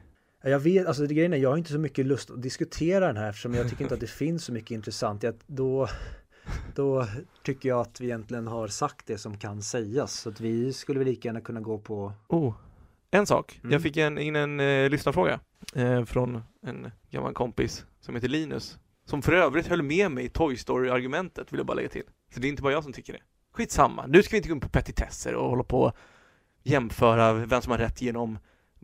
Ja, 0.46 0.52
Jag 0.52 0.60
vet, 0.60 0.88
alltså 0.88 1.08
det 1.08 1.14
grejen 1.14 1.34
är, 1.34 1.38
jag 1.38 1.50
har 1.50 1.58
inte 1.58 1.72
så 1.72 1.80
mycket 1.80 2.06
lust 2.06 2.32
att 2.32 2.42
diskutera 2.42 3.08
den 3.08 3.18
här 3.18 3.30
eftersom 3.30 3.54
jag 3.54 3.70
tycker 3.70 3.84
inte 3.84 3.94
att 3.94 4.00
det 4.00 4.08
finns 4.24 4.46
så 4.46 4.54
mycket 4.54 4.72
intressant. 4.72 5.24
Jag, 5.24 5.36
då, 5.48 5.88
då 6.76 7.08
tycker 7.44 7.70
jag 7.70 7.80
att 7.80 8.02
vi 8.02 8.06
egentligen 8.06 8.48
har 8.48 8.68
sagt 8.68 9.08
det 9.08 9.18
som 9.18 9.38
kan 9.38 9.62
sägas. 9.62 10.14
Så 10.14 10.30
att 10.30 10.40
vi 10.40 10.74
skulle 10.74 11.00
väl 11.00 11.08
lika 11.08 11.28
gärna 11.28 11.42
kunna 11.42 11.62
gå 11.62 11.78
på, 11.78 12.14
Oh, 12.28 12.54
en 13.12 13.26
sak. 13.26 13.60
Mm. 13.64 13.74
Jag 13.74 13.82
fick 13.82 13.98
en, 13.98 14.18
in 14.18 14.36
en 14.36 14.60
eh, 14.60 14.90
lyssnarfråga 14.90 15.40
eh, 15.76 16.06
från 16.06 16.42
en 16.62 16.92
gammal 17.10 17.34
kompis 17.34 17.86
som 18.00 18.16
heter 18.16 18.28
Linus. 18.28 18.78
Som 19.06 19.22
för 19.22 19.34
övrigt 19.34 19.68
höll 19.68 19.82
med 19.82 20.12
mig 20.12 20.26
i 20.26 20.30
Toy 20.30 20.58
Story-argumentet, 20.58 21.54
vill 21.54 21.58
jag 21.58 21.68
bara 21.68 21.74
lägga 21.74 21.90
till. 21.90 22.06
Så 22.34 22.40
det 22.40 22.48
är 22.48 22.50
inte 22.50 22.62
bara 22.62 22.74
jag 22.74 22.84
som 22.84 22.94
tycker 22.94 23.14
det. 23.14 23.22
Skitsamma, 23.52 24.08
nu 24.08 24.24
ska 24.24 24.32
vi 24.32 24.38
inte 24.38 24.50
gå 24.50 24.56
in 24.56 24.62
på 24.62 24.70
petitesser 24.70 25.36
och 25.36 25.50
hålla 25.50 25.64
på 25.64 25.82
och 25.82 25.96
jämföra 26.64 27.34
vem 27.34 27.62
som 27.62 27.72
har 27.72 27.78
rätt 27.78 28.02
genom 28.02 28.38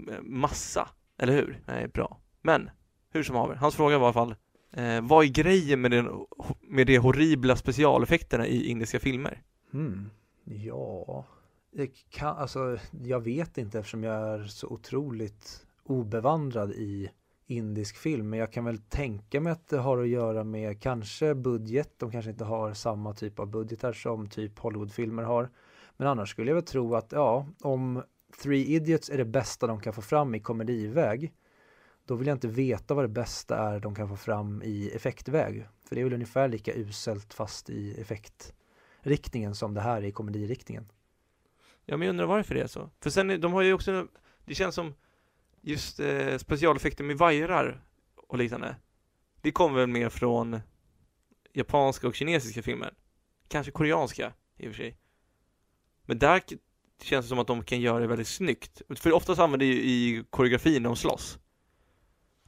eh, 0.09 0.22
massa, 0.22 0.89
eller 1.22 1.34
hur? 1.34 1.61
Nej, 1.65 1.88
bra. 1.88 2.17
Men, 2.41 2.69
hur 3.13 3.24
som 3.24 3.36
haver, 3.36 3.55
hans 3.55 3.76
fråga 3.76 3.97
var 3.97 4.05
i 4.05 4.07
alla 4.07 4.13
fall 4.13 4.36
eh, 4.72 5.01
vad 5.01 5.26
är 5.26 5.30
grejen 5.30 5.82
med, 5.82 5.91
den, 5.91 6.26
med 6.61 6.88
de 6.88 6.97
horribla 6.97 7.55
specialeffekterna 7.55 8.47
i 8.47 8.69
indiska 8.69 8.99
filmer? 8.99 9.41
hmm, 9.72 10.09
ja, 10.43 11.26
det 11.72 11.88
kan, 12.09 12.38
alltså 12.38 12.78
jag 13.03 13.19
vet 13.19 13.57
inte 13.57 13.80
eftersom 13.80 14.03
jag 14.03 14.15
är 14.15 14.43
så 14.43 14.67
otroligt 14.67 15.65
obevandrad 15.84 16.72
i 16.72 17.09
indisk 17.47 17.97
film. 17.97 18.30
Men 18.30 18.39
jag 18.39 18.51
kan 18.53 18.65
väl 18.65 18.78
tänka 18.78 19.41
mig 19.41 19.51
att 19.51 19.67
det 19.67 19.78
har 19.78 19.97
att 19.97 20.07
göra 20.07 20.43
med 20.43 20.82
kanske 20.82 21.36
budget. 21.36 21.93
De 21.97 22.11
kanske 22.11 22.32
inte 22.32 22.43
har 22.43 22.74
samma 22.74 23.13
typ 23.13 23.39
av 23.39 23.47
budgetar 23.47 23.93
som 23.93 24.30
typ 24.30 24.59
Hollywoodfilmer 24.59 25.24
har. 25.24 25.49
Men 25.97 26.07
annars 26.07 26.30
skulle 26.30 26.51
jag 26.51 26.55
väl 26.55 26.63
tro 26.63 26.95
att 26.95 27.11
ja, 27.11 27.47
om 27.61 28.03
Three 28.38 28.65
Idiots 28.65 29.09
är 29.09 29.17
det 29.17 29.25
bästa 29.25 29.67
de 29.67 29.82
kan 29.82 29.93
få 29.93 30.01
fram 30.01 30.36
i 30.36 30.39
komediväg 30.39 31.34
då 32.05 32.15
vill 32.15 32.27
jag 32.27 32.36
inte 32.36 32.47
veta 32.47 32.93
vad 32.93 33.03
det 33.03 33.09
bästa 33.09 33.57
är 33.57 33.79
de 33.79 33.95
kan 33.95 34.09
få 34.09 34.15
fram 34.15 34.61
i 34.63 34.91
effektväg. 34.95 35.67
För 35.88 35.95
det 35.95 36.01
är 36.01 36.03
väl 36.03 36.13
ungefär 36.13 36.47
lika 36.47 36.73
uselt 36.73 37.34
fast 37.34 37.69
i 37.69 38.01
effektriktningen 38.01 39.55
som 39.55 39.73
det 39.73 39.82
här 39.82 39.97
är 39.97 40.05
i 40.05 40.11
komediriktningen. 40.11 40.91
Ja, 41.86 41.97
men 41.97 42.05
jag 42.05 42.13
undrar 42.13 42.25
varför 42.25 42.55
det 42.55 42.61
är 42.61 42.67
så. 42.67 42.89
För 42.99 43.09
sen, 43.09 43.41
de 43.41 43.53
har 43.53 43.61
ju 43.61 43.73
också, 43.73 44.07
det 44.45 44.55
känns 44.55 44.75
som 44.75 44.93
just 45.61 45.99
eh, 45.99 46.38
specialeffekter 46.38 47.03
med 47.03 47.17
vajrar 47.17 47.84
och 48.15 48.38
liknande. 48.38 48.75
Det 49.41 49.51
kommer 49.51 49.79
väl 49.79 49.88
mer 49.88 50.09
från 50.09 50.59
japanska 51.53 52.07
och 52.07 52.15
kinesiska 52.15 52.61
filmer. 52.61 52.93
Kanske 53.47 53.71
koreanska 53.71 54.34
i 54.57 54.67
och 54.67 54.71
för 54.71 54.77
sig. 54.77 54.97
Men 56.05 56.19
där 56.19 56.41
känns 57.03 57.25
det 57.25 57.29
som 57.29 57.39
att 57.39 57.47
de 57.47 57.63
kan 57.63 57.81
göra 57.81 57.99
det 57.99 58.07
väldigt 58.07 58.27
snyggt. 58.27 58.81
För 58.95 59.11
oftast 59.11 59.41
använder 59.41 59.65
ju 59.65 59.73
i 59.73 60.23
koreografin 60.29 60.83
när 60.83 60.89
de 60.89 60.95
slåss. 60.95 61.39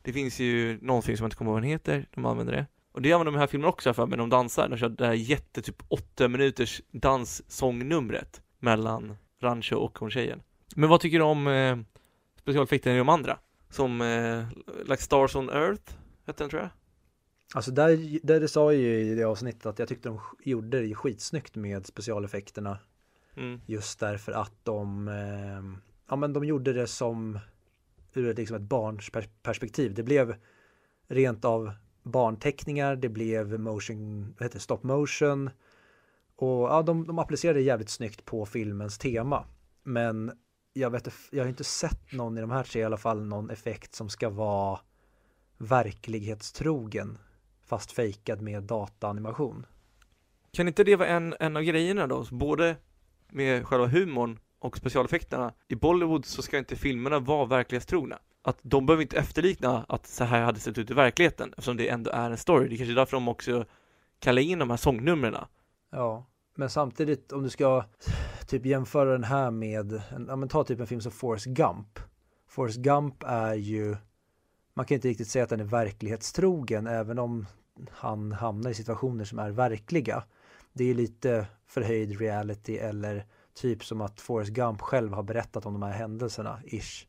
Det 0.02 0.14
finns 0.14 0.40
ju 0.40 0.80
någon 0.82 1.04
film 1.04 1.18
som 1.18 1.24
jag 1.24 1.28
inte 1.28 1.38
kommer 1.38 1.52
ihåg 1.52 1.56
vad 1.56 1.64
den 1.64 1.70
heter, 1.70 2.08
de 2.16 2.26
använder 2.26 2.54
det. 2.54 2.66
Och 2.92 3.02
det 3.02 3.14
använder 3.14 3.32
de 3.32 3.36
i 3.36 3.38
den 3.38 3.40
här 3.40 3.48
filmen 3.48 3.70
också 3.70 3.94
för 3.94 4.06
men 4.06 4.20
de 4.20 4.30
dansar. 4.30 4.70
De 4.70 4.78
kör 4.78 4.90
det 4.90 5.06
här 5.06 5.14
jätte, 5.14 5.62
typ 5.62 5.84
8 5.88 6.28
minuters 6.28 6.82
danssångnumret 6.92 8.42
mellan 8.60 9.16
Rancho 9.42 9.76
och 9.76 10.00
hon 10.00 10.12
tjejen. 10.12 10.42
Men 10.76 10.90
vad 10.90 11.00
tycker 11.00 11.20
du 11.20 11.26
om 11.26 11.48
eh, 11.48 11.78
specialeffekterna 12.42 12.96
i 12.96 12.98
de 12.98 13.10
andra? 13.10 13.40
Som 13.70 14.02
eh, 14.02 14.46
Like 14.86 15.04
Stars 15.04 15.36
on 15.36 15.50
Earth, 15.50 15.94
hette 16.26 16.44
den 16.44 16.50
tror 16.50 16.62
jag? 16.62 16.70
Alltså 17.54 17.72
där, 17.72 18.20
där 18.24 18.40
det 18.40 18.48
sa 18.48 18.74
jag 18.74 18.82
ju 18.82 19.00
i 19.00 19.16
det 19.16 19.24
avsnittet 19.24 19.66
att 19.66 19.80
jag 19.80 19.88
tyckte 19.88 20.10
de 20.10 20.20
gjorde 20.44 20.82
det 20.82 20.96
skitsnyggt 20.96 21.56
med 21.56 21.86
specialeffekterna. 21.86 22.80
Mm. 23.36 23.62
Just 23.66 24.00
därför 24.00 24.32
att 24.32 24.54
de, 24.64 25.08
eh, 25.08 25.80
ja 26.10 26.16
men 26.16 26.34
de 26.34 26.44
gjorde 26.44 26.74
det 26.74 26.88
som 26.88 27.40
ur 28.14 28.30
ett, 28.30 28.38
liksom 28.38 28.56
ett 28.56 28.62
barns 28.62 29.10
per- 29.10 29.30
perspektiv. 29.44 29.94
Det 29.94 30.04
blev 30.04 30.36
rent 31.08 31.46
av 31.46 31.74
barnteckningar, 32.04 32.96
det 32.96 33.10
blev 33.10 33.60
motion, 33.60 34.34
vad 34.38 34.46
heter 34.46 34.58
det, 34.58 34.64
stop 34.64 34.80
motion. 34.82 35.50
Och 36.36 36.64
ja, 36.64 36.82
de, 36.82 37.08
de 37.08 37.20
applicerade 37.20 37.60
det 37.60 37.64
jävligt 37.64 37.90
snyggt 37.90 38.26
på 38.26 38.46
filmens 38.46 38.98
tema. 38.98 39.46
Men 39.84 40.32
jag 40.74 40.90
vet 40.90 41.10
jag 41.32 41.44
har 41.44 41.50
inte 41.50 41.64
sett 41.64 42.12
någon 42.12 42.38
i 42.38 42.42
de 42.42 42.52
här 42.52 42.64
tre 42.64 42.82
i 42.82 42.84
alla 42.84 42.98
fall 42.98 43.26
någon 43.26 43.50
effekt 43.50 43.96
som 43.96 44.10
ska 44.10 44.30
vara 44.30 44.80
verklighetstrogen 45.58 47.18
fast 47.66 47.92
fejkad 47.92 48.42
med 48.42 48.64
dataanimation. 48.64 49.66
Kan 50.52 50.68
inte 50.68 50.84
det 50.84 50.96
vara 50.96 51.10
en, 51.10 51.36
en 51.40 51.58
av 51.58 51.64
grejerna 51.64 52.08
då? 52.08 52.26
Både 52.32 52.76
med 53.34 53.68
själva 53.68 53.88
humorn 53.88 54.40
och 54.60 54.78
specialeffekterna. 54.78 55.54
I 55.68 55.76
Bollywood 55.76 56.26
så 56.26 56.42
ska 56.42 56.58
inte 56.58 56.76
filmerna 56.76 57.20
vara 57.20 57.46
verklighetstrogna. 57.46 58.20
Att 58.42 58.60
de 58.62 58.86
behöver 58.86 59.02
inte 59.02 59.18
efterlikna 59.18 59.86
att 59.90 60.08
så 60.08 60.24
här 60.24 60.42
hade 60.42 60.58
det 60.58 60.62
sett 60.62 60.78
ut 60.78 60.92
i 60.92 60.94
verkligheten 60.94 61.50
eftersom 61.50 61.78
det 61.78 61.90
ändå 61.90 62.12
är 62.12 62.32
en 62.32 62.38
story. 62.38 62.68
Det 62.68 62.76
är 62.76 62.78
kanske 62.78 62.94
är 62.94 62.96
därför 62.96 63.18
de 63.18 63.28
också 63.28 63.66
kallar 64.20 64.42
in 64.42 64.60
de 64.60 64.70
här 64.70 64.78
sångnumren. 64.78 65.36
Ja, 65.92 66.26
men 66.56 66.70
samtidigt 66.70 67.32
om 67.32 67.44
du 67.44 67.50
ska 67.50 67.86
typ 68.48 68.66
jämföra 68.66 69.12
den 69.12 69.24
här 69.24 69.52
med, 69.52 70.02
ja 70.28 70.36
men 70.36 70.50
ta 70.50 70.64
typ 70.64 70.80
en 70.80 70.88
film 70.88 71.02
som 71.02 71.12
Forrest 71.12 71.46
Gump. 71.46 72.00
Forrest 72.48 72.78
Gump 72.78 73.24
är 73.28 73.54
ju, 73.54 73.96
man 74.74 74.86
kan 74.86 74.96
inte 74.96 75.08
riktigt 75.08 75.28
säga 75.28 75.44
att 75.44 75.50
den 75.50 75.60
är 75.60 75.64
verklighetstrogen 75.64 76.88
även 76.88 77.20
om 77.20 77.46
han 77.92 78.32
hamnar 78.32 78.70
i 78.70 78.74
situationer 78.74 79.26
som 79.26 79.40
är 79.40 79.52
verkliga. 79.52 80.24
Det 80.74 80.90
är 80.90 80.94
lite 80.94 81.48
förhöjd 81.66 82.20
reality 82.20 82.78
eller 82.78 83.26
typ 83.54 83.86
som 83.86 84.02
att 84.02 84.22
Forrest 84.22 84.52
Gump 84.52 84.82
själv 84.82 85.14
har 85.14 85.24
berättat 85.24 85.66
om 85.66 85.74
de 85.74 85.84
här 85.84 85.92
händelserna, 85.92 86.60
ish. 86.66 87.08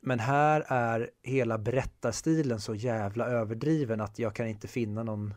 Men 0.00 0.18
här 0.18 0.64
är 0.68 1.10
hela 1.22 1.58
berättarstilen 1.58 2.60
så 2.60 2.74
jävla 2.74 3.26
överdriven 3.26 4.00
att 4.00 4.18
jag 4.18 4.34
kan 4.34 4.46
inte 4.46 4.68
finna 4.68 5.02
någon, 5.02 5.34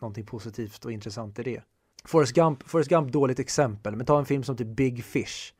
någonting 0.00 0.26
positivt 0.26 0.84
och 0.84 0.92
intressant 0.92 1.38
i 1.38 1.42
det. 1.42 1.62
Forrest 2.04 2.34
Gump, 2.34 2.62
Forrest 2.62 2.90
Gump 2.90 3.12
dåligt 3.12 3.38
exempel, 3.38 3.96
men 3.96 4.06
ta 4.06 4.18
en 4.18 4.26
film 4.26 4.42
som 4.42 4.56
typ 4.56 4.68
Big 4.68 5.04
Fish. 5.04 5.52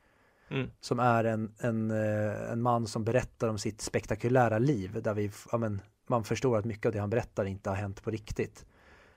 Mm. 0.50 0.70
Som 0.80 1.00
är 1.00 1.24
en, 1.24 1.54
en, 1.58 1.90
eh, 1.90 2.52
en 2.52 2.62
man 2.62 2.86
som 2.86 3.04
berättar 3.04 3.48
om 3.48 3.58
sitt 3.58 3.80
spektakulära 3.80 4.58
liv. 4.58 5.02
Där 5.02 5.14
vi, 5.14 5.30
ja, 5.52 5.58
men, 5.58 5.80
man 6.06 6.24
förstår 6.24 6.58
att 6.58 6.64
mycket 6.64 6.86
av 6.86 6.92
det 6.92 6.98
han 6.98 7.10
berättar 7.10 7.44
inte 7.44 7.70
har 7.70 7.76
hänt 7.76 8.02
på 8.02 8.10
riktigt. 8.10 8.66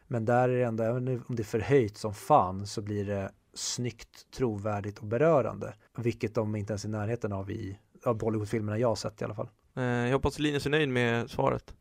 Men 0.08 0.26
där 0.26 0.50
är 0.50 0.58
det 0.58 0.64
ändå, 0.64 0.84
även 0.84 1.24
om 1.28 1.36
det 1.36 1.42
är 1.42 1.46
förhöjt 1.46 1.98
som 1.98 2.14
fan, 2.14 2.68
så 2.68 2.82
blir 2.82 3.06
det 3.06 3.32
snyggt, 3.54 4.32
trovärdigt 4.32 5.00
och 5.00 5.06
berörande. 5.06 5.74
Vilket 5.98 6.36
de 6.36 6.56
inte 6.56 6.74
ens 6.74 6.86
är 6.86 6.90
i 6.90 6.92
närheten 6.92 7.34
av 7.34 7.52
i 7.52 7.80
av 8.04 8.18
Bollywoodfilmerna 8.18 8.78
jag 8.78 8.88
har 8.88 8.96
sett 8.96 9.22
i 9.22 9.26
alla 9.26 9.36
fall. 9.36 9.50
Eh, 9.76 9.84
jag 9.84 10.14
hoppas 10.14 10.40
Linus 10.40 10.66
är 10.66 10.70
nöjd 10.70 10.90
med 10.90 11.30
svaret. 11.30 11.74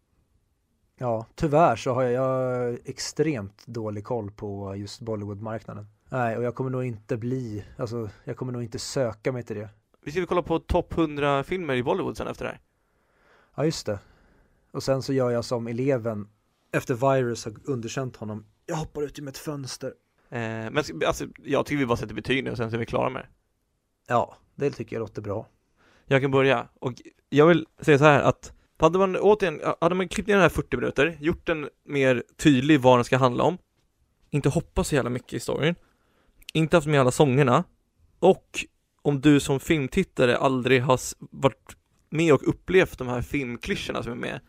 Ja, 0.98 1.26
tyvärr 1.34 1.76
så 1.76 1.92
har 1.92 2.02
jag, 2.02 2.12
jag 2.12 2.78
extremt 2.84 3.66
dålig 3.66 4.04
koll 4.04 4.30
på 4.30 4.76
just 4.76 5.00
Bollywoodmarknaden. 5.00 5.86
Nej, 6.08 6.36
och 6.36 6.42
jag 6.42 6.54
kommer 6.54 6.70
nog 6.70 6.84
inte 6.84 7.16
bli, 7.16 7.64
alltså 7.76 8.10
jag 8.24 8.36
kommer 8.36 8.52
nog 8.52 8.62
inte 8.62 8.78
söka 8.78 9.32
mig 9.32 9.42
till 9.42 9.56
det. 9.56 9.68
Vi 10.04 10.10
ska 10.10 10.20
vi 10.20 10.26
kolla 10.26 10.42
på 10.42 10.58
topp 10.58 10.98
100 10.98 11.44
filmer 11.44 11.74
i 11.74 11.82
Bollywood 11.82 12.16
sen 12.16 12.26
efter 12.26 12.44
det 12.44 12.50
här. 12.50 12.60
Ja, 13.54 13.64
just 13.64 13.86
det. 13.86 13.98
Och 14.70 14.82
sen 14.82 15.02
så 15.02 15.12
gör 15.12 15.30
jag 15.30 15.44
som 15.44 15.66
eleven 15.66 16.28
efter 16.76 16.94
Virus 16.94 17.44
har 17.44 17.54
underkänt 17.64 18.16
honom. 18.16 18.46
Jag 18.66 18.76
hoppar 18.76 19.02
ut 19.02 19.18
genom 19.18 19.28
ett 19.28 19.38
fönster. 19.38 19.92
Eh, 20.30 20.38
men 20.38 20.78
alltså, 21.06 21.26
jag 21.44 21.66
tycker 21.66 21.78
vi 21.78 21.86
bara 21.86 21.96
sätter 21.96 22.14
betyg 22.14 22.44
nu 22.44 22.50
och 22.50 22.56
sen 22.56 22.70
så 22.70 22.76
är 22.76 22.80
vi 22.80 22.86
klara 22.86 23.10
med 23.10 23.22
det. 23.22 23.28
Ja, 24.08 24.36
det 24.54 24.70
tycker 24.70 24.96
jag 24.96 25.00
låter 25.00 25.22
bra. 25.22 25.48
Jag 26.06 26.22
kan 26.22 26.30
börja 26.30 26.68
och 26.80 26.92
jag 27.28 27.46
vill 27.46 27.66
säga 27.80 27.98
så 27.98 28.04
här 28.04 28.22
att 28.22 28.52
hade 28.78 28.98
man 28.98 29.16
återigen, 29.16 29.60
hade 29.80 29.94
man 29.94 30.08
klippt 30.08 30.28
ner 30.28 30.34
den 30.34 30.42
här 30.42 30.48
40 30.48 30.76
minuter, 30.76 31.16
gjort 31.20 31.46
den 31.46 31.68
mer 31.84 32.22
tydlig 32.36 32.80
vad 32.80 32.98
den 32.98 33.04
ska 33.04 33.16
handla 33.16 33.44
om, 33.44 33.58
inte 34.30 34.48
hoppas 34.48 34.88
så 34.88 34.94
jävla 34.94 35.10
mycket 35.10 35.32
i 35.32 35.40
storyn, 35.40 35.74
inte 36.52 36.76
haft 36.76 36.86
med 36.86 37.00
alla 37.00 37.10
sångerna 37.10 37.64
och 38.18 38.64
om 39.02 39.20
du 39.20 39.40
som 39.40 39.60
filmtittare 39.60 40.36
aldrig 40.36 40.82
har 40.82 41.00
varit 41.18 41.76
med 42.10 42.32
och 42.32 42.48
upplevt 42.48 42.98
de 42.98 43.08
här 43.08 43.22
filmklyschorna 43.22 44.02
som 44.02 44.12
är 44.12 44.16
med 44.16 44.40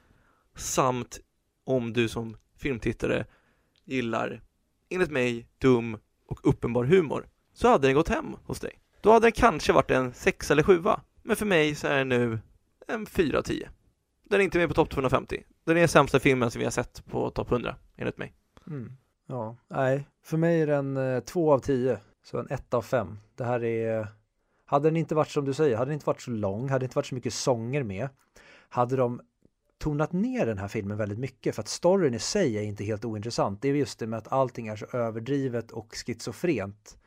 samt 0.55 1.19
om 1.67 1.93
du 1.93 2.07
som 2.07 2.37
filmtittare 2.57 3.25
gillar, 3.85 4.41
enligt 4.89 5.11
mig, 5.11 5.47
dum 5.57 5.97
och 6.27 6.39
uppenbar 6.43 6.83
humor 6.83 7.27
så 7.53 7.67
hade 7.67 7.87
den 7.87 7.95
gått 7.95 8.09
hem 8.09 8.35
hos 8.43 8.59
dig. 8.59 8.79
Då 9.01 9.11
hade 9.11 9.25
den 9.25 9.31
kanske 9.31 9.73
varit 9.73 9.91
en 9.91 10.13
6 10.13 10.51
eller 10.51 10.63
7 10.63 10.83
men 11.23 11.35
för 11.35 11.45
mig 11.45 11.75
så 11.75 11.87
är 11.87 11.97
den 11.97 12.09
nu 12.09 12.39
en 12.87 13.05
4 13.05 13.37
av 13.37 13.41
10. 13.41 13.69
Den 14.23 14.39
är 14.39 14.43
inte 14.43 14.57
med 14.57 14.67
på 14.67 14.73
topp 14.73 14.89
250. 14.89 15.43
Den 15.63 15.77
är 15.77 15.87
sämsta 15.87 16.19
filmen 16.19 16.51
som 16.51 16.59
vi 16.59 16.65
har 16.65 16.71
sett 16.71 17.05
på 17.05 17.29
topp 17.29 17.51
100, 17.51 17.75
enligt 17.97 18.17
mig. 18.17 18.33
Mm. 18.67 18.91
Ja, 19.27 19.55
nej, 19.67 20.07
för 20.23 20.37
mig 20.37 20.61
är 20.61 20.67
den 20.67 20.97
eh, 20.97 21.19
2 21.19 21.53
av 21.53 21.59
10 21.59 21.99
så 22.23 22.39
en 22.39 22.47
1 22.49 22.73
av 22.73 22.81
5 22.81 23.19
Det 23.35 23.43
här 23.43 23.63
är, 23.63 24.07
hade 24.65 24.89
den 24.89 24.97
inte 24.97 25.15
varit 25.15 25.29
som 25.29 25.45
du 25.45 25.53
säger, 25.53 25.77
hade 25.77 25.89
den 25.89 25.93
inte 25.93 26.07
varit 26.07 26.21
så 26.21 26.31
lång, 26.31 26.69
hade 26.69 26.79
det 26.79 26.85
inte 26.85 26.95
varit 26.95 27.05
så 27.05 27.15
mycket 27.15 27.33
sånger 27.33 27.83
med, 27.83 28.09
hade 28.69 28.95
de 28.95 29.21
tonat 29.77 30.13
ner 30.13 30.45
den 30.45 30.57
här 30.57 30.67
filmen 30.67 30.97
väldigt 30.97 31.19
mycket 31.19 31.55
för 31.55 31.61
att 31.61 31.67
storyn 31.67 32.13
i 32.13 32.19
sig 32.19 32.57
är 32.57 32.61
inte 32.61 32.83
helt 32.83 33.05
ointressant. 33.05 33.61
Det 33.61 33.69
är 33.69 33.73
just 33.73 33.99
det 33.99 34.07
med 34.07 34.17
att 34.17 34.31
allting 34.31 34.67
är 34.67 34.75
så 34.75 34.85
överdrivet 34.97 35.71
och 35.71 35.95
schizofrent 35.95 36.97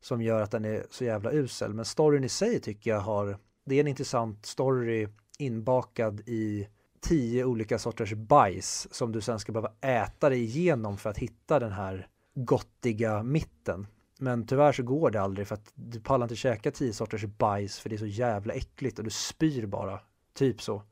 som 0.00 0.22
gör 0.22 0.42
att 0.42 0.50
den 0.50 0.64
är 0.64 0.86
så 0.90 1.04
jävla 1.04 1.32
usel. 1.32 1.74
Men 1.74 1.84
storyn 1.84 2.24
i 2.24 2.28
sig 2.28 2.60
tycker 2.60 2.90
jag 2.90 3.00
har, 3.00 3.38
det 3.64 3.74
är 3.74 3.80
en 3.80 3.88
intressant 3.88 4.46
story 4.46 5.08
inbakad 5.38 6.20
i 6.20 6.68
tio 7.00 7.44
olika 7.44 7.78
sorters 7.78 8.12
bajs 8.12 8.88
som 8.90 9.12
du 9.12 9.20
sen 9.20 9.38
ska 9.38 9.52
behöva 9.52 9.72
äta 9.80 10.28
dig 10.28 10.42
igenom 10.42 10.98
för 10.98 11.10
att 11.10 11.18
hitta 11.18 11.58
den 11.58 11.72
här 11.72 12.08
gottiga 12.34 13.22
mitten. 13.22 13.86
Men 14.18 14.46
tyvärr 14.46 14.72
så 14.72 14.82
går 14.82 15.10
det 15.10 15.20
aldrig 15.20 15.48
för 15.48 15.54
att 15.54 15.72
du 15.74 16.00
pallar 16.00 16.24
inte 16.24 16.36
käka 16.36 16.70
tio 16.70 16.92
sorters 16.92 17.24
bajs 17.24 17.78
för 17.78 17.88
det 17.88 17.96
är 17.96 17.98
så 17.98 18.06
jävla 18.06 18.54
äckligt 18.54 18.98
och 18.98 19.04
du 19.04 19.10
spyr 19.10 19.66
bara. 19.66 20.00
Typ 20.34 20.62
så. 20.62 20.82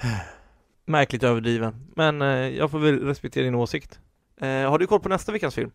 Märkligt 0.84 1.22
överdriven, 1.22 1.92
men 1.96 2.22
eh, 2.22 2.28
jag 2.28 2.70
får 2.70 2.78
väl 2.78 3.04
respektera 3.04 3.44
din 3.44 3.54
åsikt. 3.54 4.00
Eh, 4.36 4.48
har 4.70 4.78
du 4.78 4.86
koll 4.86 5.00
på 5.00 5.08
nästa 5.08 5.32
veckans 5.32 5.54
film? 5.54 5.70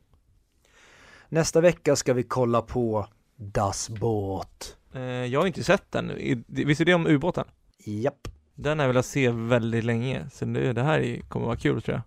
Nästa 1.30 1.62
vecka 1.62 1.96
ska 1.96 2.14
vi 2.14 2.24
kolla 2.24 2.62
på 2.62 3.08
Das 3.36 3.90
Boot. 3.90 4.78
Eh, 4.94 5.02
jag 5.02 5.40
har 5.40 5.48
inte 5.48 5.64
sett 5.64 5.92
den. 5.92 6.12
Visst 6.48 6.82
är 6.82 6.86
det 6.86 6.94
om 6.94 7.08
ubåten? 7.08 7.46
Japp. 7.78 8.28
Den 8.56 8.80
har 8.80 8.84
jag 8.86 8.90
velat 8.94 9.06
se 9.06 9.30
väldigt 9.32 9.84
länge, 9.84 10.30
så 10.30 10.46
det, 10.46 10.74
det 10.74 10.84
här 10.84 11.00
är- 11.00 11.20
kommer 11.22 11.46
vara 11.46 11.58
kul 11.58 11.82
tror 11.82 12.02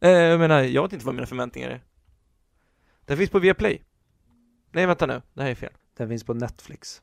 jag. 0.00 0.10
Eh, 0.10 0.18
jag 0.18 0.40
menar, 0.40 0.60
jag 0.62 0.82
vet 0.82 0.92
inte 0.92 1.06
vad 1.06 1.14
mina 1.14 1.26
förväntningar 1.26 1.70
är. 1.70 1.82
Den 3.04 3.16
finns 3.16 3.30
på 3.30 3.38
Viaplay. 3.38 3.82
Nej, 4.72 4.86
vänta 4.86 5.06
nu. 5.06 5.22
Det 5.34 5.42
här 5.42 5.50
är 5.50 5.54
fel. 5.54 5.72
Den 5.96 6.08
finns 6.08 6.24
på 6.24 6.34
Netflix. 6.34 7.02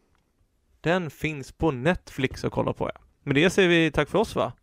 Den 0.82 1.10
finns 1.10 1.52
på 1.52 1.72
Netflix 1.72 2.46
att 2.46 2.52
kolla 2.52 2.74
på 2.74 2.92
ja. 2.96 3.02
Med 3.24 3.36
det 3.36 3.50
säger 3.50 3.70
vi 3.70 3.92
tack 3.92 4.10
för 4.10 4.20
oss 4.20 4.36
va? 4.36 4.54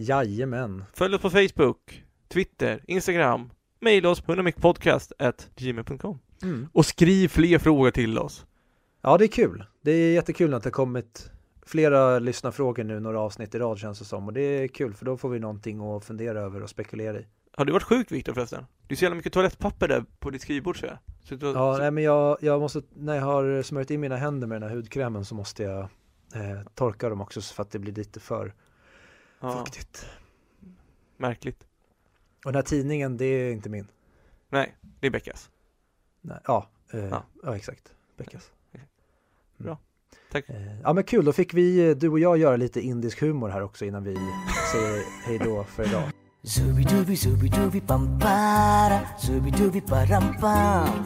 Jajamän. 0.00 0.84
Följ 0.94 1.14
oss 1.14 1.22
på 1.22 1.30
Facebook, 1.30 2.04
Twitter, 2.28 2.82
Instagram. 2.86 3.50
Maila 3.80 4.08
oss 4.08 4.20
på 4.20 4.32
100micpodcast.gmail.com 4.34 6.18
Mm. 6.42 6.68
Och 6.72 6.86
skriv 6.86 7.28
fler 7.28 7.58
frågor 7.58 7.90
till 7.90 8.18
oss. 8.18 8.46
Ja, 9.02 9.18
det 9.18 9.24
är 9.24 9.28
kul. 9.28 9.64
Det 9.82 9.90
är 9.90 10.12
jättekul 10.14 10.54
att 10.54 10.62
det 10.62 10.66
har 10.66 10.72
kommit 10.72 11.30
flera 11.66 12.18
lyssnarfrågor 12.18 12.84
nu, 12.84 13.00
några 13.00 13.20
avsnitt 13.20 13.54
i 13.54 13.58
rad 13.58 13.78
känns 13.78 13.98
det 13.98 14.04
som. 14.04 14.26
Och 14.26 14.32
det 14.32 14.40
är 14.42 14.68
kul 14.68 14.94
för 14.94 15.04
då 15.04 15.16
får 15.16 15.28
vi 15.28 15.38
någonting 15.38 15.80
att 15.80 16.04
fundera 16.04 16.40
över 16.40 16.62
och 16.62 16.70
spekulera 16.70 17.18
i. 17.20 17.26
Har 17.56 17.64
du 17.64 17.72
varit 17.72 17.82
sjuk 17.82 18.12
Viktor 18.12 18.32
förresten? 18.34 18.64
Är 18.88 18.94
så 18.94 19.04
jävla 19.04 19.16
mycket 19.16 19.32
toalettpapper 19.32 19.88
där 19.88 20.04
på 20.18 20.30
ditt 20.30 20.42
skrivbord 20.42 20.80
så 20.80 20.86
jag. 20.86 20.98
Så, 21.24 21.34
du- 21.34 21.46
Ja, 21.46 21.76
nej, 21.78 21.90
men 21.90 22.04
jag, 22.04 22.38
jag 22.40 22.60
måste, 22.60 22.82
när 22.96 23.14
jag 23.16 23.22
har 23.22 23.62
smörjt 23.62 23.90
in 23.90 24.00
mina 24.00 24.16
händer 24.16 24.46
med 24.46 24.60
den 24.62 24.68
här 24.70 24.76
hudkrämen 24.76 25.24
så 25.24 25.34
måste 25.34 25.62
jag 25.62 25.80
eh, 26.34 26.60
torka 26.74 27.08
dem 27.08 27.20
också 27.20 27.40
för 27.40 27.62
att 27.62 27.70
det 27.70 27.78
blir 27.78 27.92
lite 27.92 28.20
för 28.20 28.54
Ja. 29.40 29.58
Fuktigt. 29.58 30.06
Märkligt. 31.16 31.66
Och 32.44 32.52
den 32.52 32.54
här 32.54 32.62
tidningen, 32.62 33.16
det 33.16 33.24
är 33.24 33.52
inte 33.52 33.68
min. 33.68 33.86
Nej, 34.48 34.76
det 35.00 35.06
är 35.06 35.10
Beckas. 35.10 35.50
Nej, 36.20 36.38
ja, 36.46 36.70
eh, 36.92 37.00
ja. 37.00 37.24
ja. 37.42 37.56
exakt. 37.56 37.94
Beckas. 38.16 38.50
Mm. 38.72 38.86
Bra. 39.56 39.78
Tack. 40.32 40.48
Eh, 40.48 40.80
ja 40.82 40.92
men 40.92 41.04
kul, 41.04 41.24
då 41.24 41.32
fick 41.32 41.54
vi, 41.54 41.88
eh, 41.88 41.96
du 41.96 42.08
och 42.08 42.18
jag, 42.18 42.38
göra 42.38 42.56
lite 42.56 42.80
indisk 42.80 43.20
humor 43.20 43.48
här 43.48 43.62
också 43.62 43.84
innan 43.84 44.04
vi 44.04 44.14
säger 44.72 45.26
hej 45.26 45.38
då 45.38 45.64
för 45.64 45.88
idag. 45.88 46.10
Zubidubi 46.42 47.16
zubidubi 47.16 47.80
pampara 47.80 49.00
Zubidubi 49.18 49.80
parampam 49.80 51.04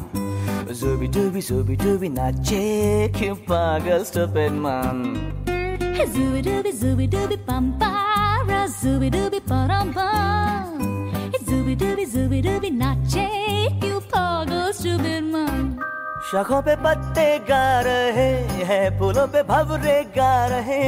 Zubidubi 0.74 1.43
zubidubi 1.43 2.09
nache 2.09 3.11
Pagal 3.47 4.05
stupid 4.05 4.53
man 4.53 5.18
Zubidubi 6.14 6.72
zubidubi 6.72 7.37
pampara 7.37 8.13
dooby 8.45 8.68
zooby 8.80 9.11
dooby 9.11 9.11
dooby 9.11 9.40
param 9.40 9.92
pam. 9.92 10.80
Hey, 11.32 11.38
zooby 11.49 11.76
dooby 11.76 12.05
zooby 12.07 12.42
dooby 12.42 12.70
nache, 12.70 13.28
क्यों 13.80 14.01
पागल 14.12 14.72
stupid 14.72 15.24
man. 15.32 15.78
शाखों 16.30 16.61
पे 16.66 16.74
पत्ते 16.84 17.26
गा 17.49 17.80
रहे 17.86 18.30
हैं 18.68 18.99
फूलों 18.99 19.26
पे 19.32 19.42
भवरे 19.49 19.99
गा 20.16 20.34
रहे 20.53 20.84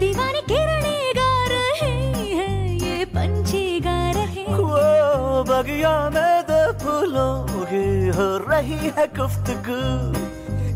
दीवानी 0.00 0.40
किरणें 0.48 1.12
गा 1.18 1.32
रहे 1.52 1.90
हैं, 2.36 2.80
ये 2.80 3.04
पंछी 3.14 3.80
गा 3.80 3.98
रहे 4.16 4.44
हैं। 4.48 4.56
वो 4.56 5.44
बगिया 5.48 5.96
में 6.14 6.36
दो 6.48 6.60
फूलों 6.84 7.32
की 7.68 7.84
हो 8.16 8.28
रही 8.48 8.78
है 8.96 9.06
गुफ्तगू 9.16 9.80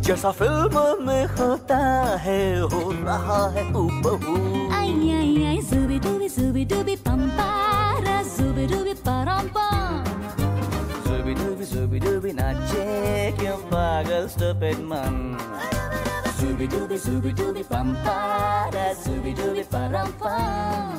जैसा 0.06 0.30
फ़िल्म 0.38 1.06
में 1.06 1.24
होता 1.40 1.78
है 2.24 2.42
हो 2.60 2.90
रहा 3.04 3.42
है 3.56 3.70
हूबहू 3.72 4.36
Ay, 4.80 4.92
ay, 5.16 5.32
ay, 5.50 5.58
Zubi 6.50 6.66
dooby 6.66 6.96
pam 6.96 7.30
para, 7.38 8.24
zubi 8.26 8.66
dooby 8.66 8.94
param 9.06 9.46
pam. 9.54 10.02
Zubi 11.06 11.32
dooby 11.38 11.64
zubi 11.64 12.00
dooby, 12.00 12.34
now 12.34 12.66
check 12.66 13.40
your 13.40 13.58
pagal 13.70 14.28
stupid 14.28 14.80
man. 14.80 15.38
Zubi 16.38 16.66
dooby 16.66 16.98
zubi 16.98 17.30
dooby 17.32 17.62
pam 17.62 17.94
para, 18.02 18.96
zubi 18.98 19.32
dooby 19.32 19.62
param 19.62 20.10
pam. 20.18 20.98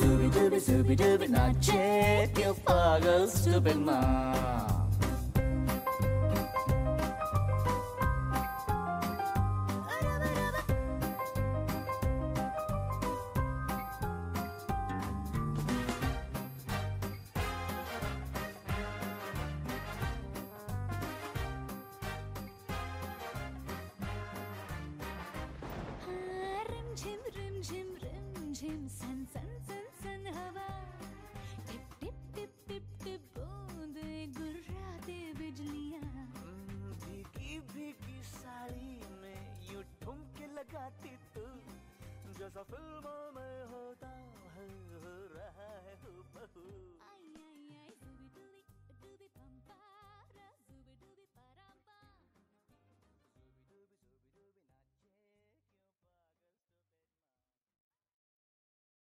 Zubi 0.00 0.30
dooby 0.32 0.58
zubi 0.58 0.96
dooby, 0.96 1.28
now 1.28 1.52
check 1.60 2.38
your 2.38 2.54
pagal 2.64 3.28
stupid 3.28 3.76
man. 3.76 4.79